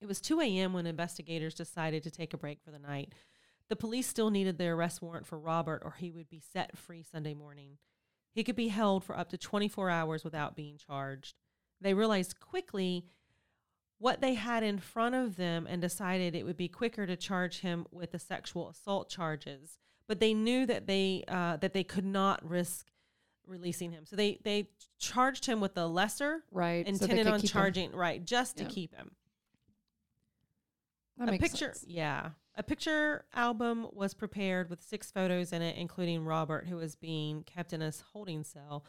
It 0.00 0.06
was 0.06 0.20
2 0.20 0.40
a.m. 0.40 0.72
when 0.72 0.86
investigators 0.86 1.54
decided 1.54 2.02
to 2.02 2.10
take 2.10 2.34
a 2.34 2.38
break 2.38 2.60
for 2.62 2.70
the 2.70 2.78
night. 2.78 3.12
The 3.68 3.76
police 3.76 4.06
still 4.06 4.30
needed 4.30 4.58
their 4.58 4.74
arrest 4.74 5.02
warrant 5.02 5.26
for 5.26 5.38
Robert, 5.38 5.82
or 5.84 5.94
he 5.98 6.10
would 6.10 6.28
be 6.28 6.40
set 6.40 6.76
free 6.76 7.02
Sunday 7.02 7.34
morning. 7.34 7.78
He 8.32 8.44
could 8.44 8.56
be 8.56 8.68
held 8.68 9.02
for 9.02 9.18
up 9.18 9.30
to 9.30 9.38
24 9.38 9.90
hours 9.90 10.22
without 10.22 10.56
being 10.56 10.76
charged. 10.76 11.36
They 11.80 11.94
realized 11.94 12.38
quickly 12.38 13.06
what 13.98 14.20
they 14.20 14.34
had 14.34 14.62
in 14.62 14.78
front 14.78 15.14
of 15.14 15.36
them 15.36 15.66
and 15.68 15.80
decided 15.80 16.34
it 16.34 16.44
would 16.44 16.56
be 16.56 16.68
quicker 16.68 17.06
to 17.06 17.16
charge 17.16 17.60
him 17.60 17.86
with 17.90 18.12
the 18.12 18.18
sexual 18.18 18.68
assault 18.68 19.08
charges. 19.08 19.78
But 20.08 20.20
they 20.20 20.34
knew 20.34 20.66
that 20.66 20.86
they 20.86 21.24
uh, 21.28 21.56
that 21.58 21.72
they 21.72 21.84
could 21.84 22.04
not 22.04 22.48
risk 22.48 22.86
releasing 23.46 23.92
him, 23.92 24.06
so 24.06 24.16
they 24.16 24.38
they 24.44 24.70
charged 24.98 25.46
him 25.46 25.60
with 25.60 25.74
the 25.74 25.86
lesser, 25.88 26.42
Right. 26.50 26.86
intended 26.86 27.26
could 27.26 27.32
on 27.34 27.40
charging 27.42 27.92
right 27.92 28.24
just 28.24 28.58
Yeah. 28.58 28.64
to 28.66 28.70
keep 28.74 28.94
him 28.94 29.12
That 31.18 31.28
a 31.34 31.38
picture 31.38 31.72
sense. 31.72 31.84
yeah 31.88 32.30
a 32.54 32.62
picture 32.62 33.24
album 33.34 33.86
was 33.92 34.14
prepared 34.14 34.68
with 34.70 34.82
six 34.82 35.10
photos 35.10 35.52
in 35.52 35.62
it 35.62 35.76
including 35.76 36.24
robert 36.24 36.66
who 36.68 36.76
was 36.76 36.94
being 36.96 37.42
kept 37.44 37.72
in 37.72 37.82
a 37.82 37.92
holding 38.12 38.44
cell 38.44 38.84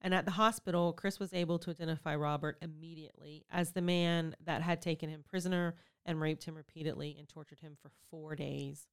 and 0.00 0.12
at 0.14 0.24
the 0.24 0.32
hospital 0.32 0.92
chris 0.92 1.18
was 1.18 1.32
able 1.32 1.58
to 1.58 1.70
identify 1.70 2.14
robert 2.16 2.58
immediately 2.62 3.44
as 3.50 3.72
the 3.72 3.80
man 3.82 4.34
that 4.44 4.62
had 4.62 4.82
taken 4.82 5.08
him 5.08 5.22
prisoner 5.22 5.74
and 6.04 6.20
raped 6.20 6.44
him 6.44 6.54
repeatedly 6.54 7.14
and 7.18 7.28
tortured 7.28 7.60
him 7.60 7.76
for 7.80 7.90
four 8.10 8.34
days 8.34 8.86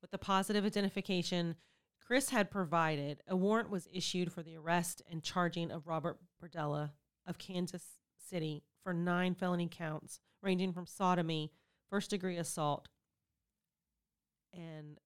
with 0.00 0.10
the 0.10 0.18
positive 0.18 0.64
identification 0.64 1.54
chris 2.04 2.30
had 2.30 2.50
provided 2.50 3.22
a 3.28 3.36
warrant 3.36 3.70
was 3.70 3.88
issued 3.92 4.32
for 4.32 4.42
the 4.42 4.56
arrest 4.56 5.02
and 5.10 5.22
charging 5.22 5.70
of 5.70 5.86
robert 5.86 6.18
berdella 6.42 6.90
of 7.26 7.38
kansas 7.38 7.84
city 8.28 8.62
for 8.82 8.92
nine 8.92 9.34
felony 9.34 9.68
counts 9.70 10.20
ranging 10.42 10.72
from 10.72 10.86
sodomy 10.86 11.52
first 11.90 12.10
degree 12.10 12.36
assault 12.36 12.88
and 14.52 14.98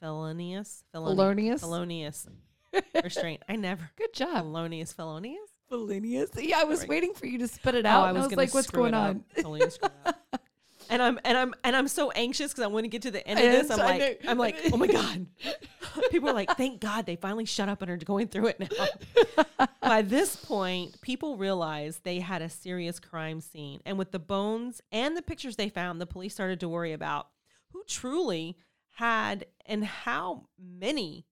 felonious 0.00 0.84
feloni- 0.94 1.14
Felonious? 1.14 1.60
felonious 1.60 2.26
restraint. 3.04 3.42
I 3.48 3.56
never 3.56 3.90
Good 3.96 4.12
job. 4.12 4.38
felonious 4.44 4.92
felonious. 4.92 5.50
Felonious. 5.68 6.30
Yeah, 6.36 6.58
I 6.60 6.64
was 6.64 6.86
waiting 6.86 7.14
for 7.14 7.26
you 7.26 7.38
to 7.38 7.48
spit 7.48 7.74
it 7.74 7.86
Oh, 7.86 7.88
out. 7.88 8.04
I 8.08 8.12
was, 8.12 8.22
I 8.24 8.26
was 8.26 8.36
like, 8.36 8.54
what's 8.54 8.70
going 8.70 8.94
on? 8.94 9.24
Totally. 9.36 9.62
And 10.94 11.02
I'm 11.02 11.18
and 11.24 11.36
I'm 11.36 11.54
and 11.64 11.74
I'm 11.76 11.88
so 11.88 12.10
anxious 12.12 12.52
because 12.52 12.64
I 12.64 12.68
want 12.68 12.84
to 12.84 12.88
get 12.88 13.02
to 13.02 13.10
the 13.10 13.26
end 13.26 13.38
of 13.40 13.46
this. 13.46 13.70
I'm 13.70 13.80
I 13.80 13.84
like 13.84 14.24
know. 14.24 14.30
I'm 14.30 14.38
like 14.38 14.56
oh 14.72 14.76
my 14.76 14.86
god. 14.86 15.26
People 16.10 16.28
are 16.28 16.34
like, 16.34 16.50
thank 16.56 16.80
God 16.80 17.06
they 17.06 17.16
finally 17.16 17.44
shut 17.44 17.68
up 17.68 17.80
and 17.82 17.90
are 17.90 17.96
going 17.96 18.28
through 18.28 18.48
it 18.48 18.60
now. 18.60 19.66
By 19.82 20.02
this 20.02 20.34
point, 20.36 21.00
people 21.02 21.36
realized 21.36 22.02
they 22.04 22.18
had 22.20 22.42
a 22.42 22.48
serious 22.48 22.98
crime 22.98 23.40
scene, 23.40 23.80
and 23.86 23.96
with 23.98 24.10
the 24.10 24.18
bones 24.18 24.80
and 24.90 25.16
the 25.16 25.22
pictures 25.22 25.56
they 25.56 25.68
found, 25.68 26.00
the 26.00 26.06
police 26.06 26.32
started 26.34 26.58
to 26.60 26.68
worry 26.68 26.92
about 26.92 27.28
who 27.72 27.82
truly 27.86 28.56
had 28.96 29.46
and 29.66 29.84
how 29.84 30.46
many 30.58 31.26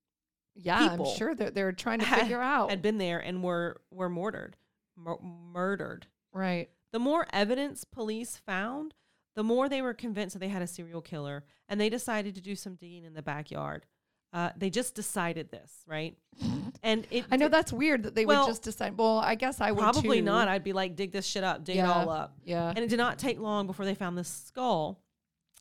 Yeah, 0.55 0.79
I'm 0.93 1.05
sure 1.17 1.35
that 1.35 1.55
they're 1.55 1.73
trying 1.73 2.01
to 2.01 2.05
had- 2.05 2.21
figure 2.23 2.43
out. 2.43 2.71
had 2.71 2.83
been 2.83 2.99
there 2.99 3.19
and 3.19 3.43
were 3.43 3.81
were 3.91 4.09
murdered, 4.11 4.57
mur- 4.97 5.19
murdered. 5.23 6.07
right. 6.33 6.69
The 6.93 6.99
more 6.99 7.27
evidence 7.33 7.85
police 7.85 8.37
found, 8.37 8.95
the 9.35 9.43
more 9.43 9.69
they 9.69 9.83
were 9.83 9.95
convinced 9.95 10.35
that 10.35 10.41
they 10.41 10.49
had 10.49 10.63
a 10.63 10.67
serial 10.67 11.01
killer, 11.01 11.45
and 11.69 11.81
they 11.81 11.89
decided 11.89 12.35
to 12.35 12.41
do 12.41 12.55
some 12.55 12.75
digging 12.75 13.05
in 13.05 13.15
the 13.15 13.23
backyard. 13.23 13.87
Uh, 14.33 14.51
they 14.57 14.71
just 14.71 14.95
decided 14.95 15.51
this, 15.51 15.71
right? 15.87 16.17
And 16.85 17.07
it 17.13 17.27
I 17.31 17.37
know 17.37 17.47
that's 17.49 17.73
weird 17.73 18.03
that 18.03 18.17
they 18.17 18.27
Well, 18.27 18.43
would 18.45 18.51
just 18.51 18.65
decide. 18.65 18.99
Well, 18.99 19.19
I 19.21 19.37
guess 19.37 19.61
I 19.61 19.71
would 19.71 19.79
probably 19.81 20.19
too. 20.19 20.25
not. 20.25 20.49
I'd 20.49 20.65
be 20.65 20.73
like, 20.73 20.97
dig 20.97 21.13
this 21.13 21.25
shit 21.25 21.45
up, 21.45 21.63
dig 21.63 21.77
it 21.77 21.85
all 21.85 22.11
up. 22.11 22.37
Yeah. 22.45 22.71
And 22.75 22.79
it 22.81 22.89
did 22.89 22.97
not 22.97 23.21
take 23.21 23.39
long 23.39 23.69
before 23.69 23.85
they 23.85 23.95
found 23.95 24.19
this 24.19 24.27
skull 24.29 24.99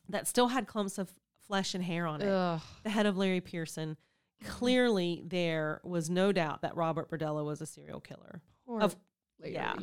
that 0.09 0.27
still 0.27 0.47
had 0.47 0.65
clumps 0.65 0.97
of 0.97 1.11
flesh 1.45 1.75
and 1.75 1.83
hair 1.83 2.07
on 2.07 2.21
it. 2.21 2.27
Ugh. 2.27 2.59
The 2.83 2.89
head 2.89 3.05
of 3.05 3.17
Larry 3.17 3.39
Pearson. 3.39 3.97
Clearly, 4.45 5.21
there 5.25 5.79
was 5.83 6.09
no 6.09 6.31
doubt 6.31 6.63
that 6.63 6.75
Robert 6.75 7.09
Berdella 7.11 7.45
was 7.45 7.61
a 7.61 7.67
serial 7.67 7.99
killer. 7.99 8.41
Poor 8.65 8.81
Of- 8.81 8.95
yeah. 9.43 9.75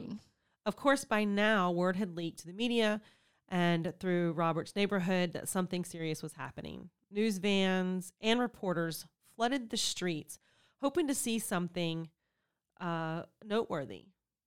Of 0.67 0.75
course, 0.75 1.05
by 1.05 1.23
now, 1.23 1.71
word 1.71 1.95
had 1.95 2.17
leaked 2.17 2.41
to 2.41 2.47
the 2.49 2.53
media 2.53 3.01
and 3.49 3.93
through 3.99 4.33
Robert's 4.33 4.77
neighborhood 4.77 5.33
that 5.33 5.49
something 5.49 5.85
serious 5.85 6.23
was 6.23 6.35
happening. 6.35 6.91
News 7.11 7.39
vans 7.39 8.13
and 8.21 8.41
reporters 8.41 9.07
flooded 9.35 9.71
the 9.71 9.77
streets, 9.77 10.39
hoping 10.81 11.09
to 11.09 11.15
see 11.15 11.39
something 11.39 12.09
uh, 12.81 13.23
noteworthy. 13.45 14.07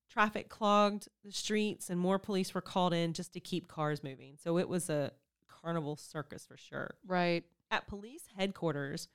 Traffic 0.10 0.49
clogged 0.49 1.08
the 1.24 1.32
streets, 1.32 1.89
and 1.89 1.99
more 1.99 2.20
police 2.20 2.54
were 2.54 2.62
called 2.62 2.93
in 2.93 3.14
just 3.14 3.34
to 3.34 3.39
keep 3.39 3.68
cars 3.68 4.04
moving. 4.04 4.36
So 4.38 4.58
it 4.58 4.68
was 4.68 4.89
a 4.89 5.12
carnival 5.47 5.95
circus 5.95 6.45
for 6.45 6.58
sure. 6.58 6.95
Right. 7.08 7.45
At 7.72 7.88
police 7.88 8.24
headquarters, 8.38 9.08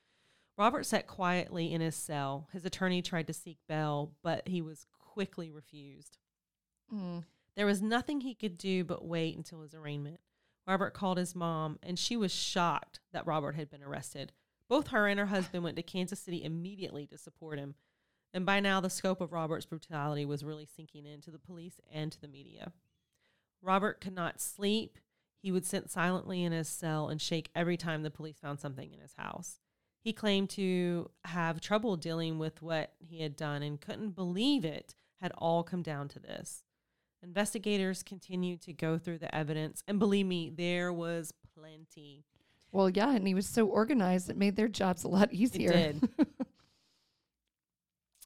Robert 0.57 0.87
sat 0.87 1.07
quietly 1.07 1.73
in 1.73 1.83
his 1.83 1.95
cell. 1.95 2.49
His 2.53 2.65
attorney 2.65 3.03
tried 3.03 3.27
to 3.27 3.35
seek 3.35 3.59
bail, 3.69 4.13
but 4.23 4.49
he 4.49 4.63
was 4.63 4.87
quickly 4.99 5.51
refused. 5.51 6.17
Mm. 6.93 7.25
There 7.57 7.67
was 7.67 7.81
nothing 7.81 8.21
he 8.21 8.35
could 8.35 8.59
do 8.59 8.85
but 8.85 9.05
wait 9.05 9.37
until 9.37 9.63
his 9.63 9.75
arraignment. 9.75 10.21
Robert 10.67 10.95
called 10.95 11.17
his 11.17 11.35
mom, 11.35 11.79
and 11.83 11.99
she 11.99 12.17
was 12.17 12.33
shocked 12.33 13.01
that 13.13 13.27
Robert 13.27 13.55
had 13.55 13.71
been 13.71 13.83
arrested, 13.83 14.33
Both 14.69 14.89
her 14.89 15.07
and 15.07 15.19
her 15.21 15.27
husband 15.27 15.63
went 15.63 15.77
to 15.77 15.83
Kansas 15.83 16.19
City 16.21 16.43
immediately 16.43 17.07
to 17.07 17.19
support 17.19 17.59
him. 17.59 17.77
And 18.35 18.45
by 18.45 18.61
now, 18.61 18.81
the 18.81 18.91
scope 18.91 19.21
of 19.21 19.33
Robert's 19.33 19.65
brutality 19.65 20.27
was 20.27 20.45
really 20.45 20.67
sinking 20.67 21.07
into 21.07 21.31
the 21.31 21.39
police 21.39 21.81
and 21.91 22.11
to 22.13 22.21
the 22.21 22.29
media. 22.29 22.73
Robert 23.63 24.01
could 24.01 24.15
not 24.15 24.41
sleep. 24.41 24.99
He 25.41 25.53
would 25.53 25.65
sit 25.65 25.91
silently 25.91 26.43
in 26.43 26.53
his 26.53 26.69
cell 26.69 27.09
and 27.09 27.23
shake 27.23 27.51
every 27.55 27.77
time 27.77 28.03
the 28.03 28.11
police 28.11 28.39
found 28.39 28.59
something 28.59 28.93
in 28.93 29.01
his 29.01 29.15
house. 29.17 29.61
He 30.03 30.13
claimed 30.13 30.51
to 30.51 31.11
have 31.25 31.61
trouble 31.61 31.97
dealing 31.97 32.39
with 32.39 32.61
what 32.61 32.93
he 32.99 33.23
had 33.23 33.37
done 33.37 33.63
and 33.63 33.81
couldn't 33.81 34.11
believe 34.11 34.65
it 34.65 34.95
had 35.21 35.33
all 35.39 35.63
come 35.63 35.83
down 35.83 36.09
to 36.09 36.19
this. 36.19 36.65
Investigators 37.23 38.03
continued 38.03 38.61
to 38.63 38.73
go 38.73 38.99
through 38.99 39.19
the 39.19 39.35
evidence, 39.35 39.83
and 39.89 39.99
believe 39.99 40.27
me, 40.27 40.51
there 40.55 40.93
was 40.93 41.33
plenty. 41.55 42.25
Well, 42.73 42.91
yeah, 42.91 43.15
and 43.15 43.27
he 43.27 43.35
was 43.35 43.47
so 43.47 43.67
organized 43.67 44.29
it 44.29 44.37
made 44.37 44.57
their 44.57 44.69
jobs 44.69 45.05
a 45.05 45.09
lot 45.09 45.33
easier. 45.33 45.73
It 45.73 46.01
did. 46.01 46.27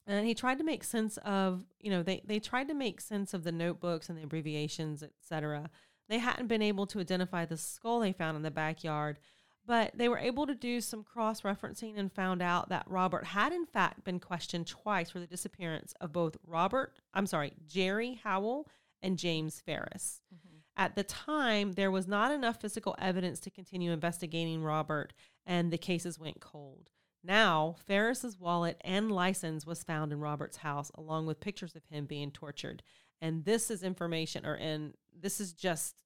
and 0.07 0.27
he 0.27 0.33
tried 0.33 0.57
to 0.57 0.63
make 0.63 0.83
sense 0.83 1.17
of, 1.17 1.63
you 1.79 1.89
know, 1.89 2.03
they, 2.03 2.21
they 2.25 2.39
tried 2.39 2.67
to 2.67 2.73
make 2.73 2.99
sense 2.99 3.33
of 3.33 3.43
the 3.43 3.51
notebooks 3.51 4.09
and 4.09 4.17
the 4.17 4.23
abbreviations, 4.23 5.03
etc. 5.03 5.69
They 6.09 6.19
hadn't 6.19 6.47
been 6.47 6.61
able 6.61 6.85
to 6.87 6.99
identify 6.99 7.45
the 7.45 7.57
skull 7.57 8.01
they 8.01 8.11
found 8.11 8.35
in 8.35 8.43
the 8.43 8.51
backyard, 8.51 9.19
but 9.65 9.91
they 9.95 10.09
were 10.09 10.17
able 10.17 10.47
to 10.47 10.55
do 10.55 10.81
some 10.81 11.03
cross 11.03 11.41
referencing 11.41 11.97
and 11.97 12.11
found 12.11 12.41
out 12.41 12.69
that 12.69 12.83
Robert 12.87 13.25
had, 13.25 13.53
in 13.53 13.65
fact, 13.65 14.03
been 14.03 14.19
questioned 14.19 14.67
twice 14.67 15.09
for 15.09 15.19
the 15.19 15.27
disappearance 15.27 15.93
of 16.01 16.11
both 16.11 16.35
Robert, 16.45 16.93
I'm 17.13 17.27
sorry, 17.27 17.53
Jerry 17.67 18.19
Howell 18.23 18.67
and 19.03 19.17
James 19.17 19.59
Ferris. 19.59 20.21
Mm-hmm. 20.33 20.57
At 20.77 20.95
the 20.95 21.03
time, 21.03 21.73
there 21.73 21.91
was 21.91 22.07
not 22.07 22.31
enough 22.31 22.59
physical 22.61 22.95
evidence 22.99 23.39
to 23.41 23.49
continue 23.49 23.91
investigating 23.91 24.63
Robert, 24.63 25.13
and 25.45 25.71
the 25.71 25.77
cases 25.77 26.17
went 26.17 26.39
cold. 26.39 26.89
Now, 27.23 27.75
Ferris's 27.85 28.39
wallet 28.39 28.79
and 28.83 29.11
license 29.11 29.65
was 29.65 29.83
found 29.83 30.11
in 30.11 30.19
Robert's 30.19 30.57
house, 30.57 30.91
along 30.95 31.27
with 31.27 31.39
pictures 31.39 31.75
of 31.75 31.83
him 31.85 32.05
being 32.05 32.31
tortured. 32.31 32.81
And 33.21 33.45
this 33.45 33.69
is 33.69 33.83
information, 33.83 34.45
or 34.45 34.55
and 34.55 34.95
this 35.19 35.39
is 35.39 35.53
just 35.53 36.01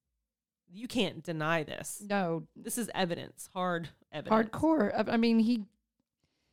you 0.70 0.88
can't 0.88 1.22
deny 1.22 1.62
this. 1.62 2.02
No, 2.06 2.46
This 2.56 2.76
is 2.76 2.90
evidence, 2.94 3.48
hard 3.54 3.88
evidence. 4.12 4.50
hardcore. 4.50 4.92
I- 5.08 5.12
I 5.12 5.16
mean, 5.16 5.38
he 5.38 5.64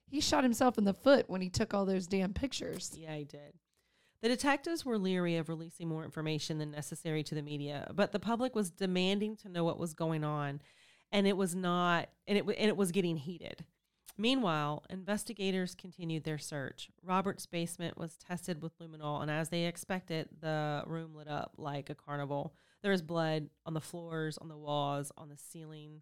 he 0.08 0.22
shot 0.22 0.44
himself 0.44 0.78
in 0.78 0.84
the 0.84 0.94
foot 0.94 1.28
when 1.28 1.41
he 1.41 1.50
took 1.50 1.74
all 1.74 1.86
those 1.86 2.06
damn 2.06 2.34
pictures. 2.34 2.91
Yeah, 2.96 3.16
he 3.16 3.24
did. 3.26 3.54
The 4.24 4.30
detectives 4.30 4.86
were 4.86 4.97
leery 4.97 5.36
of 5.36 5.49
releasing 5.49 5.89
more 5.89 6.05
information 6.05 6.57
than 6.57 6.71
necessary 6.71 7.24
to 7.24 7.36
the 7.36 7.41
media, 7.41 7.91
but 7.93 8.13
the 8.13 8.19
public 8.19 8.55
was 8.55 8.71
demanding 8.71 9.36
to 9.36 9.49
know 9.49 9.65
what 9.65 9.78
was 9.78 9.93
going 9.93 10.24
on, 10.24 10.61
and 11.11 11.28
it 11.28 11.36
was 11.36 11.53
not, 11.53 12.07
and 12.26 12.38
it 12.38 12.45
and 12.45 12.69
it 12.69 12.78
was 12.78 12.93
getting 12.93 13.17
heated. 13.17 13.65
Meanwhile, 14.17 14.86
investigators 14.89 15.76
continued 15.76 16.24
their 16.24 16.38
search. 16.38 16.89
Robert's 17.03 17.45
basement 17.45 17.97
was 17.97 18.15
tested 18.15 18.61
with 18.61 18.80
luminol, 18.80 19.21
and 19.21 19.30
as 19.30 19.49
they 19.49 19.65
expected, 19.65 20.30
the 20.39 20.84
room 20.88 21.13
lit 21.13 21.28
up 21.28 21.55
like 21.57 21.89
a 21.89 21.95
carnival. 21.95 22.53
There 22.82 22.93
was 22.93 23.01
blood 23.01 23.49
on 23.65 23.74
the 23.74 23.82
floors, 23.82 24.38
on 24.38 24.47
the 24.47 24.55
walls, 24.57 25.11
on 25.17 25.28
the 25.28 25.38
ceiling. 25.38 26.01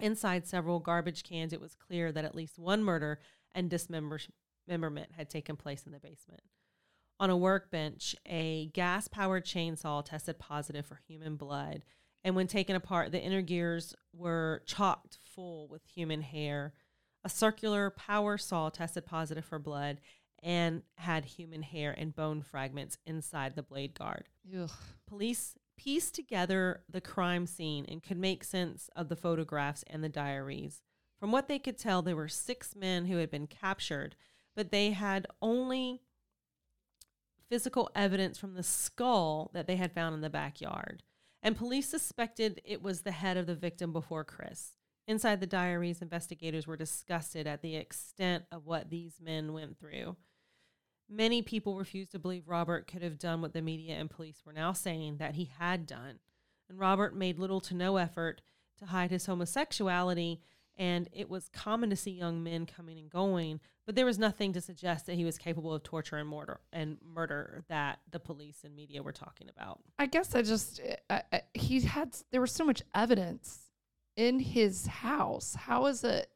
Inside 0.00 0.48
several 0.48 0.80
garbage 0.80 1.22
cans, 1.22 1.52
it 1.52 1.60
was 1.60 1.76
clear 1.76 2.10
that 2.10 2.24
at 2.24 2.34
least 2.34 2.58
one 2.58 2.82
murder 2.82 3.20
and 3.54 3.70
dismemberment 3.70 5.12
had 5.12 5.30
taken 5.30 5.54
place 5.54 5.86
in 5.86 5.92
the 5.92 6.00
basement. 6.00 6.40
On 7.20 7.28
a 7.28 7.36
workbench, 7.36 8.16
a 8.24 8.70
gas 8.72 9.06
powered 9.06 9.44
chainsaw 9.44 10.02
tested 10.02 10.38
positive 10.38 10.86
for 10.86 10.98
human 11.06 11.36
blood, 11.36 11.82
and 12.24 12.34
when 12.34 12.46
taken 12.46 12.74
apart, 12.74 13.12
the 13.12 13.20
inner 13.20 13.42
gears 13.42 13.94
were 14.14 14.62
chocked 14.64 15.18
full 15.34 15.68
with 15.68 15.84
human 15.84 16.22
hair. 16.22 16.72
A 17.22 17.28
circular 17.28 17.90
power 17.90 18.38
saw 18.38 18.70
tested 18.70 19.04
positive 19.04 19.44
for 19.44 19.58
blood 19.58 20.00
and 20.42 20.82
had 20.94 21.26
human 21.26 21.60
hair 21.60 21.94
and 21.96 22.16
bone 22.16 22.40
fragments 22.40 22.96
inside 23.04 23.54
the 23.54 23.62
blade 23.62 23.92
guard. 23.92 24.30
Ugh. 24.58 24.70
Police 25.06 25.58
pieced 25.76 26.14
together 26.14 26.84
the 26.88 27.02
crime 27.02 27.44
scene 27.44 27.84
and 27.86 28.02
could 28.02 28.16
make 28.16 28.44
sense 28.44 28.88
of 28.96 29.10
the 29.10 29.16
photographs 29.16 29.84
and 29.88 30.02
the 30.02 30.08
diaries. 30.08 30.80
From 31.18 31.32
what 31.32 31.48
they 31.48 31.58
could 31.58 31.76
tell, 31.76 32.00
there 32.00 32.16
were 32.16 32.28
six 32.28 32.74
men 32.74 33.04
who 33.04 33.18
had 33.18 33.30
been 33.30 33.46
captured, 33.46 34.16
but 34.56 34.70
they 34.70 34.92
had 34.92 35.26
only 35.42 36.00
physical 37.50 37.90
evidence 37.94 38.38
from 38.38 38.54
the 38.54 38.62
skull 38.62 39.50
that 39.52 39.66
they 39.66 39.76
had 39.76 39.92
found 39.92 40.14
in 40.14 40.20
the 40.20 40.30
backyard. 40.30 41.02
And 41.42 41.56
police 41.56 41.88
suspected 41.88 42.60
it 42.64 42.82
was 42.82 43.00
the 43.00 43.10
head 43.10 43.36
of 43.36 43.46
the 43.46 43.54
victim 43.54 43.92
before 43.92 44.24
Chris. 44.24 44.76
Inside 45.08 45.40
the 45.40 45.46
diaries, 45.46 46.00
investigators 46.00 46.66
were 46.66 46.76
disgusted 46.76 47.46
at 47.46 47.62
the 47.62 47.74
extent 47.74 48.44
of 48.52 48.66
what 48.66 48.90
these 48.90 49.20
men 49.20 49.52
went 49.52 49.78
through. 49.78 50.16
Many 51.08 51.42
people 51.42 51.76
refused 51.76 52.12
to 52.12 52.20
believe 52.20 52.46
Robert 52.46 52.86
could 52.86 53.02
have 53.02 53.18
done 53.18 53.40
what 53.40 53.52
the 53.52 53.62
media 53.62 53.96
and 53.96 54.08
police 54.08 54.42
were 54.46 54.52
now 54.52 54.72
saying 54.72 55.16
that 55.16 55.34
he 55.34 55.50
had 55.58 55.86
done. 55.86 56.20
And 56.68 56.78
Robert 56.78 57.16
made 57.16 57.40
little 57.40 57.60
to 57.62 57.74
no 57.74 57.96
effort 57.96 58.42
to 58.78 58.86
hide 58.86 59.10
his 59.10 59.26
homosexuality, 59.26 60.40
and 60.76 61.08
it 61.12 61.28
was 61.28 61.48
common 61.48 61.90
to 61.90 61.96
see 61.96 62.12
young 62.12 62.42
men 62.42 62.66
coming 62.66 62.98
and 62.98 63.10
going, 63.10 63.60
but 63.86 63.96
there 63.96 64.06
was 64.06 64.18
nothing 64.18 64.52
to 64.52 64.60
suggest 64.60 65.06
that 65.06 65.14
he 65.14 65.24
was 65.24 65.36
capable 65.36 65.74
of 65.74 65.82
torture 65.82 66.16
and 66.16 66.28
murder 66.28 66.60
and 66.72 66.96
murder 67.04 67.64
that 67.68 68.00
the 68.10 68.20
police 68.20 68.62
and 68.64 68.74
media 68.74 69.02
were 69.02 69.12
talking 69.12 69.48
about. 69.48 69.80
I 69.98 70.06
guess 70.06 70.34
I 70.34 70.42
just 70.42 70.80
I, 71.08 71.22
I, 71.32 71.42
he 71.54 71.80
had 71.80 72.16
there 72.32 72.40
was 72.40 72.52
so 72.52 72.64
much 72.64 72.82
evidence 72.94 73.70
in 74.16 74.38
his 74.38 74.86
house. 74.86 75.54
How 75.54 75.86
is 75.86 76.04
it? 76.04 76.30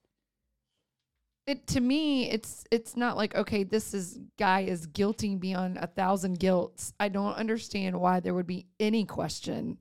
It 1.47 1.67
to 1.69 1.81
me, 1.81 2.31
it's 2.31 2.65
it's 2.71 2.97
not 2.97 3.17
like 3.17 3.35
okay, 3.35 3.65
this 3.65 3.95
is 3.95 4.19
guy 4.39 4.63
is 4.63 4.87
guilty 4.87 5.37
beyond 5.37 5.79
a 5.79 5.87
thousand 5.87 6.41
guilts. 6.41 6.93
I 6.99 7.09
don't 7.09 7.35
understand 7.35 8.01
why 8.01 8.21
there 8.21 8.35
would 8.35 8.47
be 8.47 8.67
any 8.81 9.05
question 9.05 9.79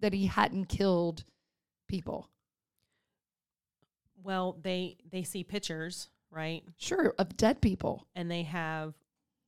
that 0.00 0.12
he 0.12 0.26
hadn't 0.26 0.66
killed 0.66 1.24
people. 1.88 2.30
Well, 4.22 4.58
they 4.62 4.96
they 5.10 5.22
see 5.22 5.44
pictures, 5.44 6.08
right? 6.30 6.62
Sure, 6.78 7.14
of 7.18 7.36
dead 7.36 7.60
people. 7.60 8.06
And 8.14 8.30
they 8.30 8.42
have 8.44 8.94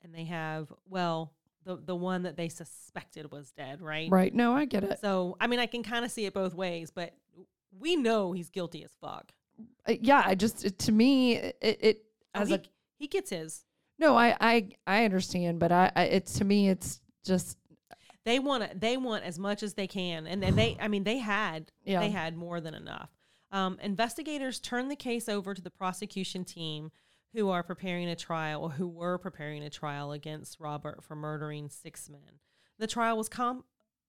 and 0.03 0.15
they 0.15 0.25
have 0.25 0.73
well, 0.89 1.33
the 1.65 1.77
the 1.77 1.95
one 1.97 2.23
that 2.23 2.37
they 2.37 2.49
suspected 2.49 3.31
was 3.33 3.51
dead, 3.53 3.81
right? 3.81 4.11
Right? 4.11 4.35
No, 4.35 4.55
I 4.55 4.65
get 4.65 4.85
it. 4.85 4.99
So, 5.01 5.37
I 5.41 5.47
mean, 5.47 5.61
I 5.61 5.67
can 5.67 5.83
kind 5.83 6.05
of 6.05 6.11
see 6.11 6.25
it 6.27 6.35
both 6.35 6.55
ways, 6.55 6.91
but 6.91 7.13
we 7.79 7.97
know 7.97 8.33
he's 8.33 8.51
guilty 8.51 8.83
as 8.85 8.91
fuck. 9.01 9.33
Uh, 9.87 9.95
yeah, 10.01 10.23
I 10.25 10.35
just 10.35 10.65
it, 10.65 10.79
to 10.81 10.93
me 10.93 11.37
it, 11.37 11.57
it 11.61 12.05
Oh, 12.35 12.41
as 12.41 12.49
he, 12.49 12.55
a 12.55 12.63
he 12.97 13.07
gets 13.09 13.31
his. 13.31 13.65
no, 13.99 14.17
I 14.17 14.35
I 14.41 14.69
I 14.87 15.05
understand, 15.05 15.59
but 15.61 15.71
I, 15.71 15.93
I 15.95 16.03
it's 16.05 16.39
to 16.39 16.45
me 16.45 16.69
it's 16.71 17.01
just 17.25 17.59
They 18.25 18.39
want 18.39 18.81
they 18.81 18.97
want 18.97 19.25
as 19.25 19.39
much 19.39 19.63
as 19.63 19.75
they 19.75 19.87
can, 19.87 20.27
and 20.27 20.43
then 20.43 20.57
they, 20.57 20.77
I 20.81 20.89
mean, 20.89 21.05
they 21.05 21.19
had 21.19 21.71
Yeah. 21.85 22.01
they 22.01 22.11
had 22.11 22.37
more 22.37 22.61
than 22.61 22.75
enough. 22.75 23.11
Um, 23.53 23.79
investigators 23.83 24.59
turned 24.59 24.91
the 24.91 24.97
case 24.97 25.29
over 25.29 25.55
to 25.55 25.63
the 25.63 25.71
prosecution 25.71 26.45
team, 26.45 26.91
who 27.35 27.49
are 27.49 27.63
preparing 27.63 28.09
a 28.09 28.17
trial, 28.17 28.63
or 28.63 28.71
who 28.71 28.89
were 28.89 29.19
preparing 29.19 29.63
a 29.63 29.71
trial 29.71 30.13
against 30.13 30.61
Robert 30.61 31.03
for 31.03 31.15
murdering 31.15 31.69
six 31.69 32.09
men. 32.09 32.41
The 32.79 32.87
trial 32.87 33.17
was 33.17 33.29
com- 33.29 33.65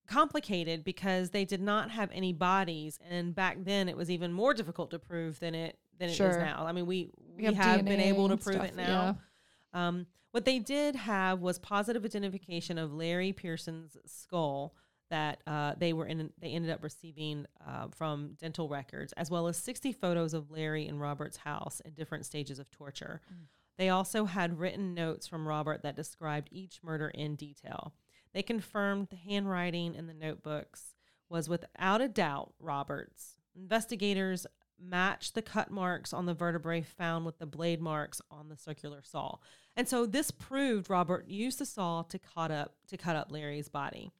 complicated 0.07 0.83
because 0.83 1.29
they 1.29 1.45
did 1.45 1.61
not 1.61 1.91
have 1.91 2.09
any 2.11 2.33
bodies, 2.33 2.99
and 3.09 3.33
back 3.33 3.57
then 3.63 3.87
it 3.87 3.95
was 3.95 4.09
even 4.09 4.33
more 4.33 4.53
difficult 4.53 4.91
to 4.91 4.99
prove 4.99 5.39
than 5.39 5.55
it 5.55 5.77
than 5.99 6.09
it 6.09 6.13
is 6.13 6.17
Sure. 6.17 6.39
now. 6.39 6.65
I 6.65 6.71
mean, 6.71 6.85
we 6.85 7.11
we, 7.37 7.45
have 7.45 7.55
have, 7.55 7.85
been 7.85 7.99
able 7.99 8.27
to 8.29 8.37
prove 8.37 8.55
stuff, 8.55 8.67
it 8.67 8.75
now. 8.75 9.17
Um, 9.73 10.07
what 10.31 10.45
they 10.45 10.59
did 10.59 10.95
have 10.95 11.39
was 11.41 11.59
positive 11.59 12.03
identification 12.03 12.77
of 12.77 12.93
Larry 12.93 13.31
Pearson's 13.31 13.97
skull 14.05 14.75
that 15.13 15.41
uh, 15.45 15.75
they 15.77 15.93
were 15.93 16.07
in. 16.07 16.31
They 16.41 16.49
ended 16.49 16.71
up 16.71 16.81
receiving 16.81 17.45
uh, 17.65 17.87
from 17.95 18.35
dental 18.39 18.67
records, 18.67 19.13
as 19.13 19.29
well 19.29 19.47
as 19.47 19.57
60 19.57 19.93
photos 19.93 20.33
of 20.33 20.49
Larry 20.49 20.87
and 20.87 20.99
Robert's 20.99 21.37
house 21.37 21.81
in 21.85 21.93
different 21.93 22.25
stages 22.25 22.57
of 22.57 22.71
torture. 22.71 23.21
They 23.77 23.89
also 23.89 24.25
had 24.25 24.59
written 24.59 24.95
notes 24.95 25.27
from 25.27 25.47
Robert 25.47 25.83
that 25.83 25.95
described 25.95 26.49
each 26.51 26.79
murder 26.83 27.09
in 27.09 27.35
detail. 27.35 27.93
They 28.33 28.41
confirmed 28.41 29.09
the 29.11 29.15
handwriting 29.15 29.93
in 29.93 30.07
the 30.07 30.15
notebooks 30.15 30.95
was 31.29 31.47
without 31.47 32.01
a 32.01 32.07
doubt 32.07 32.53
Robert's. 32.59 33.35
Investigators 33.55 34.47
matched 34.79 35.35
the 35.35 35.43
cut 35.43 35.69
marks 35.69 36.11
on 36.11 36.25
the 36.25 36.33
vertebrae 36.33 36.81
found 36.81 37.23
with 37.23 37.37
the 37.37 37.45
blade 37.45 37.81
marks 37.81 38.19
on 38.31 38.49
the 38.49 38.57
circular 38.57 39.01
saw. 39.03 39.37
And 39.75 39.87
so 39.87 40.07
this 40.07 40.31
proved 40.31 40.89
Robert 40.89 41.27
used 41.27 41.59
the 41.59 41.65
saw 41.67 42.01
to 42.03 42.17
cut 42.17 42.49
up 42.49 42.75
to 42.87 42.97
cut 42.97 43.15
up 43.15 43.31
Larry's 43.31 43.69
body. 43.69 44.11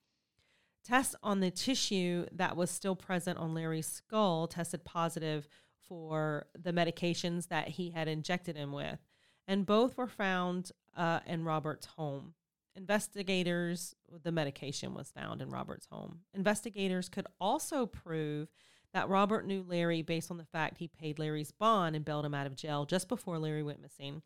Tests 0.84 1.16
on 1.24 1.40
the 1.40 1.52
tissue 1.52 2.26
that 2.34 2.58
was 2.58 2.70
still 2.70 2.96
present 2.96 3.38
on 3.40 3.54
Larry's 3.54 3.88
skull 3.88 4.48
tested 4.48 4.84
positive 4.84 5.48
for 5.88 6.48
the 6.62 6.74
medications 6.74 7.48
that 7.48 7.70
he 7.70 7.92
had 7.92 8.08
injected 8.08 8.58
him 8.58 8.72
with, 8.72 9.00
and 9.48 9.66
both 9.66 9.98
were 9.98 10.08
found 10.08 10.72
uh, 10.96 11.20
in 11.26 11.46
Robert's 11.46 11.86
home. 11.86 12.34
Investigators, 12.76 13.96
the 14.24 14.32
medication 14.32 14.94
was 14.94 15.12
found 15.12 15.42
in 15.42 15.50
Robert's 15.50 15.88
home. 15.92 16.20
Investigators 16.34 17.08
could 17.08 17.28
also 17.40 17.86
prove 17.86 18.50
that 18.94 19.10
Robert 19.10 19.46
knew 19.46 19.64
Larry 19.68 20.02
based 20.02 20.32
on 20.32 20.38
the 20.38 20.46
fact 20.46 20.78
he 20.78 20.88
paid 20.88 21.20
Larry's 21.20 21.52
bond 21.52 21.96
and 21.96 22.06
bailed 22.06 22.26
him 22.26 22.34
out 22.34 22.48
of 22.48 22.56
jail 22.56 22.86
just 22.86 23.08
before 23.08 23.40
Larry 23.40 23.64
went 23.64 23.82
missing. 23.82 24.22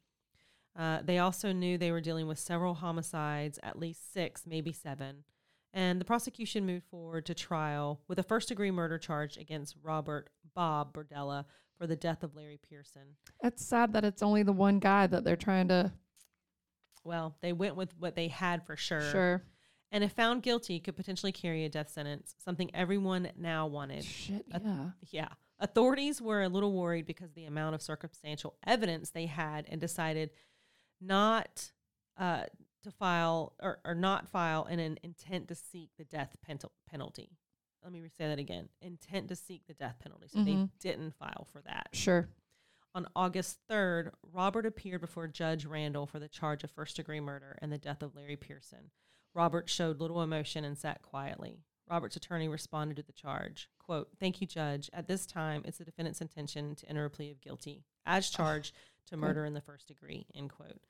Uh, 0.77 0.99
they 1.03 1.19
also 1.19 1.51
knew 1.51 1.77
they 1.77 1.91
were 1.91 2.01
dealing 2.01 2.27
with 2.27 2.39
several 2.39 2.75
homicides, 2.75 3.59
at 3.63 3.79
least 3.79 4.13
six, 4.13 4.43
maybe 4.45 4.71
seven. 4.71 5.23
And 5.78 6.01
the 6.01 6.05
prosecution 6.05 6.65
moved 6.65 6.86
forward 6.89 7.28
to 7.28 7.36
trial 7.36 8.01
with 8.07 8.17
a 8.17 8.23
first 8.23 8.47
degree 8.47 8.71
murder 8.71 8.97
charge 8.97 9.38
against 9.38 9.75
Robert 9.84 10.32
Bob 10.55 10.91
Berdella 10.91 11.45
for 11.78 11.86
the 11.86 11.95
death 11.95 12.23
of 12.23 12.34
Larry 12.34 12.59
Pearson. 12.67 13.15
It's 13.43 13.63
sad 13.63 13.93
that 13.93 14.03
it's 14.03 14.23
only 14.23 14.41
the 14.41 14.51
one 14.51 14.80
guy 14.80 15.05
that 15.05 15.23
they're 15.23 15.36
trying 15.36 15.67
to. 15.67 15.91
Well, 17.03 17.38
they 17.41 17.53
went 17.53 17.75
with 17.75 17.93
what 17.99 18.15
they 18.15 18.28
had 18.28 18.65
for 18.65 18.75
sure. 18.75 19.01
Sure. 19.11 19.43
And 19.91 20.03
if 20.03 20.13
found 20.13 20.41
guilty, 20.41 20.80
could 20.80 20.95
potentially 20.95 21.32
carry 21.32 21.63
a 21.63 21.69
death 21.69 21.91
sentence, 21.91 22.34
something 22.43 22.71
everyone 22.73 23.30
now 23.38 23.67
wanted. 23.67 24.03
Shit. 24.03 24.45
Uh, 24.51 24.59
Yeah. 24.63 24.89
Yeah. 25.11 25.30
Authorities 25.59 26.19
were 26.19 26.41
a 26.41 26.49
little 26.49 26.73
worried 26.73 27.05
because 27.05 27.30
of 27.30 27.36
the 27.36 27.45
amount 27.45 27.75
of 27.75 27.84
circumstantial 27.84 28.55
evidence 28.65 29.11
they 29.11 29.28
had 29.28 29.67
and 29.69 29.80
decided 29.80 30.32
not 30.99 31.71
uh, 32.17 32.45
to 32.88 32.95
file 32.97 33.53
or, 33.61 33.79
or 33.85 33.95
not 33.95 34.27
file 34.29 34.65
an, 34.65 34.79
an 34.79 34.97
intent 35.03 35.47
to 35.49 35.55
seek 35.55 35.89
the 35.97 36.03
death 36.03 36.35
penal- 36.45 36.71
penalty. 36.89 37.38
Let 37.83 37.91
me 37.93 38.01
say 38.17 38.27
that 38.27 38.39
again 38.39 38.69
intent 38.81 39.27
to 39.29 39.35
seek 39.35 39.65
the 39.67 39.73
death 39.73 39.97
penalty. 39.99 40.27
So 40.27 40.43
they 40.43 40.53
Mhm. 40.53 40.69
didn't 40.79 41.15
file 41.15 41.47
for 41.51 41.61
that. 41.61 41.89
Sure. 41.93 42.27
On 42.95 43.07
August 43.15 43.59
3rd, 43.69 44.11
Robert 44.23 44.65
appeared 44.65 45.01
before 45.01 45.27
Judge 45.27 45.65
Randall 45.65 46.07
for 46.07 46.19
the 46.19 46.27
charge 46.27 46.63
of 46.63 46.71
first 46.71 46.95
degree 46.95 47.19
murder 47.19 47.57
and 47.61 47.71
the 47.71 47.77
death 47.77 48.01
of 48.01 48.15
Larry 48.15 48.35
Pearson. 48.35 48.91
Robert 49.33 49.69
showed 49.69 49.99
little 49.99 50.23
emotion 50.23 50.65
and 50.65 50.77
sat 50.77 51.01
quietly. 51.03 51.63
Robert's 51.89 52.15
attorney 52.17 52.47
responded 52.49 52.97
to 52.97 53.03
the 53.03 53.13
charge. 53.13 53.69
Quote, 53.79 54.09
Thank 54.19 54.41
you, 54.41 54.47
Judge. 54.47 54.89
At 54.91 55.07
this 55.07 55.25
time, 55.25 55.61
it's 55.63 55.77
the 55.77 55.85
defendant's 55.85 56.19
intention 56.21 56.75
to 56.75 56.89
enter 56.89 57.05
a 57.05 57.09
plea 57.09 57.31
of 57.31 57.39
guilty 57.39 57.85
as 58.05 58.29
charged 58.29 58.73
to 59.05 59.15
murder 59.15 59.45
in 59.45 59.53
the 59.53 59.61
first 59.61 59.88
degree. 59.88 60.25
End 60.33 60.49
quote. 60.49 60.81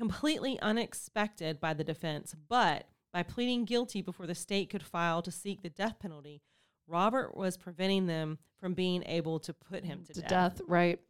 Completely 0.00 0.58
unexpected 0.60 1.60
by 1.60 1.74
the 1.74 1.84
defense, 1.84 2.34
but 2.48 2.88
by 3.12 3.22
pleading 3.22 3.66
guilty 3.66 4.00
before 4.00 4.26
the 4.26 4.34
state 4.34 4.70
could 4.70 4.82
file 4.82 5.20
to 5.20 5.30
seek 5.30 5.60
the 5.62 5.68
death 5.68 5.98
penalty, 5.98 6.40
Robert 6.86 7.36
was 7.36 7.58
preventing 7.58 8.06
them 8.06 8.38
from 8.58 8.72
being 8.72 9.02
able 9.04 9.38
to 9.40 9.52
put 9.52 9.84
him 9.84 10.02
to, 10.06 10.14
to 10.14 10.22
death. 10.22 10.60
Right. 10.66 11.00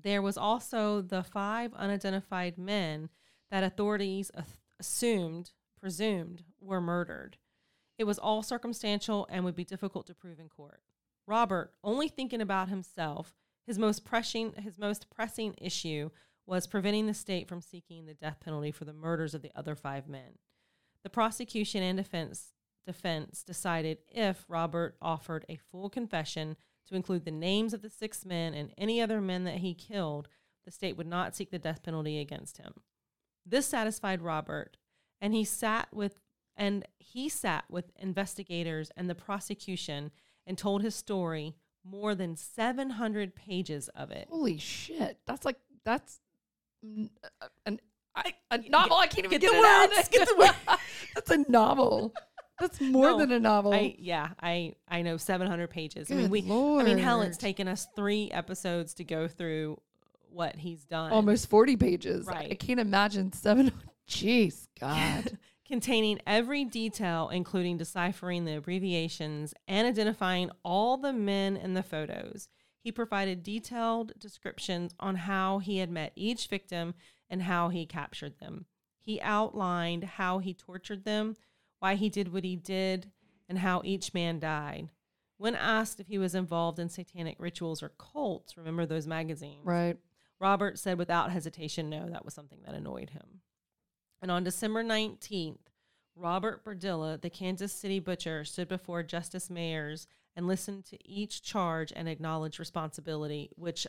there 0.00 0.22
was 0.22 0.38
also 0.38 1.00
the 1.00 1.24
five 1.24 1.74
unidentified 1.74 2.56
men 2.56 3.08
that 3.50 3.64
authorities 3.64 4.30
assumed, 4.78 5.50
presumed, 5.80 6.44
were 6.60 6.80
murdered. 6.80 7.36
It 7.98 8.04
was 8.04 8.18
all 8.18 8.42
circumstantial 8.44 9.26
and 9.28 9.44
would 9.44 9.56
be 9.56 9.64
difficult 9.64 10.06
to 10.06 10.14
prove 10.14 10.38
in 10.38 10.48
court. 10.48 10.80
Robert, 11.26 11.72
only 11.82 12.08
thinking 12.08 12.40
about 12.40 12.68
himself, 12.68 13.34
his 13.66 13.78
most 13.78 14.04
pressing 14.04 14.52
his 14.54 14.78
most 14.78 15.10
pressing 15.10 15.54
issue 15.60 16.10
was 16.46 16.66
preventing 16.66 17.06
the 17.06 17.14
state 17.14 17.48
from 17.48 17.60
seeking 17.60 18.06
the 18.06 18.14
death 18.14 18.38
penalty 18.40 18.70
for 18.70 18.84
the 18.84 18.92
murders 18.92 19.34
of 19.34 19.42
the 19.42 19.52
other 19.54 19.74
five 19.74 20.08
men. 20.08 20.38
The 21.02 21.10
prosecution 21.10 21.82
and 21.82 21.98
defense 21.98 22.52
defense 22.86 23.42
decided 23.42 23.98
if 24.08 24.44
Robert 24.48 24.96
offered 25.00 25.46
a 25.48 25.56
full 25.56 25.88
confession 25.88 26.56
to 26.86 26.94
include 26.94 27.24
the 27.24 27.30
names 27.30 27.72
of 27.72 27.80
the 27.80 27.88
six 27.88 28.26
men 28.26 28.52
and 28.52 28.74
any 28.76 29.00
other 29.00 29.20
men 29.20 29.44
that 29.44 29.58
he 29.58 29.72
killed, 29.72 30.28
the 30.64 30.70
state 30.70 30.96
would 30.96 31.06
not 31.06 31.34
seek 31.34 31.50
the 31.50 31.58
death 31.58 31.82
penalty 31.82 32.18
against 32.18 32.58
him. 32.58 32.74
This 33.46 33.66
satisfied 33.66 34.22
Robert, 34.22 34.76
and 35.20 35.34
he 35.34 35.44
sat 35.44 35.88
with 35.92 36.20
and 36.56 36.86
he 36.98 37.28
sat 37.28 37.64
with 37.68 37.90
investigators 37.96 38.90
and 38.96 39.10
the 39.10 39.14
prosecution 39.14 40.12
and 40.46 40.56
told 40.56 40.82
his 40.82 40.94
story, 40.94 41.56
more 41.84 42.14
than 42.14 42.36
700 42.36 43.34
pages 43.34 43.88
of 43.88 44.10
it. 44.10 44.28
Holy 44.30 44.58
shit. 44.58 45.18
That's 45.26 45.44
like 45.44 45.58
that's 45.84 46.20
Uh, 47.22 47.26
uh, 47.42 47.48
an 47.66 47.80
I, 48.16 48.34
a 48.50 48.58
Get- 48.58 48.70
novel. 48.70 48.96
I 48.96 49.06
can't 49.06 49.26
even 49.26 49.30
get 49.30 49.40
get, 49.40 49.52
the 49.52 49.58
words, 49.58 50.08
get 50.08 50.28
the 50.28 50.34
words. 50.38 50.80
that's 51.14 51.30
a 51.30 51.44
novel. 51.50 52.14
That's 52.60 52.80
more 52.80 53.10
No, 53.10 53.18
than 53.18 53.32
a 53.32 53.40
novel. 53.40 53.72
I 53.74 53.96
yeah, 53.98 54.28
I 54.40 54.74
I 54.88 55.02
know 55.02 55.16
700 55.16 55.68
pages. 55.70 56.10
I 56.10 56.14
mean, 56.14 56.24
Good 56.24 56.30
we 56.30 56.40
I 56.42 56.84
mean, 56.84 56.98
hell, 56.98 57.22
it's 57.22 57.36
taken 57.36 57.66
us 57.66 57.88
3 57.96 58.30
episodes 58.30 58.94
to 58.94 59.04
go 59.04 59.26
through 59.26 59.80
what 60.30 60.54
he's 60.56 60.84
done. 60.84 61.10
almost 61.12 61.48
40 61.50 61.76
pages. 61.76 62.28
I 62.28 62.32
Right. 62.32 62.58
can't 62.60 62.78
imagine 62.80 63.32
seven. 63.32 63.72
Jeez, 64.08 64.68
God. 64.80 65.38
containing 65.66 66.20
every 66.26 66.64
detail, 66.64 67.30
including 67.30 67.78
deciphering 67.78 68.44
the 68.44 68.54
abbreviations 68.56 69.54
and 69.66 69.86
identifying 69.88 70.50
all 70.62 70.96
the 70.98 71.12
men 71.12 71.56
in 71.56 71.74
the 71.74 71.82
photos. 71.82 72.48
He 72.84 72.92
provided 72.92 73.42
detailed 73.42 74.12
descriptions 74.18 74.94
on 75.00 75.16
how 75.16 75.58
he 75.58 75.78
had 75.78 75.90
met 75.90 76.12
each 76.14 76.48
victim 76.48 76.92
and 77.30 77.42
how 77.42 77.70
he 77.70 77.86
captured 77.86 78.38
them. 78.38 78.66
He 79.00 79.22
outlined 79.22 80.04
how 80.04 80.38
he 80.38 80.52
tortured 80.52 81.06
them, 81.06 81.34
why 81.78 81.94
he 81.94 82.10
did 82.10 82.30
what 82.30 82.44
he 82.44 82.56
did, 82.56 83.10
and 83.48 83.58
how 83.58 83.80
each 83.86 84.12
man 84.12 84.38
died. 84.38 84.90
When 85.38 85.54
asked 85.54 85.98
if 85.98 86.08
he 86.08 86.18
was 86.18 86.34
involved 86.34 86.78
in 86.78 86.90
satanic 86.90 87.36
rituals 87.38 87.82
or 87.82 87.92
cults, 87.98 88.58
remember 88.58 88.84
those 88.84 89.06
magazines? 89.06 89.64
right. 89.64 89.96
Robert 90.38 90.78
said 90.78 90.98
without 90.98 91.30
hesitation, 91.30 91.88
no, 91.88 92.10
that 92.10 92.24
was 92.24 92.34
something 92.34 92.58
that 92.66 92.74
annoyed 92.74 93.10
him. 93.10 93.40
And 94.20 94.30
on 94.30 94.44
December 94.44 94.84
19th, 94.84 95.56
Robert 96.14 96.62
Berdella, 96.62 97.18
the 97.18 97.30
Kansas 97.30 97.72
City 97.72 97.98
butcher, 97.98 98.44
stood 98.44 98.68
before 98.68 99.02
Justice 99.02 99.48
Mayers 99.48 100.06
and 100.36 100.46
listen 100.46 100.82
to 100.90 100.98
each 101.08 101.42
charge 101.42 101.92
and 101.94 102.08
acknowledge 102.08 102.58
responsibility, 102.58 103.50
which 103.56 103.86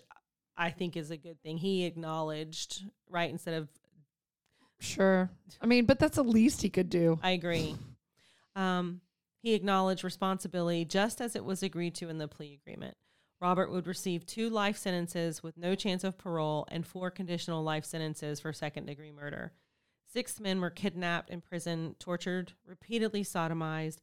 I 0.58 0.70
think 0.70 0.96
is 0.96 1.12
a 1.12 1.18
good 1.18 1.42
thing. 1.42 1.58
He 1.58 1.86
acknowledged, 1.86 2.84
right, 3.10 3.30
instead 3.30 3.56
of, 3.56 3.70
Sure. 4.80 5.30
I 5.62 5.66
mean, 5.66 5.86
but 5.86 6.00
that's 6.00 6.18
the 6.18 6.24
least 6.24 6.62
he 6.62 6.70
could 6.70 6.90
do. 6.90 7.18
I 7.24 7.32
agree. 7.32 7.76
Um, 8.56 9.02
he 9.42 9.54
acknowledged 9.54 10.04
responsibility 10.04 10.86
just 10.86 11.22
as 11.22 11.36
it 11.36 11.46
was 11.46 11.64
agreed 11.64 11.96
to 11.96 12.10
in 12.10 12.18
the 12.18 12.28
plea 12.28 12.60
agreement. 12.62 12.98
Robert 13.42 13.72
would 13.72 13.88
receive 13.88 14.26
two 14.26 14.50
life 14.50 14.78
sentences 14.78 15.44
with 15.44 15.58
no 15.58 15.76
chance 15.76 16.04
of 16.04 16.18
parole 16.18 16.66
and 16.72 16.86
four 16.86 17.12
conditional 17.12 17.64
life 17.64 17.86
sentences 17.86 18.40
for 18.40 18.52
second 18.54 18.86
degree 18.86 19.12
murder. 19.12 19.54
Six 20.12 20.40
men 20.40 20.62
were 20.62 20.70
kidnapped, 20.70 21.30
imprisoned, 21.30 22.00
tortured, 22.00 22.54
repeatedly 22.66 23.24
sodomized, 23.24 23.98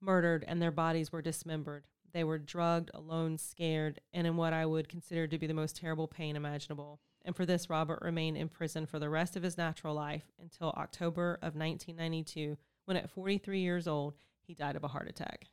murdered, 0.00 0.44
and 0.46 0.60
their 0.60 0.70
bodies 0.70 1.12
were 1.12 1.22
dismembered. 1.22 1.86
They 2.12 2.24
were 2.24 2.38
drugged, 2.38 2.90
alone, 2.94 3.38
scared, 3.38 4.00
and 4.12 4.26
in 4.26 4.36
what 4.36 4.52
I 4.52 4.66
would 4.66 4.88
consider 4.88 5.26
to 5.28 5.38
be 5.38 5.46
the 5.46 5.54
most 5.54 5.76
terrible 5.76 6.08
pain 6.08 6.36
imaginable. 6.36 7.00
And 7.24 7.36
for 7.36 7.46
this, 7.46 7.70
Robert 7.70 8.00
remained 8.02 8.36
in 8.36 8.48
prison 8.48 8.86
for 8.86 8.98
the 8.98 9.10
rest 9.10 9.36
of 9.36 9.42
his 9.42 9.58
natural 9.58 9.94
life 9.94 10.24
until 10.40 10.70
October 10.70 11.34
of 11.34 11.54
1992, 11.54 12.56
when 12.86 12.96
at 12.96 13.10
43 13.10 13.60
years 13.60 13.86
old, 13.86 14.14
he 14.40 14.54
died 14.54 14.76
of 14.76 14.84
a 14.84 14.88
heart 14.88 15.08
attack. 15.08 15.46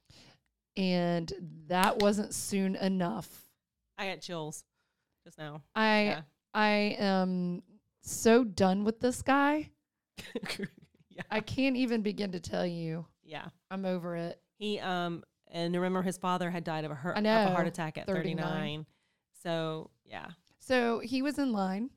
And 0.75 1.31
that 1.67 1.99
wasn't 1.99 2.33
soon 2.33 2.75
enough. 2.75 3.27
I 3.97 4.07
got 4.07 4.21
chills 4.21 4.63
just 5.23 5.37
now. 5.37 5.61
I 5.75 6.03
Yeah. 6.03 6.21
I 6.53 6.95
am 6.97 7.61
so 8.01 8.43
done 8.43 8.83
with 8.83 8.99
this 8.99 9.21
guy. 9.21 9.69
yeah. 10.57 11.23
I 11.29 11.41
can't 11.41 11.75
even 11.75 12.01
begin 12.01 12.31
to 12.31 12.39
tell 12.39 12.65
you. 12.65 13.05
Yeah. 13.27 13.45
I'm 13.69 13.85
over 13.85 14.15
it. 14.15 14.41
He 14.57 14.79
um 14.79 15.23
and 15.51 15.73
remember 15.75 16.01
his 16.01 16.17
father 16.17 16.49
had 16.49 16.63
died 16.63 16.83
of 16.85 16.91
a 16.91 16.95
heart 16.95 17.15
I 17.17 17.19
of 17.19 17.51
a 17.51 17.53
heart 17.53 17.67
attack 17.67 17.97
at 17.97 18.07
39. 18.07 18.37
39. 18.43 18.85
So, 19.43 19.91
yeah. 20.05 20.27
So 20.59 20.99
he 20.99 21.21
was 21.21 21.37
in 21.37 21.51
line, 21.53 21.89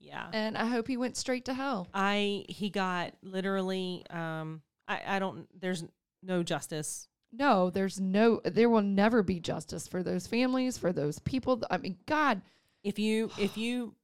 Yeah. 0.00 0.28
and 0.32 0.58
I 0.58 0.66
hope 0.66 0.88
he 0.88 0.96
went 0.96 1.16
straight 1.16 1.44
to 1.46 1.54
hell. 1.54 1.88
I 1.94 2.44
he 2.48 2.68
got 2.70 3.12
literally 3.22 4.04
um 4.10 4.62
I 4.88 5.00
I 5.06 5.18
don't 5.18 5.46
there's 5.58 5.84
no 6.22 6.42
justice. 6.42 7.08
No, 7.36 7.68
there's 7.70 7.98
no, 8.00 8.40
there 8.44 8.70
will 8.70 8.80
never 8.80 9.24
be 9.24 9.40
justice 9.40 9.88
for 9.88 10.04
those 10.04 10.24
families, 10.24 10.78
for 10.78 10.92
those 10.92 11.18
people. 11.18 11.60
I 11.68 11.78
mean, 11.78 11.98
God, 12.06 12.42
If 12.84 12.98
you 13.00 13.28
if 13.38 13.56
you 13.58 13.96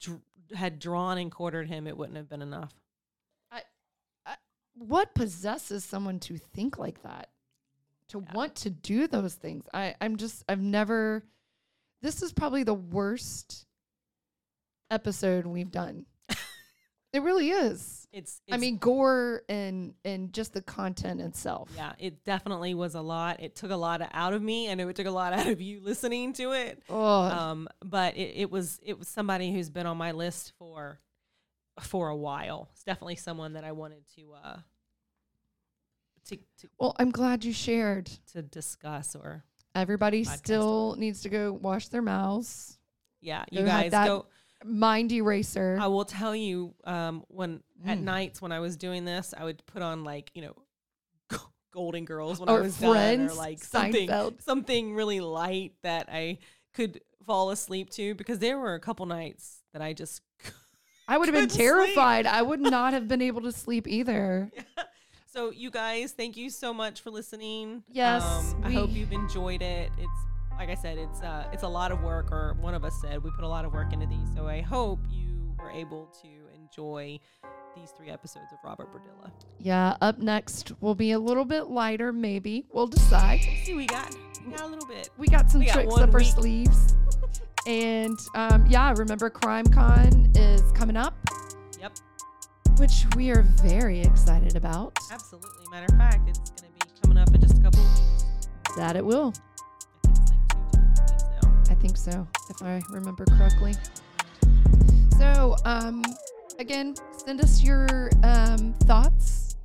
dr- 0.00 0.20
had 0.54 0.78
drawn 0.78 1.18
and 1.18 1.28
quartered 1.32 1.66
him, 1.66 1.88
it 1.88 1.96
wouldn't 1.96 2.16
have 2.16 2.28
been 2.28 2.40
enough. 2.42 2.72
What 4.78 5.14
possesses 5.14 5.84
someone 5.84 6.20
to 6.20 6.36
think 6.38 6.78
like 6.78 7.02
that? 7.02 7.28
To 8.08 8.24
Yeah. 8.26 8.32
want 8.34 8.54
to 8.56 8.70
do 8.70 9.06
those 9.06 9.34
things? 9.34 9.66
I, 9.74 9.94
I'm 10.00 10.16
just, 10.16 10.42
I've 10.48 10.60
never, 10.62 11.24
this 12.02 12.22
is 12.22 12.32
probably 12.32 12.62
the 12.62 12.74
worst 12.74 13.66
episode 14.90 15.46
we've 15.46 15.70
done. 15.70 16.06
it 17.12 17.22
really 17.22 17.50
is. 17.50 18.06
It's, 18.12 18.40
I 18.50 18.56
mean, 18.56 18.78
gore 18.78 19.42
and 19.50 19.92
and 20.04 20.32
just 20.32 20.54
the 20.54 20.62
content 20.62 21.20
itself. 21.20 21.70
yeah, 21.76 21.92
it 21.98 22.24
definitely 22.24 22.72
was 22.72 22.94
a 22.94 23.02
lot. 23.02 23.40
It 23.40 23.54
took 23.54 23.70
a 23.70 23.76
lot 23.76 24.00
out 24.14 24.32
of 24.32 24.40
me. 24.42 24.70
I 24.70 24.74
know 24.74 24.88
it 24.88 24.96
took 24.96 25.06
a 25.06 25.10
lot 25.10 25.32
out 25.38 25.46
of 25.46 25.60
you 25.60 25.80
listening 25.82 26.32
to 26.34 26.52
it. 26.52 26.82
Oh, 26.88 27.20
um, 27.24 27.68
but 27.84 28.16
it, 28.16 28.32
it 28.36 28.50
was 28.50 28.80
it 28.82 28.98
was 28.98 29.08
somebody 29.08 29.52
who's 29.52 29.68
been 29.68 29.86
on 29.86 29.98
my 29.98 30.12
list 30.12 30.54
for 30.58 30.98
for 31.80 32.08
a 32.08 32.16
while. 32.16 32.68
It's 32.72 32.84
definitely 32.84 33.16
someone 33.16 33.52
that 33.54 33.64
I 33.64 33.72
wanted 33.72 34.02
to 34.16 34.32
uh 34.34 34.56
to 36.26 36.36
to, 36.36 36.68
well, 36.78 36.94
I'm 36.98 37.10
glad 37.10 37.44
you 37.44 37.52
shared. 37.52 38.06
to 38.32 38.42
discuss 38.42 39.14
or 39.16 39.44
Everybody 39.74 40.24
Podcast 40.24 40.36
still 40.38 40.96
needs 40.98 41.20
to 41.22 41.28
go 41.28 41.52
wash 41.52 41.88
their 41.88 42.02
mouths. 42.02 42.78
Yeah, 43.20 43.44
you 43.50 43.60
Go 43.62 43.66
have 43.66 43.82
guys 43.84 43.90
that 43.92 44.06
go. 44.06 44.26
Mind 44.64 45.12
eraser. 45.12 45.78
I 45.80 45.86
will 45.86 46.04
tell 46.04 46.34
you, 46.34 46.74
um, 46.84 47.24
when 47.28 47.62
at 47.86 47.98
Mm. 47.98 48.02
nights 48.02 48.42
when 48.42 48.50
I 48.50 48.58
was 48.60 48.76
doing 48.76 49.04
this, 49.04 49.32
I 49.36 49.44
would 49.44 49.64
put 49.66 49.82
on 49.82 50.02
like 50.04 50.30
you 50.34 50.42
know, 50.42 50.54
Golden 51.72 52.04
Girls 52.04 52.40
when 52.40 52.48
I 52.48 52.52
or 52.54 52.62
was 52.62 52.76
done, 52.76 52.90
friends. 52.90 53.32
or 53.32 53.36
like 53.36 53.62
something 53.62 54.08
Seinfeld. 54.08 54.42
something 54.42 54.94
really 54.94 55.20
light 55.20 55.74
that 55.82 56.08
I 56.10 56.38
could 56.74 57.00
fall 57.24 57.50
asleep 57.50 57.90
to 57.90 58.14
because 58.16 58.38
there 58.40 58.58
were 58.58 58.74
a 58.74 58.80
couple 58.80 59.06
nights 59.06 59.62
that 59.72 59.82
I 59.82 59.92
just 59.92 60.22
I 61.08 61.18
would 61.18 61.28
have 61.28 61.34
been 61.34 61.48
sleep. 61.48 61.66
terrified. 61.66 62.26
I 62.26 62.42
would 62.42 62.60
not 62.60 62.92
have 62.92 63.08
been 63.08 63.22
able 63.22 63.40
to 63.42 63.52
sleep 63.52 63.88
either. 63.88 64.50
So 65.30 65.52
you 65.52 65.70
guys, 65.70 66.12
thank 66.12 66.36
you 66.36 66.48
so 66.50 66.74
much 66.74 67.02
for 67.02 67.10
listening. 67.10 67.84
Yes, 67.92 68.24
um, 68.24 68.62
I 68.64 68.72
hope 68.72 68.90
you've 68.90 69.12
enjoyed 69.12 69.62
it. 69.62 69.90
It's 69.98 70.26
like 70.58 70.70
I 70.70 70.74
said, 70.74 70.98
it's 70.98 71.20
uh, 71.20 71.44
it's 71.52 71.62
a 71.62 71.68
lot 71.68 71.92
of 71.92 72.02
work, 72.02 72.32
or 72.32 72.56
one 72.60 72.74
of 72.74 72.82
us 72.82 72.98
said 73.00 73.22
we 73.22 73.30
put 73.30 73.44
a 73.44 73.48
lot 73.48 73.64
of 73.64 73.72
work 73.72 73.92
into 73.92 74.06
these. 74.06 74.26
So 74.34 74.48
I 74.48 74.62
hope 74.62 74.98
you 75.08 75.54
were 75.62 75.70
able 75.70 76.06
to 76.22 76.28
enjoy 76.56 77.20
these 77.76 77.90
three 77.96 78.10
episodes 78.10 78.46
of 78.52 78.58
Robert 78.64 78.88
Berdella. 78.92 79.30
Yeah, 79.58 79.96
up 80.00 80.18
next 80.18 80.72
will 80.80 80.96
be 80.96 81.12
a 81.12 81.18
little 81.20 81.44
bit 81.44 81.68
lighter, 81.68 82.12
maybe. 82.12 82.64
We'll 82.72 82.88
decide. 82.88 83.40
Let's 83.46 83.66
see, 83.66 83.74
we 83.74 83.86
got 83.86 84.16
we 84.44 84.50
got 84.52 84.62
a 84.62 84.66
little 84.66 84.88
bit. 84.88 85.10
We 85.18 85.28
got 85.28 85.50
some 85.50 85.60
We 85.60 85.66
tricks 85.66 85.92
one 85.92 86.02
up 86.02 86.14
our 86.14 86.24
sleeves. 86.24 86.96
And 87.68 88.18
um, 88.34 88.64
yeah, 88.66 88.92
remember 88.96 89.28
Crime 89.30 89.66
Con 89.66 90.32
is 90.34 90.62
coming 90.72 90.96
up, 90.96 91.14
Yep, 91.78 91.92
which 92.78 93.04
we 93.14 93.30
are 93.30 93.42
very 93.62 94.00
excited 94.00 94.56
about. 94.56 94.96
absolutely. 95.12 95.50
Matter 95.70 95.86
of 95.92 95.98
fact, 95.98 96.28
it's 96.28 96.38
gonna 96.50 96.72
be 96.72 96.80
coming 97.02 97.18
up 97.18 97.32
in 97.34 97.40
just 97.40 97.58
a 97.58 97.60
couple 97.60 97.80
of 97.80 97.98
weeks. 97.98 98.24
That 98.76 98.96
it 98.96 99.04
will. 99.04 99.32
I 100.06 100.08
think 100.08 100.18
it's 100.18 100.30
like 100.30 100.48
two, 100.48 100.56
two 100.76 101.12
weeks 101.12 101.24
now. 101.42 101.62
I 101.70 101.74
think 101.74 101.96
so, 101.96 102.26
if 102.50 102.62
I 102.62 102.80
remember 102.90 103.24
correctly. 103.26 103.74
So, 105.18 105.56
um, 105.64 106.02
again, 106.58 106.94
send 107.24 107.40
us 107.40 107.62
your 107.62 108.08
um, 108.22 108.72
thoughts 108.84 109.56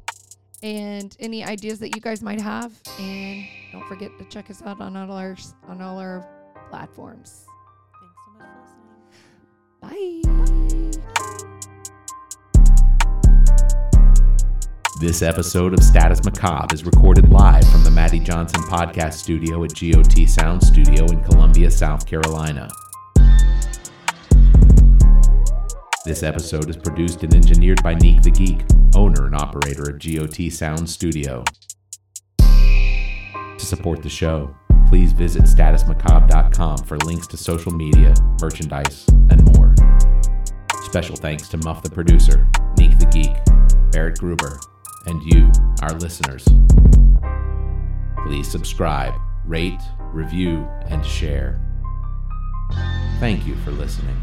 and 0.62 1.16
any 1.20 1.43
ideas 1.45 1.80
that 1.80 1.95
you 1.95 2.01
guys 2.01 2.22
might 2.22 2.41
have, 2.41 2.74
and 2.99 3.45
don't 3.72 3.88
forget 3.88 4.12
to 4.20 4.26
check 4.26 4.49
us 4.49 4.62
out 4.64 4.82
on 4.82 4.97
all 4.97 5.12
our 5.16 5.38
on 5.70 5.82
all 5.82 5.99
our 5.99 6.28
platforms. 6.70 7.45
Bye. 9.84 10.22
This 15.02 15.22
episode 15.22 15.74
of 15.74 15.84
Status 15.84 16.24
Macabre 16.24 16.74
is 16.74 16.86
recorded 16.86 17.30
live 17.30 17.68
from 17.70 17.84
the 17.84 17.92
Maddie 17.92 18.20
Johnson 18.20 18.62
Podcast 18.64 19.16
Studio 19.16 19.62
at 19.66 19.72
GOT 19.76 20.26
Sound 20.30 20.64
Studio 20.64 21.04
in 21.08 21.22
Columbia, 21.24 21.70
South 21.70 22.06
Carolina. 22.06 22.70
This 26.06 26.24
episode 26.24 26.70
is 26.70 26.78
produced 26.78 27.24
and 27.24 27.36
engineered 27.36 27.84
by 27.84 27.96
Neek 27.96 28.22
the 28.22 28.32
Geek, 28.32 28.62
owner 28.96 29.26
and 29.26 29.36
operator 29.36 29.90
of 29.90 30.00
GOT 30.00 30.50
Sound 30.50 30.90
Studio. 30.90 31.44
To 32.38 33.66
support 33.66 34.02
the 34.02 34.10
show, 34.10 34.56
please 34.94 35.12
visit 35.12 35.41
statusmacabre.com 35.46 36.78
for 36.78 37.00
links 37.00 37.26
to 37.26 37.36
social 37.36 37.72
media, 37.74 38.14
merchandise, 38.39 39.08
and 39.32 39.44
more. 39.58 39.74
Special 40.84 41.16
thanks 41.16 41.48
to 41.48 41.58
Muff 41.58 41.82
the 41.82 41.89
producer, 41.89 42.48
Neek 42.78 43.00
the 43.00 43.08
Geek, 43.08 43.34
Barrett 43.91 44.20
Gruber, 44.20 44.60
and 45.08 45.20
you, 45.24 45.52
our 45.82 45.98
listeners. 45.98 46.46
Please 48.28 48.48
subscribe, 48.48 49.16
rate, 49.48 49.82
review, 50.12 50.68
and 50.86 51.04
share. 51.04 51.60
Thank 53.20 53.48
you 53.48 53.56
for 53.66 53.72
listening. 53.72 54.22